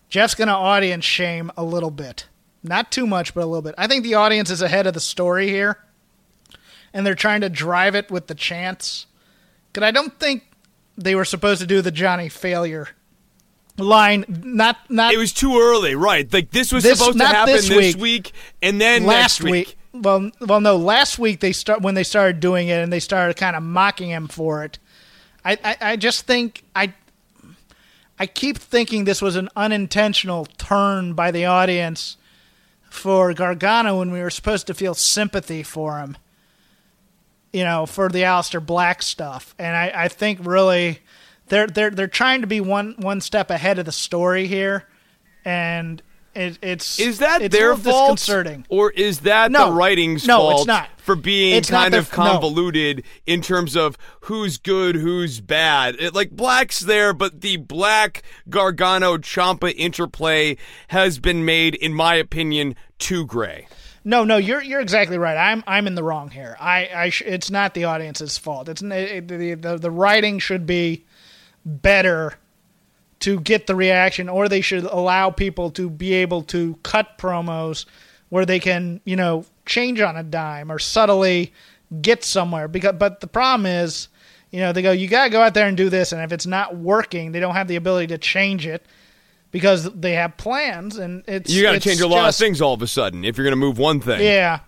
Jeff's 0.09 0.33
going 0.35 0.47
to 0.47 0.53
audience 0.55 1.05
shame 1.05 1.51
a 1.57 1.63
little 1.63 1.91
bit, 1.91 2.27
not 2.63 2.91
too 2.91 3.05
much, 3.05 3.33
but 3.35 3.43
a 3.43 3.45
little 3.45 3.61
bit. 3.61 3.75
I 3.77 3.85
think 3.87 4.03
the 4.03 4.13
audience 4.15 4.49
is 4.49 4.61
ahead 4.61 4.87
of 4.87 4.93
the 4.93 4.99
story 4.99 5.49
here, 5.49 5.77
and 6.93 7.05
they're 7.05 7.15
trying 7.15 7.41
to 7.41 7.49
drive 7.49 7.93
it 7.95 8.09
with 8.09 8.27
the 8.27 8.35
chants. 8.35 9.05
Because 9.71 9.85
I 9.85 9.91
don't 9.91 10.17
think 10.19 10.43
they 10.97 11.13
were 11.15 11.25
supposed 11.25 11.59
to 11.61 11.67
do 11.67 11.81
the 11.81 11.91
Johnny 11.91 12.29
Failure 12.29 12.89
line. 13.77 14.25
Not 14.27 14.77
not 14.89 15.13
It 15.13 15.17
was 15.17 15.33
too 15.33 15.59
early, 15.59 15.95
right? 15.95 16.31
Like 16.31 16.51
this 16.51 16.71
was 16.71 16.83
This- 16.83 16.97
supposed 16.99 17.17
to 17.19 17.25
happen 17.27 17.53
this 17.53 17.67
this 17.69 17.95
week. 17.95 18.01
week, 18.01 18.31
and 18.61 18.79
then 18.79 19.05
last 19.05 19.41
next 19.41 19.51
week. 19.51 19.77
Well, 19.93 20.29
well, 20.41 20.59
no, 20.59 20.75
last 20.75 21.17
week 21.19 21.39
they 21.39 21.53
start 21.53 21.81
when 21.81 21.95
they 21.95 22.03
started 22.03 22.39
doing 22.41 22.67
it 22.67 22.81
and 22.83 22.91
they 22.91 22.99
started 22.99 23.37
kind 23.37 23.55
of 23.55 23.63
mocking 23.63 24.09
him 24.09 24.27
for 24.27 24.63
it. 24.65 24.77
I, 25.45 25.57
I, 25.63 25.77
I 25.91 25.95
just 25.95 26.25
think 26.27 26.63
I, 26.75 26.93
I 28.19 28.25
keep 28.27 28.57
thinking 28.57 29.05
this 29.05 29.21
was 29.21 29.37
an 29.37 29.47
unintentional 29.55 30.47
turn 30.57 31.13
by 31.13 31.31
the 31.31 31.45
audience 31.45 32.17
for 32.89 33.33
Gargano 33.33 33.99
when 33.99 34.11
we 34.11 34.21
were 34.21 34.29
supposed 34.29 34.67
to 34.67 34.73
feel 34.73 34.95
sympathy 34.95 35.63
for 35.63 35.99
him. 35.99 36.17
You 37.53 37.63
know, 37.63 37.85
for 37.85 38.09
the 38.09 38.23
Aleister 38.23 38.65
Black 38.65 39.01
stuff, 39.01 39.55
and 39.57 39.77
I, 39.77 39.91
I 39.95 40.07
think 40.09 40.39
really 40.43 40.99
they're 41.47 41.67
they're 41.67 41.89
they're 41.91 42.07
trying 42.07 42.41
to 42.41 42.47
be 42.47 42.61
one 42.61 42.95
one 42.99 43.21
step 43.21 43.49
ahead 43.49 43.79
of 43.79 43.85
the 43.85 43.91
story 43.91 44.47
here, 44.47 44.85
and 45.43 46.01
it, 46.33 46.57
it's 46.61 46.99
Is 46.99 47.19
that 47.19 47.41
it's 47.41 47.55
their 47.55 47.75
fault, 47.77 48.17
disconcerting. 48.17 48.65
or 48.67 48.91
is 48.91 49.21
that 49.21 49.51
No. 49.51 49.67
the 49.67 49.71
writing's 49.73 50.27
No, 50.27 50.37
fault 50.39 50.53
it's 50.61 50.67
not. 50.67 50.89
for 50.97 51.15
being 51.15 51.55
It's 51.55 51.69
kind 51.69 51.93
their 51.93 52.01
of 52.01 52.11
f- 52.11 52.17
no. 52.17 52.23
convoluted 52.25 53.03
in 53.25 53.41
terms 53.41 53.77
of 53.77 53.97
who's 54.21 54.57
good, 54.57 54.95
who's 54.95 55.39
bad? 55.39 55.95
It, 55.97 56.13
like 56.13 56.31
Black's 56.31 56.81
there, 56.81 57.13
but 57.13 57.39
the 57.39 57.55
Black 57.57 58.23
Gargano 58.49 59.17
Ciampa 59.17 59.73
interplay 59.77 60.57
has 60.89 61.19
been 61.19 61.45
made, 61.45 61.73
in 61.75 61.93
my 61.93 62.15
opinion, 62.15 62.75
too 62.99 63.25
gray. 63.25 63.67
No, 64.03 64.23
no, 64.25 64.35
you're 64.37 64.61
you're 64.61 64.81
exactly 64.81 65.17
right. 65.17 65.37
I'm 65.37 65.63
I'm 65.65 65.87
in 65.87 65.95
the 65.95 66.03
wrong 66.03 66.29
here. 66.31 66.57
I, 66.59 66.89
I 66.93 67.09
sh- 67.09 67.23
it's 67.25 67.49
not 67.49 67.73
the 67.73 67.85
audience's 67.85 68.37
fault. 68.37 68.67
It's 68.69 68.83
n- 68.83 68.91
it, 68.91 69.27
the, 69.29 69.53
the 69.55 69.77
the 69.77 69.89
writing 69.91 70.37
should 70.39 70.67
be 70.67 71.05
better 71.65 72.35
to 73.21 73.39
get 73.39 73.65
the 73.67 73.75
reaction, 73.75 74.29
or 74.29 74.47
they 74.47 74.61
should 74.61 74.83
allow 74.83 75.29
people 75.31 75.71
to 75.71 75.89
be 75.89 76.13
able 76.13 76.43
to 76.43 76.77
cut 76.83 77.17
promos 77.17 77.85
where 78.29 78.45
they 78.45 78.59
can 78.59 79.01
you 79.05 79.15
know 79.15 79.45
change 79.65 79.99
on 80.01 80.15
a 80.17 80.23
dime 80.23 80.71
or 80.71 80.77
subtly 80.79 81.53
get 82.01 82.23
somewhere. 82.23 82.67
Because 82.67 82.95
but 82.99 83.19
the 83.21 83.27
problem 83.27 83.65
is, 83.65 84.09
you 84.51 84.59
know, 84.59 84.71
they 84.73 84.81
go 84.81 84.91
you 84.91 85.07
gotta 85.07 85.29
go 85.29 85.41
out 85.41 85.53
there 85.53 85.67
and 85.67 85.77
do 85.77 85.89
this, 85.89 86.11
and 86.11 86.21
if 86.21 86.31
it's 86.31 86.45
not 86.45 86.75
working, 86.77 87.31
they 87.31 87.39
don't 87.39 87.55
have 87.55 87.67
the 87.67 87.77
ability 87.77 88.07
to 88.07 88.17
change 88.17 88.67
it 88.67 88.85
because 89.51 89.89
they 89.93 90.13
have 90.13 90.35
plans, 90.37 90.97
and 90.97 91.23
it's 91.27 91.49
You 91.51 91.61
got 91.63 91.71
to 91.71 91.75
it's 91.77 91.85
change 91.85 92.01
a 92.01 92.07
lot 92.07 92.25
just- 92.27 92.39
of 92.41 92.45
things 92.45 92.61
all 92.61 92.73
of 92.73 92.81
a 92.81 92.87
sudden 92.87 93.23
if 93.23 93.37
you're 93.37 93.45
going 93.45 93.53
to 93.53 93.65
move 93.65 93.77
one 93.77 94.01
thing. 94.01 94.21
yeah. 94.21 94.59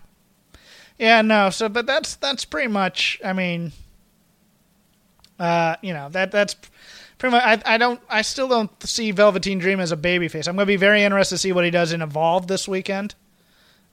Yeah, 0.98 1.22
no. 1.22 1.52
So, 1.52 1.70
but 1.70 1.86
that's 1.86 2.16
that's 2.16 2.44
pretty 2.44 2.70
much. 2.70 3.20
I 3.24 3.32
mean, 3.34 3.72
uh, 5.40 5.76
you 5.82 5.94
know 5.94 6.10
that 6.10 6.32
that's 6.32 6.56
pretty 7.18 7.36
much. 7.36 7.44
I 7.44 7.76
I 7.76 7.78
don't. 7.78 8.00
I 8.10 8.22
still 8.22 8.48
don't 8.48 8.72
see 8.84 9.12
Velveteen 9.12 9.60
Dream 9.60 9.80
as 9.80 9.92
a 9.92 9.98
babyface. 9.98 10.48
I'm 10.48 10.56
going 10.56 10.66
to 10.66 10.72
be 10.72 10.78
very 10.78 11.04
interested 11.04 11.36
to 11.36 11.40
see 11.40 11.52
what 11.52 11.66
he 11.66 11.72
does 11.72 11.92
in 11.94 12.02
Evolve 12.02 12.48
this 12.48 12.68
weekend. 12.68 13.16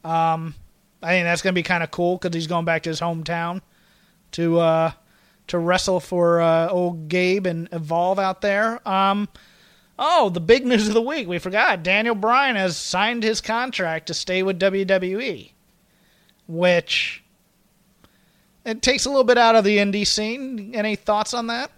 Um, 0.05 0.55
I 1.03 1.09
think 1.09 1.25
that's 1.25 1.43
going 1.43 1.55
to 1.55 1.59
be 1.59 1.63
kind 1.63 1.83
of 1.83 1.91
cool 1.91 2.17
because 2.17 2.35
he's 2.35 2.47
going 2.47 2.65
back 2.65 2.83
to 2.85 2.91
his 2.91 3.01
hometown 3.01 3.63
to 4.33 4.59
uh 4.59 4.93
to 5.47 5.59
wrestle 5.59 6.01
for 6.01 6.41
uh, 6.41 6.69
old 6.69 7.09
Gabe 7.09 7.47
and 7.47 7.69
Evolve 7.73 8.19
out 8.19 8.41
there. 8.41 8.87
Um. 8.89 9.29
Oh, 9.97 10.29
the 10.29 10.41
big 10.41 10.67
news 10.67 10.89
of 10.89 10.95
the 10.95 11.01
week. 11.01 11.29
We 11.29 11.39
forgot. 11.39 11.85
Daniel 11.85 12.17
Bryan 12.17 12.57
has 12.57 12.77
signed 12.77 13.23
his 13.23 13.41
contract 13.41 14.09
to 14.09 14.15
stay 14.15 14.43
with 14.43 14.59
WWE, 14.59 15.53
which 16.49 17.24
it 18.65 18.83
takes 18.83 19.07
a 19.07 19.09
little 19.09 19.25
bit 19.25 19.39
out 19.39 19.57
of 19.57 19.65
the 19.65 19.79
indie 19.79 20.07
scene. 20.07 20.75
Any 20.75 20.97
thoughts 20.97 21.35
on 21.35 21.49
that? 21.49 21.71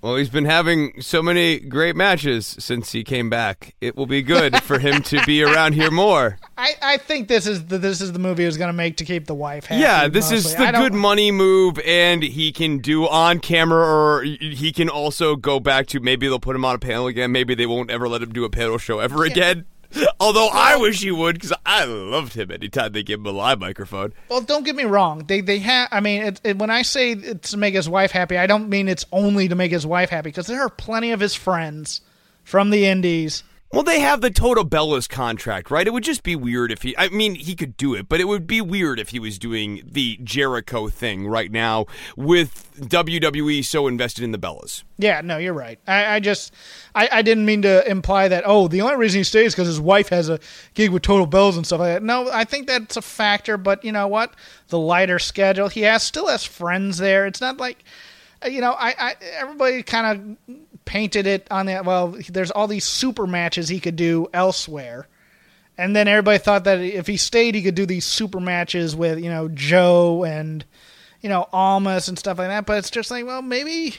Well, 0.00 0.14
he's 0.14 0.30
been 0.30 0.44
having 0.44 1.02
so 1.02 1.24
many 1.24 1.58
great 1.58 1.96
matches 1.96 2.46
since 2.60 2.92
he 2.92 3.02
came 3.02 3.28
back. 3.28 3.74
It 3.80 3.96
will 3.96 4.06
be 4.06 4.22
good 4.22 4.62
for 4.62 4.78
him 4.78 5.02
to 5.02 5.20
be 5.26 5.42
around 5.44 5.72
here 5.72 5.90
more. 5.90 6.38
I, 6.56 6.74
I 6.80 6.96
think 6.98 7.26
this 7.26 7.48
is 7.48 7.66
the, 7.66 7.78
this 7.78 8.00
is 8.00 8.12
the 8.12 8.20
movie 8.20 8.44
he 8.44 8.46
was 8.46 8.56
going 8.56 8.68
to 8.68 8.74
make 8.74 8.98
to 8.98 9.04
keep 9.04 9.26
the 9.26 9.34
wife 9.34 9.64
happy. 9.64 9.80
Yeah, 9.80 10.06
this 10.06 10.30
is 10.30 10.44
mostly. 10.44 10.66
I 10.66 10.72
the 10.72 10.78
good 10.78 10.94
money 10.94 11.32
move, 11.32 11.80
and 11.84 12.22
he 12.22 12.52
can 12.52 12.78
do 12.78 13.08
on 13.08 13.40
camera, 13.40 13.84
or 13.84 14.22
he 14.22 14.72
can 14.72 14.88
also 14.88 15.34
go 15.34 15.58
back 15.58 15.88
to 15.88 15.98
maybe 15.98 16.28
they'll 16.28 16.38
put 16.38 16.54
him 16.54 16.64
on 16.64 16.76
a 16.76 16.78
panel 16.78 17.08
again. 17.08 17.32
Maybe 17.32 17.56
they 17.56 17.66
won't 17.66 17.90
ever 17.90 18.08
let 18.08 18.22
him 18.22 18.32
do 18.32 18.44
a 18.44 18.50
panel 18.50 18.78
show 18.78 19.00
ever 19.00 19.24
again. 19.24 19.66
Although 20.20 20.48
I 20.48 20.76
wish 20.76 21.00
he 21.00 21.10
would, 21.10 21.36
because 21.36 21.52
I 21.64 21.84
loved 21.84 22.34
him 22.34 22.50
anytime 22.50 22.92
they 22.92 23.02
give 23.02 23.20
him 23.20 23.26
a 23.26 23.30
live 23.30 23.58
microphone. 23.58 24.12
Well, 24.28 24.40
don't 24.40 24.64
get 24.64 24.76
me 24.76 24.84
wrong. 24.84 25.24
They 25.26 25.40
they 25.40 25.58
have. 25.60 25.88
I 25.90 26.00
mean, 26.00 26.22
it, 26.22 26.40
it, 26.44 26.58
when 26.58 26.70
I 26.70 26.82
say 26.82 27.12
it's 27.12 27.52
to 27.52 27.56
make 27.56 27.74
his 27.74 27.88
wife 27.88 28.10
happy, 28.10 28.36
I 28.36 28.46
don't 28.46 28.68
mean 28.68 28.88
it's 28.88 29.06
only 29.12 29.48
to 29.48 29.54
make 29.54 29.72
his 29.72 29.86
wife 29.86 30.10
happy 30.10 30.30
because 30.30 30.46
there 30.46 30.60
are 30.60 30.68
plenty 30.68 31.12
of 31.12 31.20
his 31.20 31.34
friends 31.34 32.00
from 32.44 32.70
the 32.70 32.86
indies. 32.86 33.42
Well, 33.70 33.82
they 33.82 34.00
have 34.00 34.22
the 34.22 34.30
Total 34.30 34.64
Bellas 34.64 35.06
contract, 35.06 35.70
right? 35.70 35.86
It 35.86 35.92
would 35.92 36.02
just 36.02 36.22
be 36.22 36.34
weird 36.34 36.72
if 36.72 36.80
he. 36.80 36.96
I 36.96 37.10
mean, 37.10 37.34
he 37.34 37.54
could 37.54 37.76
do 37.76 37.94
it, 37.94 38.08
but 38.08 38.18
it 38.18 38.24
would 38.24 38.46
be 38.46 38.62
weird 38.62 38.98
if 38.98 39.10
he 39.10 39.18
was 39.18 39.38
doing 39.38 39.82
the 39.84 40.18
Jericho 40.24 40.88
thing 40.88 41.26
right 41.26 41.52
now 41.52 41.84
with 42.16 42.72
WWE 42.80 43.62
so 43.62 43.86
invested 43.86 44.24
in 44.24 44.32
the 44.32 44.38
Bellas. 44.38 44.84
Yeah, 44.96 45.20
no, 45.20 45.36
you're 45.36 45.52
right. 45.52 45.78
I, 45.86 46.14
I 46.14 46.20
just, 46.20 46.54
I, 46.94 47.10
I 47.12 47.20
didn't 47.20 47.44
mean 47.44 47.60
to 47.62 47.86
imply 47.86 48.28
that. 48.28 48.44
Oh, 48.46 48.68
the 48.68 48.80
only 48.80 48.96
reason 48.96 49.20
he 49.20 49.24
stays 49.24 49.52
because 49.52 49.66
his 49.66 49.80
wife 49.80 50.08
has 50.08 50.30
a 50.30 50.40
gig 50.72 50.90
with 50.90 51.02
Total 51.02 51.26
Bellas 51.26 51.56
and 51.56 51.66
stuff 51.66 51.80
like 51.80 51.92
that. 51.92 52.02
No, 52.02 52.30
I 52.32 52.44
think 52.44 52.68
that's 52.68 52.96
a 52.96 53.02
factor. 53.02 53.58
But 53.58 53.84
you 53.84 53.92
know 53.92 54.08
what? 54.08 54.32
The 54.68 54.78
lighter 54.78 55.18
schedule. 55.18 55.68
He 55.68 55.82
has 55.82 56.02
still 56.02 56.28
has 56.28 56.42
friends 56.42 56.96
there. 56.96 57.26
It's 57.26 57.42
not 57.42 57.58
like, 57.58 57.84
you 58.48 58.62
know, 58.62 58.72
I, 58.72 58.94
I 58.98 59.14
everybody 59.36 59.82
kind 59.82 60.38
of 60.48 60.56
painted 60.88 61.26
it 61.26 61.46
on 61.50 61.66
that. 61.66 61.84
Well, 61.84 62.16
there's 62.30 62.50
all 62.50 62.66
these 62.66 62.86
super 62.86 63.26
matches 63.26 63.68
he 63.68 63.78
could 63.78 63.96
do 63.96 64.26
elsewhere. 64.32 65.06
And 65.76 65.94
then 65.94 66.08
everybody 66.08 66.38
thought 66.38 66.64
that 66.64 66.80
if 66.80 67.06
he 67.06 67.18
stayed, 67.18 67.54
he 67.54 67.62
could 67.62 67.74
do 67.74 67.84
these 67.84 68.06
super 68.06 68.40
matches 68.40 68.96
with, 68.96 69.20
you 69.20 69.28
know, 69.28 69.48
Joe 69.48 70.24
and, 70.24 70.64
you 71.20 71.28
know, 71.28 71.46
Almas 71.52 72.08
and 72.08 72.18
stuff 72.18 72.38
like 72.38 72.48
that. 72.48 72.64
But 72.64 72.78
it's 72.78 72.90
just 72.90 73.10
like, 73.10 73.26
well, 73.26 73.42
maybe 73.42 73.98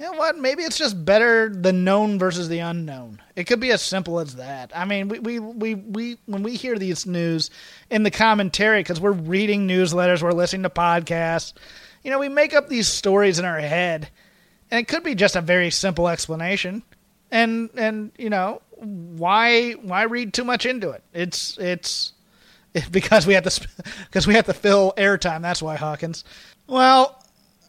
you 0.00 0.06
know 0.06 0.12
what? 0.12 0.38
Maybe 0.38 0.62
it's 0.62 0.78
just 0.78 1.04
better 1.04 1.50
the 1.50 1.74
known 1.74 2.18
versus 2.18 2.48
the 2.48 2.60
unknown. 2.60 3.20
It 3.36 3.44
could 3.44 3.60
be 3.60 3.70
as 3.70 3.82
simple 3.82 4.18
as 4.18 4.36
that. 4.36 4.72
I 4.74 4.86
mean, 4.86 5.08
we 5.08 5.18
we 5.18 5.38
we, 5.38 5.74
we 5.74 6.18
when 6.24 6.42
we 6.42 6.56
hear 6.56 6.78
these 6.78 7.04
news 7.04 7.50
in 7.90 8.02
the 8.02 8.10
commentary 8.10 8.80
because 8.80 8.98
we're 8.98 9.12
reading 9.12 9.68
newsletters, 9.68 10.22
we're 10.22 10.32
listening 10.32 10.62
to 10.62 10.70
podcasts. 10.70 11.52
You 12.02 12.10
know, 12.10 12.18
we 12.18 12.30
make 12.30 12.54
up 12.54 12.70
these 12.70 12.88
stories 12.88 13.38
in 13.38 13.44
our 13.44 13.60
head, 13.60 14.08
and 14.70 14.80
it 14.80 14.88
could 14.88 15.02
be 15.02 15.14
just 15.14 15.36
a 15.36 15.40
very 15.40 15.70
simple 15.70 16.08
explanation. 16.08 16.82
And 17.30 17.70
and 17.76 18.12
you 18.18 18.30
know 18.30 18.62
why 18.76 19.72
why 19.72 20.02
read 20.04 20.34
too 20.34 20.44
much 20.44 20.66
into 20.66 20.90
it? 20.90 21.02
It's 21.12 21.58
it's 21.58 22.12
because 22.90 23.26
we 23.26 23.34
have 23.34 23.44
to 23.44 23.68
because 24.06 24.26
we 24.26 24.34
have 24.34 24.46
to 24.46 24.54
fill 24.54 24.92
airtime. 24.96 25.42
That's 25.42 25.62
why 25.62 25.76
Hawkins. 25.76 26.24
Well, 26.66 27.22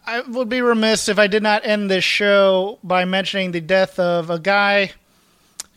I 0.05 0.21
would 0.21 0.49
be 0.49 0.61
remiss 0.61 1.09
if 1.09 1.19
I 1.19 1.27
did 1.27 1.43
not 1.43 1.65
end 1.65 1.89
this 1.89 2.03
show 2.03 2.79
by 2.83 3.05
mentioning 3.05 3.51
the 3.51 3.61
death 3.61 3.99
of 3.99 4.29
a 4.29 4.39
guy 4.39 4.91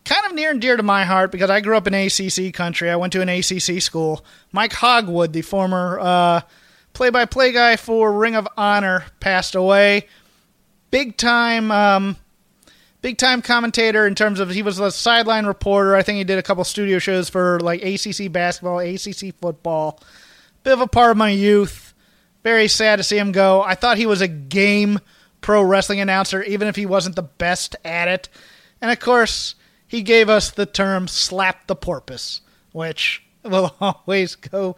kind 0.04 0.26
of 0.26 0.34
near 0.34 0.50
and 0.50 0.60
dear 0.60 0.76
to 0.76 0.82
my 0.82 1.04
heart 1.04 1.32
because 1.32 1.50
I 1.50 1.60
grew 1.60 1.76
up 1.76 1.86
in 1.86 1.94
ACC 1.94 2.52
country. 2.52 2.90
I 2.90 2.96
went 2.96 3.12
to 3.14 3.22
an 3.22 3.28
ACC 3.28 3.80
school. 3.80 4.24
Mike 4.52 4.72
Hogewood, 4.72 5.32
the 5.32 5.42
former 5.42 5.98
uh, 5.98 6.40
play-by-play 6.92 7.52
guy 7.52 7.76
for 7.76 8.12
Ring 8.12 8.34
of 8.34 8.46
Honor, 8.56 9.04
passed 9.20 9.54
away. 9.54 10.08
Big 10.94 11.16
time, 11.16 11.72
um, 11.72 12.16
big 13.02 13.18
time 13.18 13.42
commentator 13.42 14.06
in 14.06 14.14
terms 14.14 14.38
of 14.38 14.48
he 14.48 14.62
was 14.62 14.78
a 14.78 14.92
sideline 14.92 15.44
reporter. 15.44 15.96
I 15.96 16.04
think 16.04 16.18
he 16.18 16.22
did 16.22 16.38
a 16.38 16.42
couple 16.42 16.62
studio 16.62 17.00
shows 17.00 17.28
for 17.28 17.58
like 17.58 17.82
ACC 17.82 18.30
basketball, 18.30 18.78
ACC 18.78 19.34
football. 19.40 19.98
Bit 20.62 20.74
of 20.74 20.80
a 20.80 20.86
part 20.86 21.10
of 21.10 21.16
my 21.16 21.30
youth. 21.30 21.94
Very 22.44 22.68
sad 22.68 22.98
to 22.98 23.02
see 23.02 23.18
him 23.18 23.32
go. 23.32 23.60
I 23.60 23.74
thought 23.74 23.96
he 23.96 24.06
was 24.06 24.20
a 24.20 24.28
game 24.28 25.00
pro 25.40 25.64
wrestling 25.64 25.98
announcer, 25.98 26.44
even 26.44 26.68
if 26.68 26.76
he 26.76 26.86
wasn't 26.86 27.16
the 27.16 27.22
best 27.22 27.74
at 27.84 28.06
it. 28.06 28.28
And 28.80 28.88
of 28.92 29.00
course, 29.00 29.56
he 29.88 30.00
gave 30.00 30.28
us 30.28 30.52
the 30.52 30.64
term 30.64 31.08
slap 31.08 31.66
the 31.66 31.74
porpoise, 31.74 32.40
which 32.70 33.20
will 33.42 33.74
always 33.80 34.36
go 34.36 34.76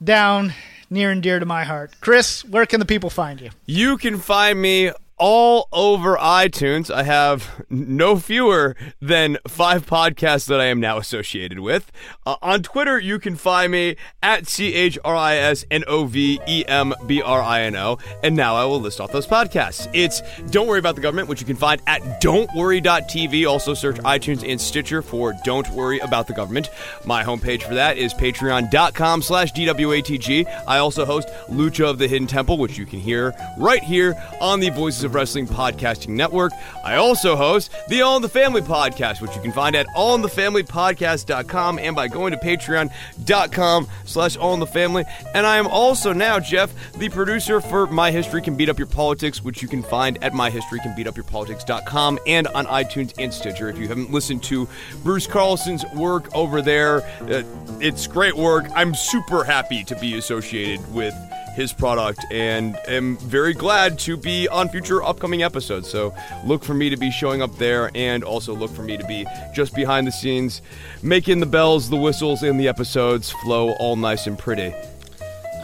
down 0.00 0.54
near 0.88 1.10
and 1.10 1.24
dear 1.24 1.40
to 1.40 1.44
my 1.44 1.64
heart. 1.64 1.96
Chris, 2.00 2.44
where 2.44 2.66
can 2.66 2.78
the 2.78 2.86
people 2.86 3.10
find 3.10 3.40
you? 3.40 3.50
You 3.66 3.96
can 3.96 4.18
find 4.18 4.62
me 4.62 4.92
all 5.20 5.68
over 5.70 6.16
iTunes. 6.16 6.90
I 6.92 7.02
have 7.02 7.64
no 7.68 8.16
fewer 8.16 8.74
than 9.00 9.36
five 9.46 9.84
podcasts 9.84 10.46
that 10.46 10.60
I 10.60 10.64
am 10.64 10.80
now 10.80 10.96
associated 10.96 11.60
with. 11.60 11.92
Uh, 12.24 12.36
on 12.40 12.62
Twitter, 12.62 12.98
you 12.98 13.18
can 13.18 13.36
find 13.36 13.70
me 13.70 13.96
at 14.22 14.48
C 14.48 14.74
H 14.74 14.98
R 15.04 15.14
I 15.14 15.36
S 15.36 15.64
N 15.70 15.84
O 15.86 16.06
V 16.06 16.40
E 16.48 16.64
M 16.66 16.94
B 17.06 17.20
R 17.20 17.42
I 17.42 17.62
N 17.62 17.76
O. 17.76 17.98
And 18.22 18.34
now 18.34 18.56
I 18.56 18.64
will 18.64 18.80
list 18.80 18.98
off 19.00 19.12
those 19.12 19.26
podcasts. 19.26 19.88
It's 19.92 20.22
Don't 20.50 20.66
Worry 20.66 20.78
About 20.78 20.94
the 20.94 21.02
Government, 21.02 21.28
which 21.28 21.40
you 21.40 21.46
can 21.46 21.56
find 21.56 21.82
at 21.86 22.00
don'tworry.tv. 22.22 23.46
Also 23.48 23.74
search 23.74 23.96
iTunes 23.96 24.50
and 24.50 24.58
Stitcher 24.58 25.02
for 25.02 25.34
Don't 25.44 25.68
Worry 25.70 25.98
About 25.98 26.26
the 26.28 26.34
Government. 26.34 26.70
My 27.04 27.22
homepage 27.22 27.62
for 27.62 27.74
that 27.74 27.98
is 27.98 28.14
patreon.com 28.14 29.20
slash 29.20 29.52
DWATG. 29.52 30.64
I 30.66 30.78
also 30.78 31.04
host 31.04 31.28
Lucha 31.50 31.90
of 31.90 31.98
the 31.98 32.08
Hidden 32.08 32.26
Temple, 32.26 32.56
which 32.56 32.78
you 32.78 32.86
can 32.86 33.00
hear 33.00 33.34
right 33.58 33.82
here 33.82 34.14
on 34.40 34.60
the 34.60 34.70
Voices 34.70 35.04
of 35.04 35.09
of 35.10 35.14
Wrestling 35.14 35.46
Podcasting 35.46 36.10
Network. 36.10 36.52
I 36.84 36.96
also 36.96 37.36
host 37.36 37.70
the 37.88 38.02
All 38.02 38.16
in 38.16 38.22
the 38.22 38.28
Family 38.28 38.62
podcast, 38.62 39.20
which 39.20 39.34
you 39.34 39.42
can 39.42 39.52
find 39.52 39.74
at 39.76 39.86
allinthefamilypodcast.com 39.88 41.78
and 41.78 41.96
by 41.96 42.08
going 42.08 42.32
to 42.32 42.38
patreon.com 42.38 43.88
slash 44.04 44.36
allinthefamily. 44.36 45.04
And 45.34 45.46
I 45.46 45.56
am 45.56 45.66
also 45.66 46.12
now, 46.12 46.38
Jeff, 46.38 46.72
the 46.94 47.08
producer 47.08 47.60
for 47.60 47.86
My 47.86 48.10
History 48.10 48.40
Can 48.40 48.56
Beat 48.56 48.68
Up 48.68 48.78
Your 48.78 48.86
Politics, 48.86 49.42
which 49.42 49.62
you 49.62 49.68
can 49.68 49.82
find 49.82 50.22
at 50.22 50.32
myhistorycanbeatupyourpolitics.com 50.32 52.18
and 52.26 52.46
on 52.48 52.66
iTunes 52.66 53.12
and 53.18 53.32
Stitcher. 53.32 53.68
If 53.68 53.78
you 53.78 53.88
haven't 53.88 54.12
listened 54.12 54.42
to 54.44 54.68
Bruce 55.02 55.26
Carlson's 55.26 55.84
work 55.94 56.34
over 56.34 56.62
there, 56.62 57.02
uh, 57.22 57.42
it's 57.80 58.06
great 58.06 58.36
work. 58.36 58.66
I'm 58.74 58.94
super 58.94 59.44
happy 59.44 59.84
to 59.84 59.96
be 59.96 60.16
associated 60.18 60.92
with 60.92 61.14
his 61.54 61.72
product 61.72 62.24
and 62.30 62.76
am 62.88 63.16
very 63.18 63.52
glad 63.54 63.98
to 64.00 64.16
be 64.16 64.48
on 64.48 64.68
future 64.68 65.02
upcoming 65.02 65.42
episodes. 65.42 65.88
So 65.88 66.14
look 66.44 66.64
for 66.64 66.74
me 66.74 66.90
to 66.90 66.96
be 66.96 67.10
showing 67.10 67.42
up 67.42 67.56
there 67.56 67.90
and 67.94 68.24
also 68.24 68.54
look 68.54 68.70
for 68.70 68.82
me 68.82 68.96
to 68.96 69.04
be 69.06 69.26
just 69.54 69.74
behind 69.74 70.06
the 70.06 70.12
scenes, 70.12 70.62
making 71.02 71.40
the 71.40 71.46
bells, 71.46 71.90
the 71.90 71.96
whistles, 71.96 72.42
and 72.42 72.58
the 72.58 72.68
episodes 72.68 73.30
flow 73.30 73.72
all 73.72 73.96
nice 73.96 74.26
and 74.26 74.38
pretty. 74.38 74.74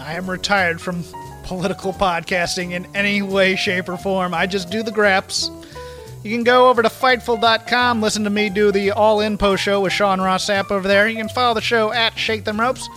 I 0.00 0.14
am 0.14 0.28
retired 0.28 0.80
from 0.80 1.04
political 1.44 1.92
podcasting 1.92 2.72
in 2.72 2.86
any 2.94 3.22
way, 3.22 3.56
shape, 3.56 3.88
or 3.88 3.96
form. 3.96 4.34
I 4.34 4.46
just 4.46 4.70
do 4.70 4.82
the 4.82 4.92
graps. 4.92 5.50
You 6.22 6.32
can 6.32 6.42
go 6.42 6.68
over 6.68 6.82
to 6.82 6.88
Fightful.com, 6.88 8.02
listen 8.02 8.24
to 8.24 8.30
me 8.30 8.48
do 8.50 8.72
the 8.72 8.90
All 8.90 9.20
In 9.20 9.38
Post 9.38 9.62
show 9.62 9.80
with 9.80 9.92
Sean 9.92 10.20
Ross 10.20 10.46
Sapp 10.46 10.72
over 10.72 10.88
there. 10.88 11.08
You 11.08 11.16
can 11.16 11.28
follow 11.28 11.54
the 11.54 11.60
show 11.60 11.92
at 11.92 12.18
Shake 12.18 12.44
Them 12.44 12.60
Ropes. 12.60 12.88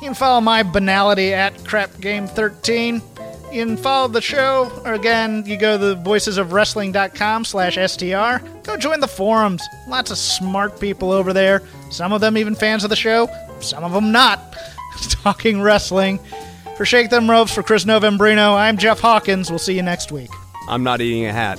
You 0.00 0.06
can 0.06 0.14
follow 0.14 0.40
my 0.40 0.62
banality 0.62 1.34
at 1.34 1.64
Crap 1.66 2.00
Game 2.00 2.26
13. 2.26 3.02
You 3.52 3.66
can 3.66 3.76
follow 3.76 4.08
the 4.08 4.22
show, 4.22 4.70
or 4.84 4.94
again, 4.94 5.44
you 5.44 5.58
go 5.58 5.76
to 5.76 6.00
voicesofwrestling.com 6.00 7.44
slash 7.44 7.74
STR. 7.74 8.46
Go 8.62 8.76
join 8.78 9.00
the 9.00 9.08
forums. 9.08 9.62
Lots 9.88 10.10
of 10.10 10.16
smart 10.16 10.80
people 10.80 11.12
over 11.12 11.32
there. 11.34 11.62
Some 11.90 12.12
of 12.12 12.22
them 12.22 12.38
even 12.38 12.54
fans 12.54 12.82
of 12.82 12.90
the 12.90 12.96
show, 12.96 13.28
some 13.60 13.84
of 13.84 13.92
them 13.92 14.10
not. 14.10 14.56
Talking 15.10 15.60
wrestling. 15.60 16.18
For 16.78 16.86
Shake 16.86 17.10
Them 17.10 17.28
Ropes, 17.28 17.54
for 17.54 17.62
Chris 17.62 17.84
Novembrino, 17.84 18.54
I'm 18.54 18.78
Jeff 18.78 19.00
Hawkins. 19.00 19.50
We'll 19.50 19.58
see 19.58 19.74
you 19.74 19.82
next 19.82 20.10
week. 20.10 20.30
I'm 20.66 20.82
not 20.82 21.02
eating 21.02 21.26
a 21.26 21.32
hat. 21.32 21.58